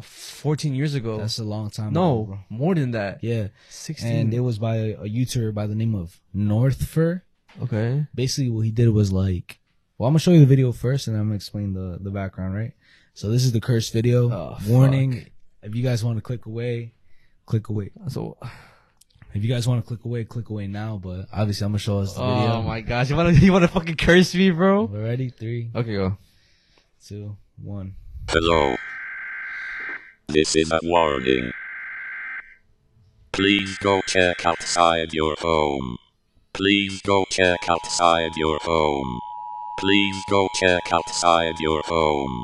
[0.00, 1.18] 14 years ago.
[1.18, 3.22] That's a long time No, ago, more than that.
[3.22, 3.48] Yeah.
[3.70, 4.12] 16.
[4.12, 7.22] And it was by a YouTuber by the name of Northfur.
[7.62, 8.06] Okay.
[8.14, 9.60] Basically, what he did was like,
[9.98, 12.54] well, I'm gonna show you the video first, and I'm gonna explain the the background,
[12.54, 12.72] right?
[13.14, 14.30] So this is the cursed video.
[14.30, 15.28] Oh, Warning: fuck.
[15.62, 16.92] if you guys want to click away,
[17.46, 17.90] click away.
[18.08, 18.36] So,
[19.34, 21.00] if you guys want to click away, click away now.
[21.02, 22.52] But obviously, I'm gonna show us the oh video.
[22.56, 24.84] Oh my gosh, you wanna you wanna fucking curse me, bro?
[24.84, 25.30] We're ready?
[25.30, 26.18] Three, Okay, go.
[27.06, 27.94] two, one.
[28.28, 28.76] Hello.
[30.28, 31.52] This is a warning.
[33.32, 35.96] Please go check outside your home.
[36.52, 39.20] Please go check outside your home.
[39.78, 42.42] Please go check outside your home.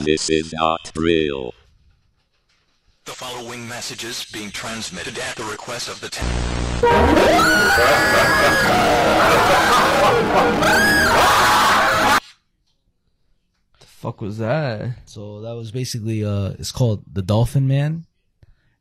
[0.00, 1.52] This is not real.
[3.06, 6.08] The following messages being transmitted at the request of the
[13.80, 14.96] The fuck was that?
[15.06, 18.06] So that was basically uh, it's called the Dolphin Man,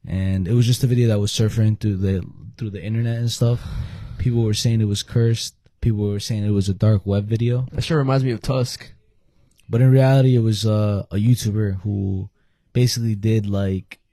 [0.08, 2.24] and it was just a video that was surfing through the
[2.58, 3.62] through the internet and stuff.
[4.18, 5.56] People were saying it was cursed.
[5.82, 7.68] People were saying it was a dark web video.
[7.72, 8.92] That sure reminds me of Tusk.
[9.70, 12.30] But in reality, it was uh, a YouTuber who
[12.74, 14.05] basically did like, f-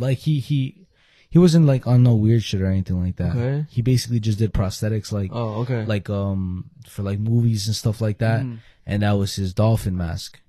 [0.00, 0.86] like he he
[1.28, 3.36] he wasn't like on no weird shit or anything like that.
[3.36, 3.66] Okay.
[3.70, 5.84] He basically just did prosthetics like Oh, okay.
[5.84, 8.58] like um for like movies and stuff like that, Mhm.
[8.86, 10.40] and that was his dolphin mask.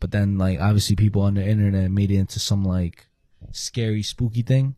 [0.00, 3.06] But then like obviously people on the internet made it into some like
[3.52, 4.74] scary spooky thing,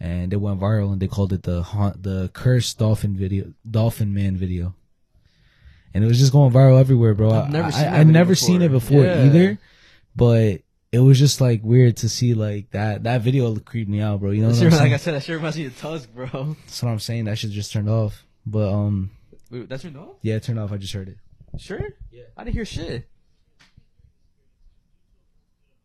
[0.00, 4.12] and it went viral and they called it the haunt the cursed dolphin video dolphin
[4.12, 4.74] man video.
[5.94, 7.32] And it was just going viral everywhere, bro.
[7.32, 9.02] I've never I, seen I, I never seen it before.
[9.02, 9.24] before Yeah.
[9.26, 9.58] either,
[10.16, 10.62] but
[10.92, 13.04] it was just like weird to see like that.
[13.04, 14.30] That video creeped me out, bro.
[14.30, 14.94] You know what sure, I'm like saying?
[14.94, 16.26] I said, that sure reminds me of Tusk, bro.
[16.66, 17.24] That's what I'm saying.
[17.24, 18.24] That shit just turned off.
[18.44, 19.10] But um,
[19.50, 20.16] Wait, that's your dog?
[20.22, 20.70] yeah, it turned off.
[20.70, 21.16] I just heard it.
[21.58, 21.80] Sure?
[22.10, 22.24] Yeah.
[22.36, 23.08] I didn't hear shit.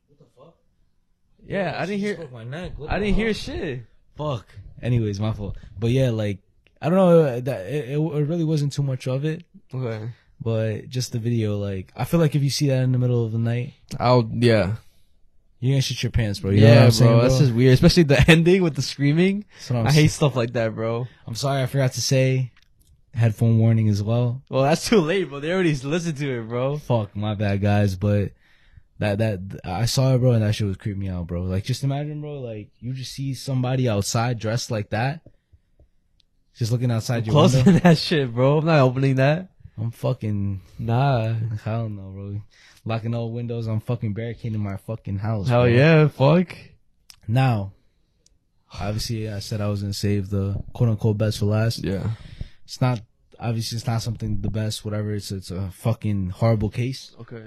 [0.08, 0.56] What the fuck?
[1.46, 2.28] Yeah, I didn't hear.
[2.32, 2.74] my neck.
[2.90, 3.84] I didn't hear shit.
[4.18, 4.48] Fuck.
[4.82, 5.58] Anyways, my fault.
[5.80, 6.40] But yeah, like
[6.82, 9.44] I don't know that it, it, it really wasn't too much of it.
[9.74, 10.10] Okay.
[10.40, 13.26] But just the video, like I feel like if you see that in the middle
[13.26, 14.76] of the night, I'll yeah.
[15.60, 16.52] You're gonna shit your pants, bro.
[16.52, 17.74] You know what yeah, I'm bro, saying, that's just weird.
[17.74, 19.46] Especially the ending with the screaming.
[19.56, 19.86] I'm saying.
[19.88, 21.08] hate stuff like that, bro.
[21.26, 22.52] I'm sorry, I forgot to say
[23.14, 24.44] headphone warning as well.
[24.50, 25.40] Well, that's too late, bro.
[25.40, 26.78] They already listened to it, bro.
[26.78, 27.96] Fuck, my bad, guys.
[27.96, 28.34] But
[29.00, 31.42] that that I saw it, bro, and that shit was creeping me out, bro.
[31.42, 35.22] Like, just imagine, bro, like you just see somebody outside dressed like that,
[36.56, 37.80] just looking outside your Closing window.
[37.84, 38.60] that shit, bro.
[38.60, 39.50] I'm not opening that.
[39.80, 41.36] I'm fucking Nah.
[41.66, 42.42] I don't know, bro.
[42.88, 43.68] Locking all windows.
[43.68, 45.48] I'm fucking barricading my fucking house.
[45.50, 45.72] Hell bro.
[45.72, 46.56] yeah, fuck.
[47.28, 47.74] Now,
[48.80, 51.84] obviously, I said I was gonna save the quote unquote best for last.
[51.84, 52.12] Yeah.
[52.64, 53.02] It's not
[53.40, 54.86] obviously it's not something the best.
[54.86, 55.14] Whatever.
[55.14, 57.16] It's it's a fucking horrible case.
[57.22, 57.44] Okay.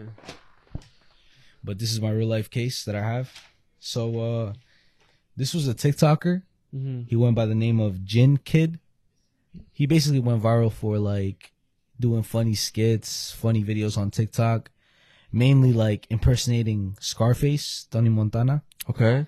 [1.62, 3.30] but this is my real life case that I have.
[3.78, 4.52] So uh
[5.36, 6.42] this was a TikToker.
[6.74, 7.08] Mhm.
[7.08, 8.78] He went by the name of JinnKid.
[9.72, 11.52] He basically went viral for like
[11.98, 14.70] doing funny skits, funny videos on TikTok,
[15.32, 18.62] mainly like impersonating Scarface, Tony Montana.
[18.88, 19.26] Okay.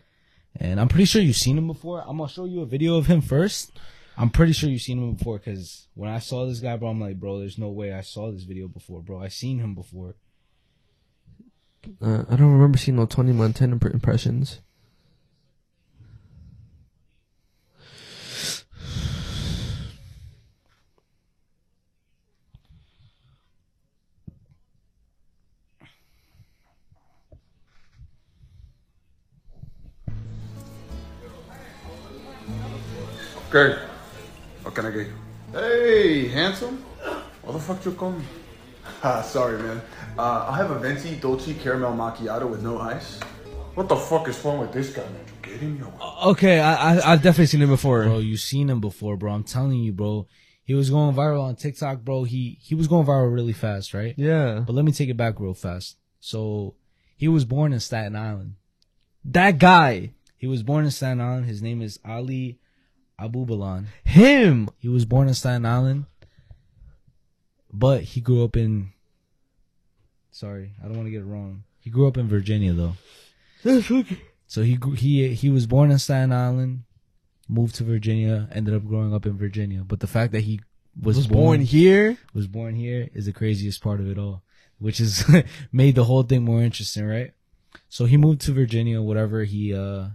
[0.57, 2.05] And I'm pretty sure you've seen him before.
[2.07, 3.73] I'm gonna show you a video of him first.
[4.17, 7.01] I'm pretty sure you've seen him before because when I saw this guy, bro, I'm
[7.01, 9.23] like, bro, there's no way I saw this video before, bro.
[9.23, 10.17] I seen him before.
[12.01, 14.61] Uh, I don't remember seeing no Tony Montana impressions.
[33.55, 33.79] Okay.
[34.63, 35.13] What can I get you?
[35.53, 36.79] Hey, handsome.
[37.43, 38.25] What the fuck you come?
[39.05, 39.83] Ah, sorry, man.
[40.17, 43.21] Uh, I have a venti dolce caramel macchiato with no ice.
[43.75, 45.25] What the fuck is wrong with this guy, man?
[45.27, 46.31] You get him, yo.
[46.31, 48.05] Okay, I, I I've definitely seen him before.
[48.05, 49.33] Bro, You've seen him before, bro.
[49.33, 50.27] I'm telling you, bro.
[50.65, 52.25] He was going viral on TikTok, bro.
[52.25, 54.15] He he was going viral really fast, right?
[54.17, 54.65] Yeah.
[54.67, 55.99] But let me take it back real fast.
[56.21, 56.75] So
[57.17, 58.55] he was born in Staten Island.
[59.27, 60.15] That guy.
[60.39, 61.47] He was born in Staten Island.
[61.47, 62.59] His name is Ali
[63.29, 63.87] Abubalan.
[64.05, 64.69] Him.
[64.79, 66.07] He was born in Staten Island,
[67.73, 68.93] but he grew up in.
[70.31, 71.65] Sorry, I don't want to get it wrong.
[71.79, 72.95] He grew up in Virginia though.
[73.63, 74.19] That's okay.
[74.47, 76.85] So he grew, he he was born in Staten Island,
[77.49, 79.83] moved to Virginia, ended up growing up in Virginia.
[79.87, 80.61] But the fact that he
[81.01, 82.19] was, Was born here?
[82.35, 84.43] was born here is the craziest part of it all,
[84.79, 85.25] which is
[85.73, 87.33] made the whole thing more interesting, right?
[87.89, 89.45] So he moved to Virginia, whatever.
[89.45, 90.09] He uh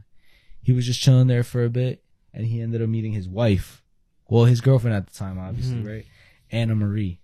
[0.61, 2.03] he was just chilling there for a bit,
[2.33, 3.83] and he ended up meeting his wife,
[4.29, 5.87] well, his girlfriend at the time, obviously, Mhm.
[5.87, 6.05] right?
[6.51, 7.19] Anna Marie.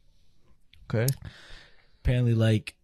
[0.89, 1.07] Okay.
[2.03, 2.75] Apparently, like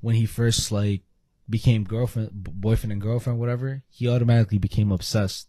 [0.00, 1.02] when he first like
[1.48, 5.48] became girlfriend, b- boyfriend and girlfriend, whatever, he automatically became obsessed.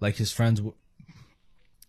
[0.00, 0.76] Like his friends, w-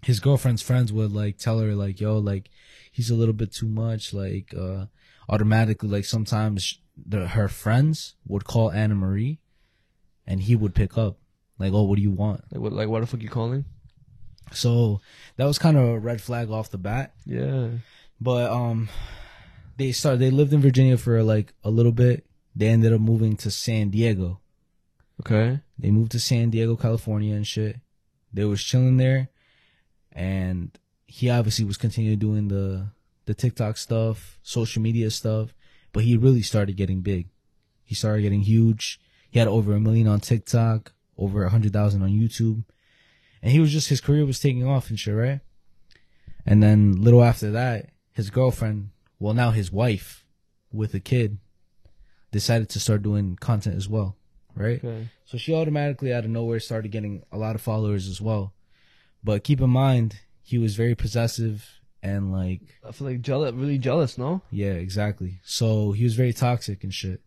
[0.04, 2.50] his girlfriend's friends would like tell her like, "Yo, like
[2.92, 4.86] he's a little bit too much." Like uh
[5.30, 9.40] automatically, like sometimes the, her friends would call Anna Marie,
[10.26, 11.18] and he would pick up.
[11.62, 12.74] Like, "Oh, what do you want?" Like what?
[12.74, 13.66] Like what the fuck you calling?
[14.54, 15.02] So
[15.38, 17.14] that was kind of a red flag off the bat.
[17.26, 17.70] Yeah.
[18.20, 18.90] But um,
[19.78, 20.20] they started.
[20.20, 22.26] They lived in Virginia for like a little bit.
[22.56, 24.40] They ended up moving to San Diego.
[25.22, 25.60] Okay.
[25.78, 27.78] They moved to San Diego, California, and shit.
[28.34, 29.30] They was chilling there,
[30.12, 32.88] and he obviously was continuing doing the
[33.26, 35.54] the TikTok stuff, social media stuff.
[35.94, 37.30] But he really started getting big.
[37.84, 39.00] He started getting huge.
[39.30, 42.64] He had over a million on TikTok, over a hundred thousand on YouTube,
[43.42, 45.40] and he was just his career was taking off and shit, right?
[46.46, 48.90] And then little after that, his girlfriend,
[49.20, 50.26] well now his wife,
[50.74, 51.38] with a kid,
[52.32, 54.18] decided to start doing content as well,
[54.56, 54.84] right?
[54.84, 55.10] Okay.
[55.26, 58.54] So she automatically out of nowhere started getting a lot of followers as well.
[59.24, 61.70] But keep in mind, he was very possessive
[62.04, 64.18] and like I feel like jealous, really jealous.
[64.18, 64.42] No.
[64.50, 65.40] yeah, exactly.
[65.44, 67.22] So he was very toxic and shit.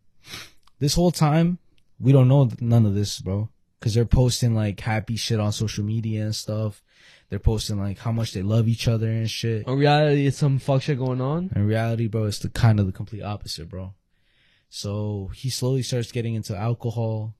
[0.81, 1.59] This whole time,
[2.01, 3.49] we don't know none of this, bro.
[3.85, 6.83] Cause they're posting like happy shit on social media and stuff.
[7.29, 9.67] They're posting like how much they love each other and shit.
[9.67, 11.51] In reality, it's some fuck shit going on.
[11.55, 13.93] In reality, bro, it's the kind of the complete opposite, bro.
[14.71, 17.35] So he slowly starts getting into alcohol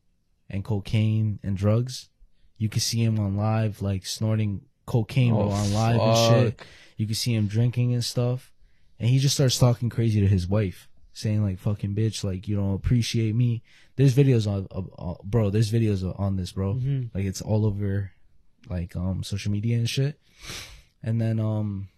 [0.51, 2.11] and cocaine and drugs.
[2.59, 6.67] You can see him on live, like snorting cocaine Oh, on live and shit.
[6.99, 8.53] You can see him drinking and stuff.
[9.01, 12.57] And he just starts talking crazy to his wife, saying like "fucking bitch," like you
[12.57, 13.63] don't appreciate me.
[13.97, 15.51] There's videos on, of- uh, bro.
[15.51, 16.75] There's videos on this, bro.
[16.75, 17.11] Mhm.
[17.15, 18.11] Like it's all over,
[18.69, 20.19] like um social media and shit.
[21.03, 21.89] And then um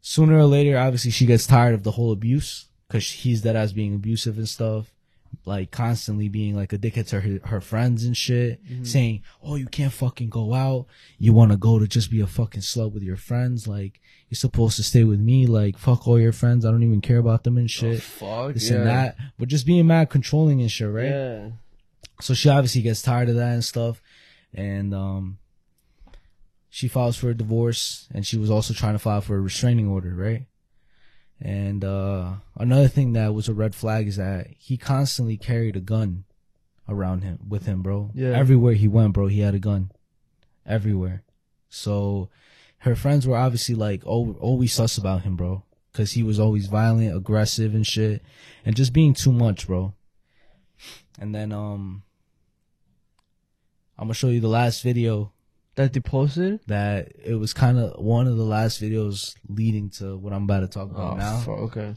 [0.00, 3.72] sooner or later, obviously, she gets tired of the whole abuse because he's that as
[3.72, 4.92] being abusive and stuff,
[5.46, 8.86] like constantly being like a dickhead to her, her friends and shit, Mhm.
[8.86, 10.86] saying, "Oh, you can't fucking go out.
[11.18, 13.66] You want to go to just be a fucking slut with your friends.
[13.66, 15.46] Like you're supposed to stay with me.
[15.46, 16.64] Like fuck all your friends.
[16.64, 18.02] I don't even care about them and shit.
[18.02, 18.76] fuck, this yeah.
[18.78, 19.16] and that.
[19.38, 21.06] But just being mad, controlling and shit, right?
[21.10, 21.50] Yeah.
[22.20, 24.02] So she obviously gets tired of that and stuff,
[24.52, 25.38] and um,
[26.68, 29.88] she files for a divorce, and she was also trying to file for a restraining
[29.88, 30.46] order, right?
[31.40, 35.80] And uh, another thing that was a red flag is that he constantly carried a
[35.80, 36.24] gun
[36.88, 38.10] around him with him, bro.
[38.14, 38.32] Yeah.
[38.36, 39.90] Everywhere he went, bro, he had a gun.
[40.66, 41.22] Everywhere.
[41.70, 42.28] So
[42.78, 46.66] her friends were obviously like al- always sus about him, bro, because he was always
[46.66, 48.22] violent, aggressive, and shit,
[48.64, 49.94] and just being too much, bro.
[51.18, 52.02] And then um,
[53.98, 55.32] I'm gonna show you the last video
[55.76, 56.60] that they posted.
[56.66, 60.60] That it was kind of one of the last videos leading to what I'm about
[60.60, 61.40] to talk about Oh, now.
[61.40, 61.94] fuck, okay.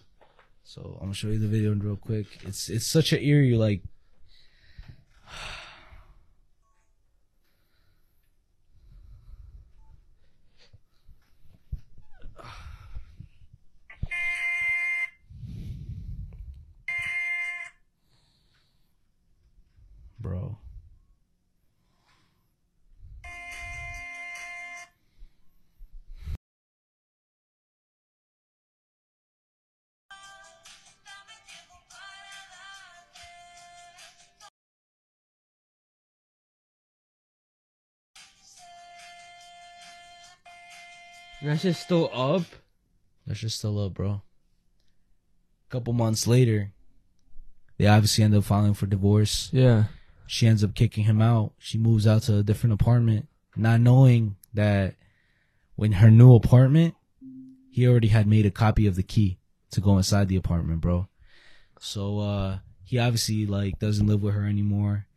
[0.64, 2.26] So I'm gonna show you the video real quick.
[2.44, 3.82] It's it's such an eerie like.
[41.44, 42.44] That shit's still up.
[43.28, 44.10] That's just still up, bro.
[44.10, 44.22] A
[45.70, 46.72] couple months later,
[47.78, 49.50] they obviously end up filing for divorce.
[49.52, 49.86] Yeah.
[50.26, 51.54] She ends up kicking him out.
[51.58, 54.96] She moves out to a different apartment, not knowing that
[55.76, 56.96] when her new apartment,
[57.70, 59.40] he already had made a copy of the key
[59.72, 61.08] to go inside the apartment, bro.
[61.80, 65.08] So uh he obviously like doesn't live with her anymore.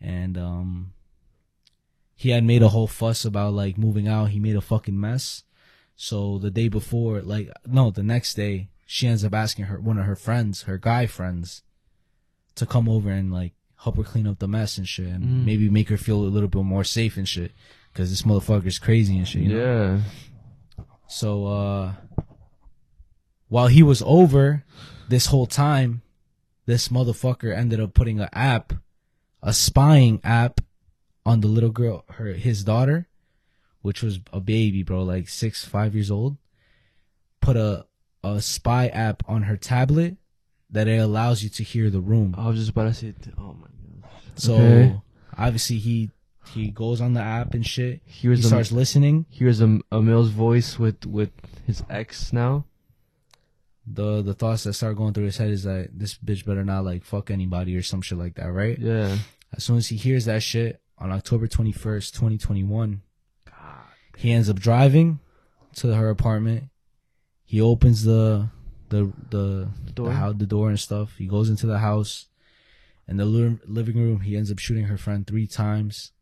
[0.00, 0.92] And um
[2.14, 4.30] he had made a whole fuss about like moving out.
[4.30, 5.42] He made a fucking mess.
[6.02, 9.98] So the day before, like no, the next day, she ends up asking her one
[10.00, 11.62] of her friends, her guy friends,
[12.56, 13.52] to come over and like
[13.84, 15.44] help her clean up the mess and shit, and Mm.
[15.44, 17.52] maybe make her feel a little bit more safe and shit.
[17.94, 19.42] Cause this motherfucker's crazy and shit.
[19.42, 19.64] You know?
[19.64, 20.84] Yeah.
[21.06, 21.92] So uh
[23.48, 24.64] while he was over
[25.08, 26.02] this whole time,
[26.66, 28.72] this motherfucker ended up putting an app,
[29.40, 30.60] a spying app
[31.24, 33.06] on the little girl, her his daughter,
[33.82, 36.36] which was a baby, bro, like six, five years old,
[37.40, 37.86] put a
[38.24, 40.16] a spy app on her tablet
[40.70, 42.34] that it allows you to hear the room.
[42.38, 43.66] I was just about to say, oh my
[44.00, 44.10] god.
[44.36, 45.00] So Okay.
[45.36, 46.10] obviously he
[46.52, 48.00] he goes on the app and shit.
[48.04, 49.26] He, Here's a- starts listening.
[49.28, 51.30] Here's a, a male's voice with with
[51.66, 52.64] his ex now.
[53.86, 56.84] The the thoughts that start going through his head is that this bitch better not
[56.84, 58.78] like fuck anybody or some shit like that, right?
[58.78, 59.18] Yeah.
[59.52, 63.02] As soon as he hears that shit on October twenty first, twenty twenty one,
[64.16, 65.20] he ends up driving
[65.76, 66.64] to her apartment.
[67.44, 68.48] He opens the
[68.88, 70.12] the the door?
[70.12, 71.16] the, the door and stuff.
[71.16, 72.26] He goes into the house.
[73.08, 76.12] In the living room, he ends up shooting her friend three times,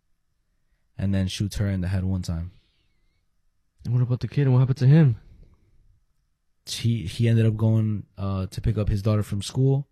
[0.97, 2.53] and then shoots her in the head one time.
[3.85, 4.43] And what about the kid?
[4.43, 5.17] And what happened to him?
[6.67, 9.89] he he ended up going uh to pick up his daughter from school.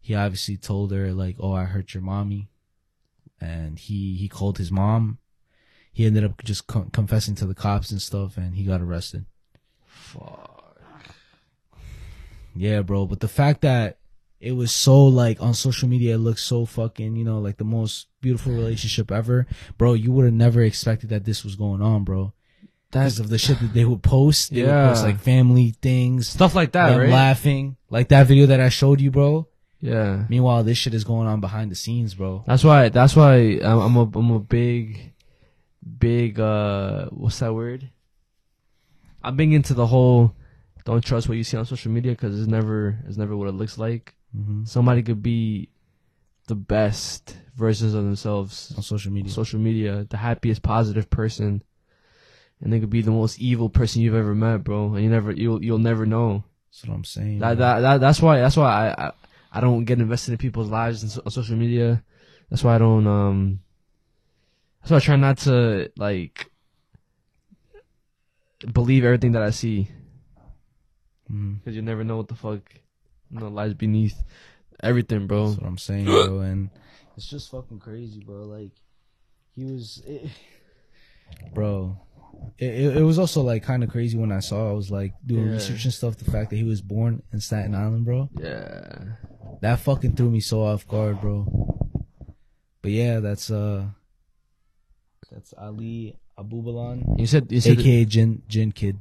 [0.00, 2.50] He obviously told her like, "Oh, I hurt your mommy,"
[3.40, 5.18] and he he called his mom.
[5.94, 9.24] He ended up just co- confessing to the cops and stuff, and he got arrested.
[9.86, 10.76] Fuck.
[12.54, 13.06] Yeah, bro.
[13.06, 13.98] But the fact that
[14.40, 17.64] it was so like on social media, it looks so fucking, you know, like the
[17.64, 19.46] most beautiful relationship ever,
[19.78, 19.94] bro.
[19.94, 22.32] You would have never expected that this was going on, bro.
[22.90, 25.06] Because of the shit that they would post, they would post Yeah.
[25.08, 27.08] like family things, Stuff like that, right?
[27.08, 29.48] Laughing, like that video that I showed you, bro.
[29.80, 30.24] Yeah.
[30.28, 32.44] Meanwhile, this shit is going on behind the scenes, bro.
[32.46, 32.88] That's why.
[32.90, 35.12] That's why I'm, I'm a I'm a big,
[35.98, 37.90] big uh, what's that word?
[39.22, 40.34] I'm big into the whole
[40.84, 43.52] don't trust what you see on social media because it's never it's never what it
[43.52, 44.14] looks like.
[44.36, 44.68] Mhm.
[44.68, 45.70] Somebody could be
[46.46, 49.32] the best versions of themselves on social media.
[49.32, 51.62] Social media, the happiest, positive person,
[52.60, 54.94] and they could be the most evil person you've ever met, bro.
[54.94, 56.44] And you never you'll you'll never know.
[56.70, 57.38] That's what I'm saying.
[57.38, 59.12] That, that, that that's why that's why I, I
[59.52, 62.02] I don't get invested in people's lives and on social media.
[62.50, 63.60] That's why I don't um.
[64.84, 66.50] That's why I try not to like
[68.70, 69.88] believe everything that I see
[71.26, 72.60] because you never know what the fuck
[73.30, 74.22] you know lies beneath
[74.82, 75.48] everything, bro.
[75.48, 76.40] That's what I'm saying, bro.
[76.40, 76.68] And
[77.16, 78.42] it's just fucking crazy, bro.
[78.44, 78.72] Like
[79.54, 80.28] he was, it,
[81.54, 81.96] bro.
[82.58, 84.68] It, it, it was also like kind of crazy when I saw.
[84.68, 85.52] I was like doing Yeah.
[85.54, 86.18] research and stuff.
[86.18, 88.28] The fact that he was born in Staten Island, bro.
[88.38, 88.98] Yeah.
[89.62, 91.46] That fucking threw me so off guard, bro.
[92.82, 93.86] But yeah, that's uh,
[95.30, 97.18] that's Ali Abubalan.
[97.18, 98.96] You said- you said aka Jin JinnKid.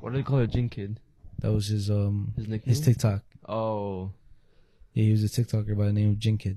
[0.00, 0.96] What do they call it, JinnKid?
[1.40, 2.68] That was his um His nickname?
[2.74, 3.22] his TikTok.
[3.48, 4.10] Oh,
[4.94, 6.56] Yeah, he was a TikToker by the name of JinnKid.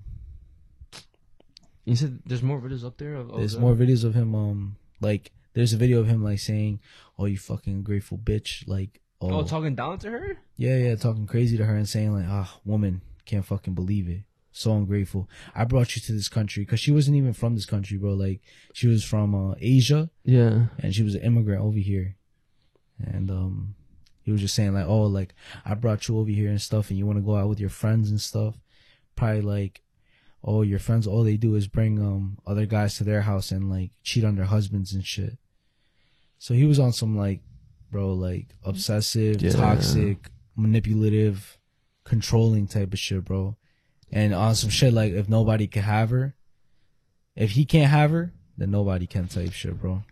[1.86, 3.16] you said there's more videos up there.
[3.16, 3.60] Of, of There's that?
[3.62, 4.36] more videos of him.
[4.36, 6.80] Um, like there's a video of him like saying,
[7.18, 10.38] "Oh, you fucking grateful bitch!" Like, oh, Oh, talking down to her.
[10.58, 14.22] yeah, yeah, talking crazy to her and saying like, "Ah, woman, can't fucking believe it."
[14.54, 15.30] So ungrateful.
[15.56, 18.14] I brought you to this country because she wasn't even from this country, bro.
[18.14, 18.42] Like
[18.74, 20.10] she was from uh, Asia.
[20.26, 20.66] Yeah.
[20.80, 22.18] and she was an immigrant over here,
[23.00, 23.76] and um,
[24.24, 25.34] he was just saying like, "Oh, like
[25.66, 27.70] I brought you over here and stuff, and you want to go out with your
[27.70, 28.56] friends and stuff."
[29.16, 29.82] Probably like,
[30.44, 33.70] "Oh, your friends, all they do is bring um other guys to their house and
[33.70, 35.38] like cheat on their husbands and shit."
[36.40, 37.40] So he was on some like,
[37.90, 39.52] bro, like obsessive, Yeah.
[39.52, 41.58] toxic, manipulative,
[42.04, 43.56] controlling type of shit, bro.
[44.12, 46.36] And on some shit like if nobody can have her,
[47.36, 50.04] if he can't have her, then nobody can type shit, bro.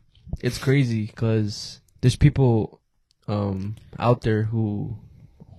[0.41, 2.79] it's crazy because there's people
[3.27, 4.97] um out there who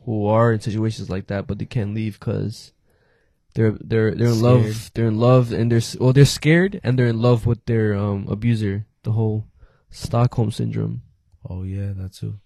[0.05, 2.73] who are in situations like that, but they can't leave because
[3.55, 4.65] they're they're they're in Scared.
[4.65, 4.91] love.
[4.95, 8.27] They're in love, and they're well, they're scared, and they're in love with their um
[8.29, 8.87] abuser.
[9.03, 9.47] The whole
[9.91, 11.03] Stockholm syndrome.
[11.49, 12.41] Oh yeah, that too.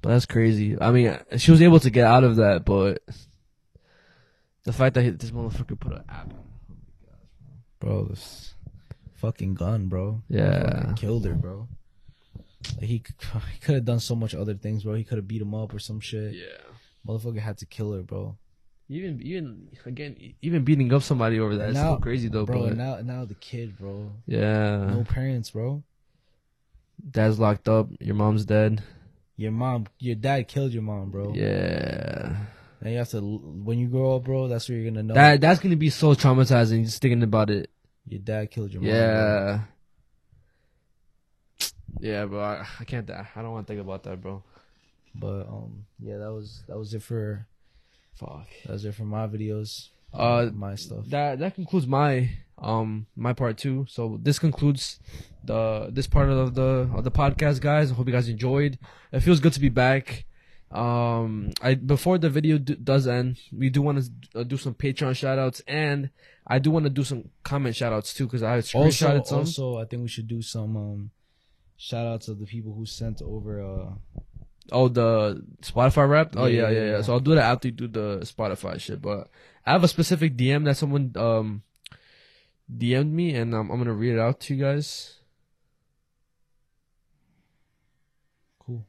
[0.00, 0.80] But that's crazy.
[0.80, 3.02] I mean, she was able to get out of that, but
[4.68, 6.34] the fact that he- this motherfucker put an app.
[7.80, 8.04] bro.
[8.04, 8.54] This
[9.14, 10.20] fucking gun, bro.
[10.28, 10.92] Yeah.
[10.94, 11.68] Killed her, bro.
[12.76, 13.02] Like he,
[13.54, 14.92] he could have done so much other things, bro.
[14.94, 16.34] He could have beat him up or some shit.
[16.34, 16.60] Yeah.
[17.06, 18.36] Motherfucker had to kill her, bro.
[18.90, 22.68] Even even again, even beating up somebody over that is so crazy though, bro.
[22.68, 24.12] but now, now the kid, bro.
[24.26, 24.84] Yeah.
[24.90, 25.82] No parents, bro.
[27.10, 27.88] dad's locked up.
[28.00, 28.82] Your mom's dead.
[29.36, 31.32] Your mom, your dad killed your mom, bro.
[31.34, 32.36] Yeah.
[32.80, 34.48] And you have to, when you grow up, bro.
[34.48, 35.14] That's where you're gonna know.
[35.14, 37.70] That that's gonna be so traumatizing just thinking about it.
[38.06, 38.90] your dad killed your mom.
[38.90, 38.98] bro.
[38.98, 39.60] Yeah.
[42.00, 42.40] Yeah, bro.
[42.40, 43.10] I, I can't.
[43.10, 44.42] I don't want to think about that, bro.
[45.14, 47.46] But um, yeah, that was that was it for.
[48.14, 48.46] Fuck.
[48.66, 49.88] That was it for my videos.
[50.12, 51.06] Uh, my stuff.
[51.08, 53.86] That that concludes my um my part too.
[53.88, 55.00] So this concludes
[55.44, 57.90] the this part of the of the podcast, guys.
[57.90, 58.78] I hope you guys enjoyed.
[59.12, 60.24] It feels good to be back.
[60.70, 64.74] Um, I before the video do, does end, we do want to uh, do some
[64.74, 66.10] Patreon shout outs and
[66.46, 69.38] I do want to do some comment shout outs too because I have Also, some.
[69.38, 71.10] also, I think we should do some um,
[71.76, 73.62] shout outs of the people who sent over.
[73.62, 74.20] Uh,
[74.70, 76.34] Oh, the Spotify rap.
[76.36, 77.02] Oh Yeah, yeah, yeah, yeah, yeah, yeah.
[77.02, 79.00] So I'll do that after you do the Spotify shit.
[79.00, 79.30] But
[79.64, 81.62] I have a specific DM that someone um
[82.70, 85.14] DM'd me, and um, I'm gonna read it out to you guys.
[88.58, 88.84] cool.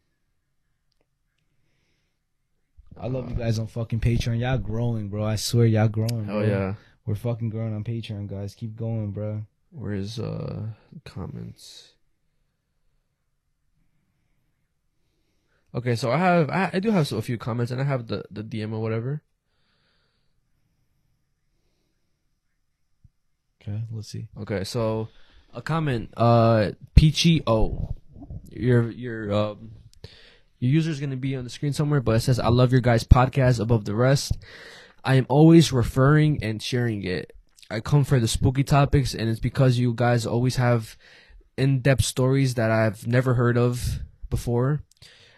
[3.00, 4.40] I love you guys on fucking Patreon.
[4.40, 5.24] Y'all growing, bro.
[5.24, 6.28] I swear, y'all growing.
[6.30, 6.42] Oh bro.
[6.42, 6.74] yeah.
[7.06, 8.56] we're fucking growing on Patreon, guys.
[8.56, 9.44] Keep going, bro.
[9.72, 10.64] Where's uh
[11.06, 11.94] comments?
[15.74, 18.26] Okay, so I have I, I do have a few comments, and I have the
[18.30, 19.22] the DM or whatever.
[23.62, 24.28] Okay, let's see.
[24.40, 25.10] Okay, so
[25.54, 27.96] a comment, uh, Peachy O,
[28.50, 29.72] your your um
[30.60, 32.82] your user is gonna be on the screen somewhere, but it says I love your
[32.82, 34.38] guys' podcast above the rest.
[35.04, 37.36] I am always referring and sharing it.
[37.72, 40.98] I come for the spooky topics, and it's because you guys always have
[41.58, 44.00] in-depth stories that I've never heard of
[44.30, 44.82] before,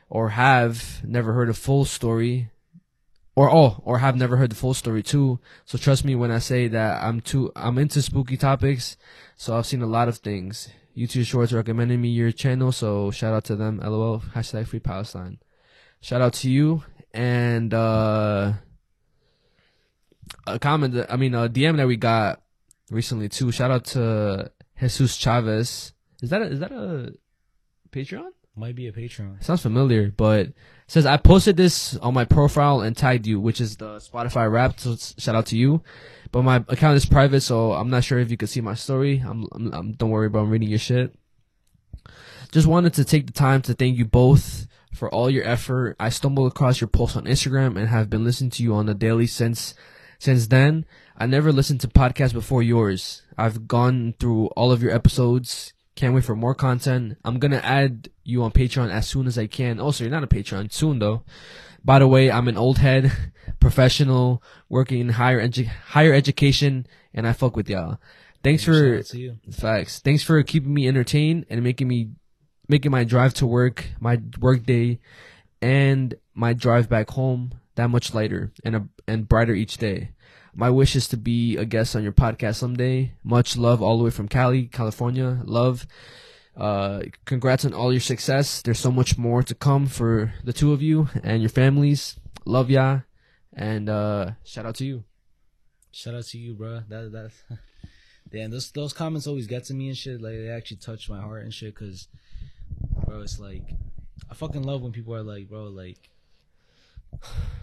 [0.10, 2.50] or have never heard a full story
[3.36, 5.40] or oh, or have never heard the full story too.
[5.66, 8.98] So trust me when I say that I'm too I'm into spooky topics.
[9.36, 10.70] So I've seen a lot of things.
[10.96, 13.80] YouTube Shorts recommended me your channel, so shout out to them.
[13.84, 14.20] LOL.
[14.34, 15.40] Hashtag Free Palestine.
[16.02, 18.54] Shout out to you and uh
[20.48, 20.94] a comment.
[20.96, 22.42] That, I mean a DM that we got
[22.90, 23.52] recently too.
[23.52, 25.94] Shout out to Jesus Chavez.
[26.22, 27.14] Is that a, is that a
[27.92, 28.30] Patreon?
[28.56, 29.44] Might be a Patreon.
[29.44, 30.56] Sounds familiar, but it
[30.88, 34.80] says I posted this on my profile and tagged you, which is the Spotify rap.
[34.80, 35.82] So shout out to you.
[36.32, 39.22] But my account is private, so I'm not sure if you could see my story.
[39.26, 40.44] I'm, I'm, I'm don't worry, bro.
[40.44, 41.14] I'm reading your shit.
[42.52, 45.96] Just wanted to take the time to thank you both for all your effort.
[46.00, 48.94] I stumbled across your post on Instagram and have been listening to you on the
[48.94, 49.74] daily since
[50.20, 50.86] since then.
[51.18, 53.24] I never listened to podcasts before yours.
[53.38, 55.74] I've gone through all of your episodes.
[55.96, 57.18] Can't wait for more content.
[57.26, 59.80] I'm gonna add you on Patreon as soon as I can.
[59.80, 61.24] Also, you're not a Patreon soon though.
[61.84, 63.12] By the way, I'm an old head,
[63.60, 68.00] professional, working in higher edu- higher education, and I fuck with y'all.
[68.44, 69.38] Thanks for you.
[69.52, 70.00] facts.
[70.00, 72.10] Thanks for keeping me entertained and making me
[72.68, 75.00] making my drive to work, my work day,
[75.62, 80.12] and my drive back home that much lighter and a, and brighter each day.
[80.54, 83.14] My wish is to be a guest on your podcast someday.
[83.24, 85.42] Much love all the way from Cali, California.
[85.46, 85.88] Love.
[86.56, 88.62] Uh, congrats on all your success.
[88.62, 92.20] There's so much more to come for the two of you and your families.
[92.46, 93.02] Love ya.
[93.54, 95.04] And, uh, shout out to you.
[95.92, 96.82] Shout out to you, bro.
[96.88, 97.32] That that.
[98.32, 100.22] Damn, those those comments always get to me and shit.
[100.22, 101.76] Like they actually touch my heart and shit.
[101.76, 102.08] Cause,
[103.06, 103.64] bro, it's like
[104.30, 105.98] I fucking love when people are like, bro, like,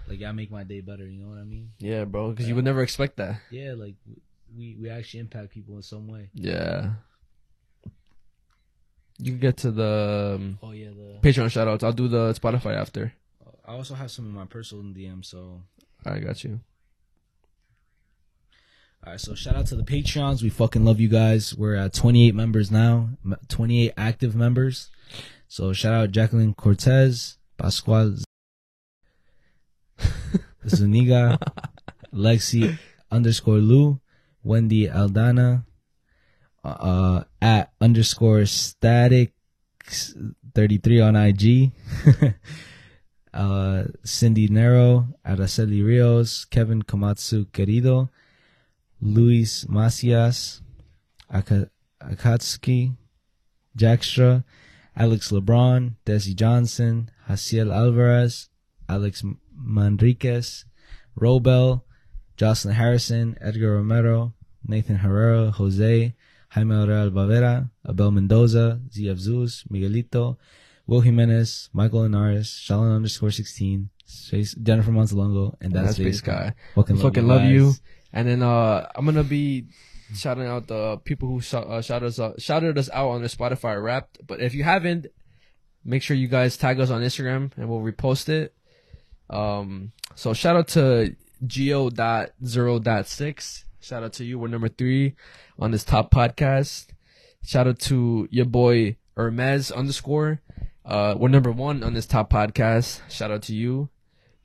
[0.07, 1.07] like y'all make my day better.
[1.07, 1.71] You know what I mean?
[1.79, 2.35] Yeah, bro.
[2.35, 3.41] Cause you would never expect that.
[3.51, 3.95] Yeah, like
[4.55, 6.29] we we actually impact people in some way.
[6.35, 6.91] Yeah.
[9.19, 11.83] You can get to the um, Oh, yeah, the- Patreon shoutouts.
[11.83, 13.13] I'll do the Spotify after.
[13.67, 15.25] I also have some of my personal DM.
[15.25, 15.63] So,
[16.07, 16.61] I got you.
[19.05, 19.21] all right.
[19.21, 20.43] So shout out to the Patreons.
[20.43, 21.55] We fucking love you guys.
[21.55, 23.11] We're at 28 members now.
[23.49, 24.91] 28 active members.
[25.49, 28.17] So shout out Jacqueline Cortez, Pascual
[30.69, 31.39] Zuniga,
[32.13, 32.79] Lexi
[33.11, 34.01] underscore Lou,
[34.43, 35.65] Wendy Aldana,
[36.65, 39.33] uh, at underscore static
[40.55, 41.73] 33 on IG,
[43.35, 48.09] uh, Cindy Nero, Araceli Rios, Kevin Komatsu Querido,
[49.01, 50.61] Luis Macias,
[51.33, 51.71] Aka-
[52.03, 52.97] Akatsuki,
[53.77, 54.45] Jackstra,
[54.97, 58.49] Alex LeBron, Desi Johnson, Haciel Alvarez,
[58.89, 59.23] Alex
[59.57, 60.65] Manriquez,
[61.19, 61.83] Robel,
[62.37, 64.35] Jocelyn Harrison, Edgar Romero,
[64.67, 66.15] Nathan Herrera, Jose,
[66.51, 70.37] Jaime Aurel Bavera, Abel Mendoza, ZF Zeus, Miguelito,
[70.87, 73.91] Will Jimenez, Michael Linares, Shalom underscore 16,
[74.63, 76.55] Jennifer Montalongo, and that's, Space Guy.
[76.75, 77.73] Fucking love, fucking you love you.
[78.13, 79.67] And then uh, I'm gonna be
[80.15, 83.29] shouting out the people who shou- uh, shouted us out, shouted us out on the
[83.29, 84.27] Spotify Wrapped.
[84.27, 85.09] But if you haven't,
[85.85, 88.55] make sure you guys tag us on Instagram and we'll repost it.
[89.29, 91.15] Um, so shout out to
[91.47, 93.67] Geo dot zero dot six.
[93.81, 94.39] Shout out to you.
[94.39, 95.15] We're number three
[95.59, 96.89] on this top podcast.
[97.45, 100.41] Shout out to your boy Hermes underscore.
[100.85, 103.01] Uh, we're number one on this top podcast.
[103.11, 103.89] Shout out to you.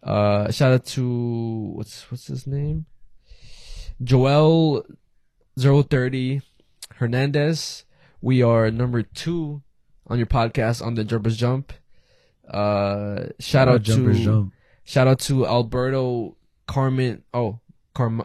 [0.03, 2.85] Uh, shout out to what's what's his name?
[4.03, 4.85] Joel
[5.57, 6.41] 030
[6.95, 7.85] Hernandez.
[8.21, 9.61] We are number two
[10.07, 11.73] on your podcast on the Jervis Jump.
[12.47, 14.53] Uh, shout Oh, out jumpers to jump.
[14.83, 16.35] shout out to Alberto
[16.67, 17.23] Carmen.
[17.33, 17.59] Oh,
[17.93, 18.23] Carm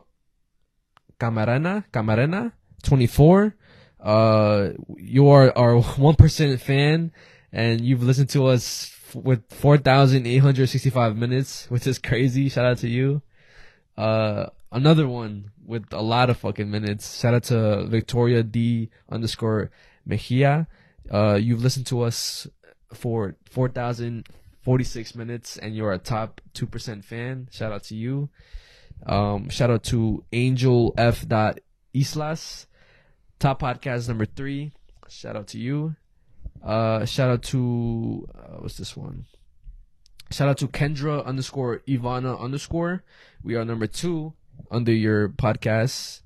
[1.20, 3.54] Camarena Camarena twenty four.
[4.00, 7.12] Uh, you are our one percent fan,
[7.52, 11.86] and you've listened to us f- with four thousand eight hundred sixty five minutes, which
[11.86, 12.48] is crazy.
[12.48, 13.22] Shout out to you.
[13.96, 17.18] Uh, another one with a lot of fucking minutes.
[17.20, 19.70] Shout out to Victoria D underscore
[20.06, 20.66] Mejia.
[21.10, 22.46] Uh, you've listened to us
[22.94, 27.48] for 4,046 minutes and you're a top 2% fan.
[27.50, 28.30] Shout out to you.
[29.06, 31.24] Um, shout out to Angel F.
[31.94, 32.66] Islas,
[33.38, 34.72] top podcast number three.
[35.08, 35.96] Shout out to you.
[36.62, 39.24] Uh, shout out to, uh, what's this one?
[40.30, 43.02] Shout out to Kendra underscore Ivana underscore.
[43.42, 44.34] We are number two
[44.70, 46.20] under your podcast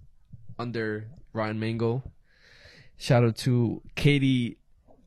[0.59, 2.03] under Ryan Mango.
[2.97, 4.59] Shout out to Katie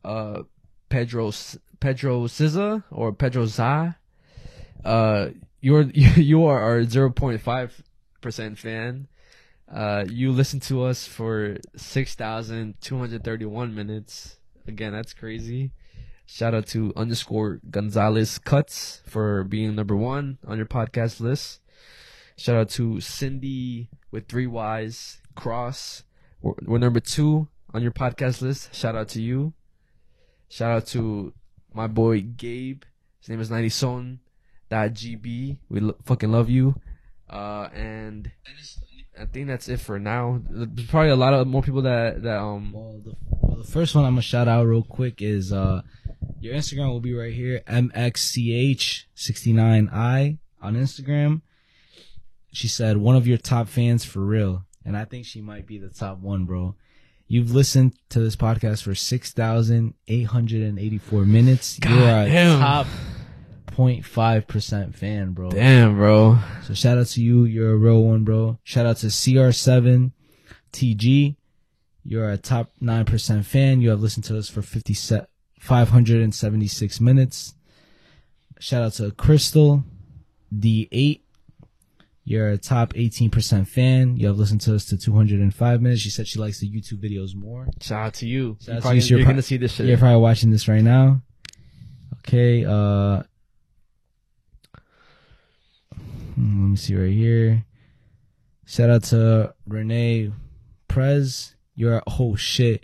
[0.05, 0.43] uh
[0.87, 1.31] Pedro
[1.79, 3.97] Pedro Siza or Pedro Za.
[4.83, 5.27] Uh
[5.65, 5.81] you're
[6.31, 9.07] you are our 0.5% fan.
[9.67, 14.37] Uh you listen to us for 6,231 minutes.
[14.67, 15.71] Again, that's crazy.
[16.27, 21.61] Shout out to underscore Gonzalez Cuts for being number one on your podcast list.
[22.37, 26.03] Shout out to Cindy with three Y's Cross.
[26.41, 28.73] We're, we're number two on your podcast list.
[28.75, 29.53] Shout out to you.
[30.47, 31.33] Shout out to
[31.73, 32.83] my boy Gabe.
[33.19, 34.19] His name is 90 Son.
[34.69, 35.57] That GB.
[35.69, 36.75] We lo- fucking love you.
[37.29, 38.31] Uh, and
[39.19, 40.41] I think that's it for now.
[40.49, 42.71] There's probably a lot of more people that that um.
[42.73, 43.01] Well,
[43.57, 45.81] the first one I'm gonna shout out real quick is uh,
[46.39, 51.41] your Instagram will be right here, mxch69i on Instagram.
[52.51, 55.77] She said one of your top fans for real, and I think she might be
[55.77, 56.75] the top one, bro.
[57.27, 61.79] You've listened to this podcast for six thousand eight hundred and eighty-four minutes.
[61.79, 62.59] God You're a damn.
[62.59, 62.87] top
[63.75, 65.49] 0.5 percent fan, bro.
[65.49, 66.39] Damn, bro.
[66.63, 67.43] So shout out to you.
[67.45, 68.57] You're a real one, bro.
[68.63, 70.11] Shout out to CR7
[70.71, 71.35] TG.
[72.03, 73.81] You're a top 9% fan.
[73.81, 75.25] You have listened to us for 50 se-
[75.59, 77.55] 576 minutes.
[78.59, 79.83] Shout out to Crystal
[80.55, 81.21] D8.
[82.27, 84.17] You're a top 18% fan.
[84.17, 86.01] You have listened to us to 205 minutes.
[86.01, 87.67] She said she likes the YouTube videos more.
[87.81, 88.57] Shout out to you.
[88.61, 89.01] Shout You're to probably- you.
[89.01, 89.85] So you're pro- gonna see this shit.
[89.87, 91.21] You're probably watching this right now.
[92.27, 92.65] Okay.
[92.65, 93.21] Uh,
[95.95, 97.65] hmm, let me see right here.
[98.65, 100.31] Shout out to Renee
[100.87, 101.55] Prez.
[101.75, 102.83] You're oh shit.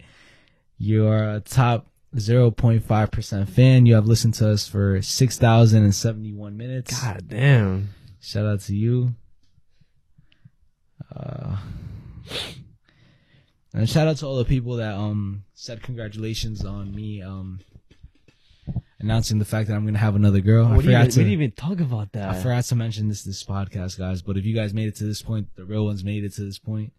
[0.77, 3.85] You are a top 0.5% fan.
[3.85, 7.01] You have listened to us for 6,071 minutes.
[7.01, 7.89] God damn.
[8.19, 9.15] Shout out to you.
[11.15, 11.57] Uh,
[13.73, 17.59] and shout out to all the people that um said congratulations on me um
[19.03, 20.65] announcing the fact that I'm gonna have another girl.
[20.67, 22.29] I we, didn't forgot even, to we didn't even talk about that.
[22.29, 24.21] I forgot to mention this this podcast, guys.
[24.21, 26.41] But if you guys made it to this point, the real ones made it to
[26.43, 26.93] this point.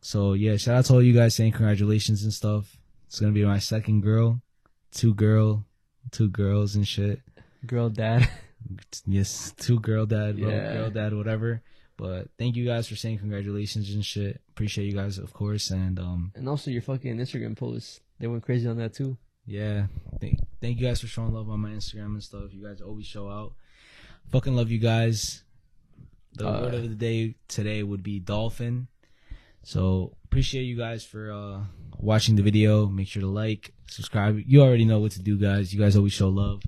[0.00, 2.76] So yeah, shout out to all you guys saying congratulations and stuff.
[3.06, 4.40] It's gonna be my second girl,
[4.92, 5.64] two girl,
[6.10, 7.20] two girls and shit.
[7.66, 8.28] Girl dad.
[9.06, 10.72] Yes, two girl dad, bro, Yeah.
[10.74, 11.62] girl dad, whatever.
[11.96, 14.40] But thank you guys for saying congratulations and shit.
[14.50, 18.00] Appreciate you guys, of course, and um, And also your fucking Instagram posts.
[18.18, 19.16] They went crazy on that too.
[19.48, 19.86] Yeah,
[20.20, 22.52] thank thank you guys for showing love on my Instagram and stuff.
[22.52, 23.54] You guys always show out.
[24.30, 25.42] Fucking love you guys.
[26.34, 28.88] The Uh, word of the day today would be dolphin.
[29.62, 31.60] So appreciate you guys for uh
[31.98, 32.86] watching the video.
[32.86, 34.38] Make sure to like, subscribe.
[34.46, 35.72] You already know what to do, guys.
[35.72, 36.62] You guys always show love.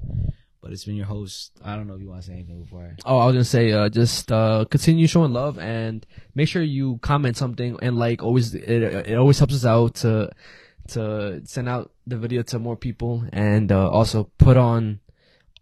[0.62, 1.52] But it's been your host.
[1.64, 2.84] I don't know if you want to say anything before.
[2.84, 2.96] I...
[3.04, 6.98] Oh, I was gonna say, uh, just uh, continue showing love and make sure you
[7.02, 8.54] comment something and like always.
[8.54, 10.30] It, it always helps us out to
[10.90, 15.00] to send out the video to more people and uh, also put on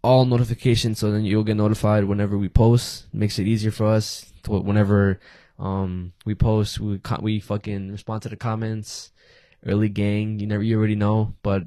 [0.01, 3.07] all notifications so then you'll get notified whenever we post.
[3.13, 5.19] Makes it easier for us to, whenever
[5.57, 6.79] um we post.
[6.79, 9.11] We we fucking respond to the comments.
[9.65, 11.63] Early gang, you never you already know, but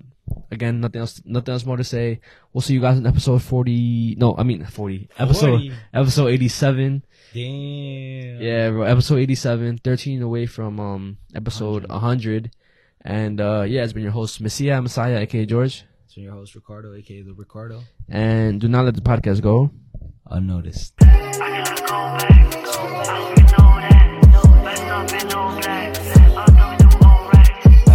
[0.51, 2.21] again, nothing else, nothing else more to say.
[2.53, 4.15] We'll see you guys in episode forty.
[4.17, 5.11] No, I mean forty.
[5.19, 5.73] Episode 40.
[5.93, 7.05] episode eighty seven.
[7.33, 8.43] Damn.
[8.43, 8.83] Yeah, bro.
[8.83, 12.51] Episode 87, 13 away from um episode 100.
[13.05, 15.83] And uh yeah, it's been your host Messiah Messiah, aka George.
[16.05, 17.83] It's been your host Ricardo, aka the Ricardo.
[18.09, 19.73] And do not let the podcast go
[20.31, 20.97] unnoticed.
[20.99, 21.35] Back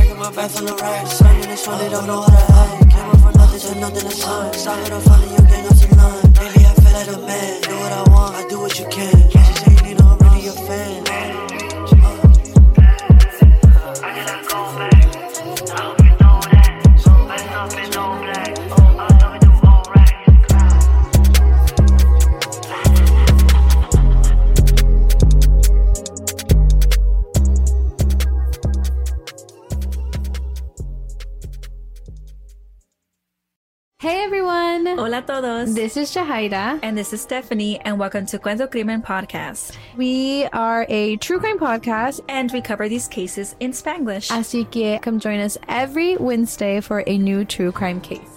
[0.09, 2.89] in my back full of this one, they don't know how to act.
[2.91, 4.53] Came up from nothing to nothing to sign.
[4.53, 6.21] Started off following you, gang up to none.
[6.33, 7.61] Lately, I feel like a man.
[7.61, 9.11] Do what I want, I do what you can.
[9.29, 11.06] Can't you say you need, I'm really a fan.
[33.99, 35.73] Hola a todos.
[35.73, 36.79] This is Jahaira.
[36.83, 39.75] And this is Stephanie, and welcome to Cuento Crimen Podcast.
[39.95, 44.29] We are a true crime podcast, and we cover these cases in Spanglish.
[44.29, 48.36] Así que come join us every Wednesday for a new true crime case.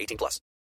[0.00, 0.40] 18 plus.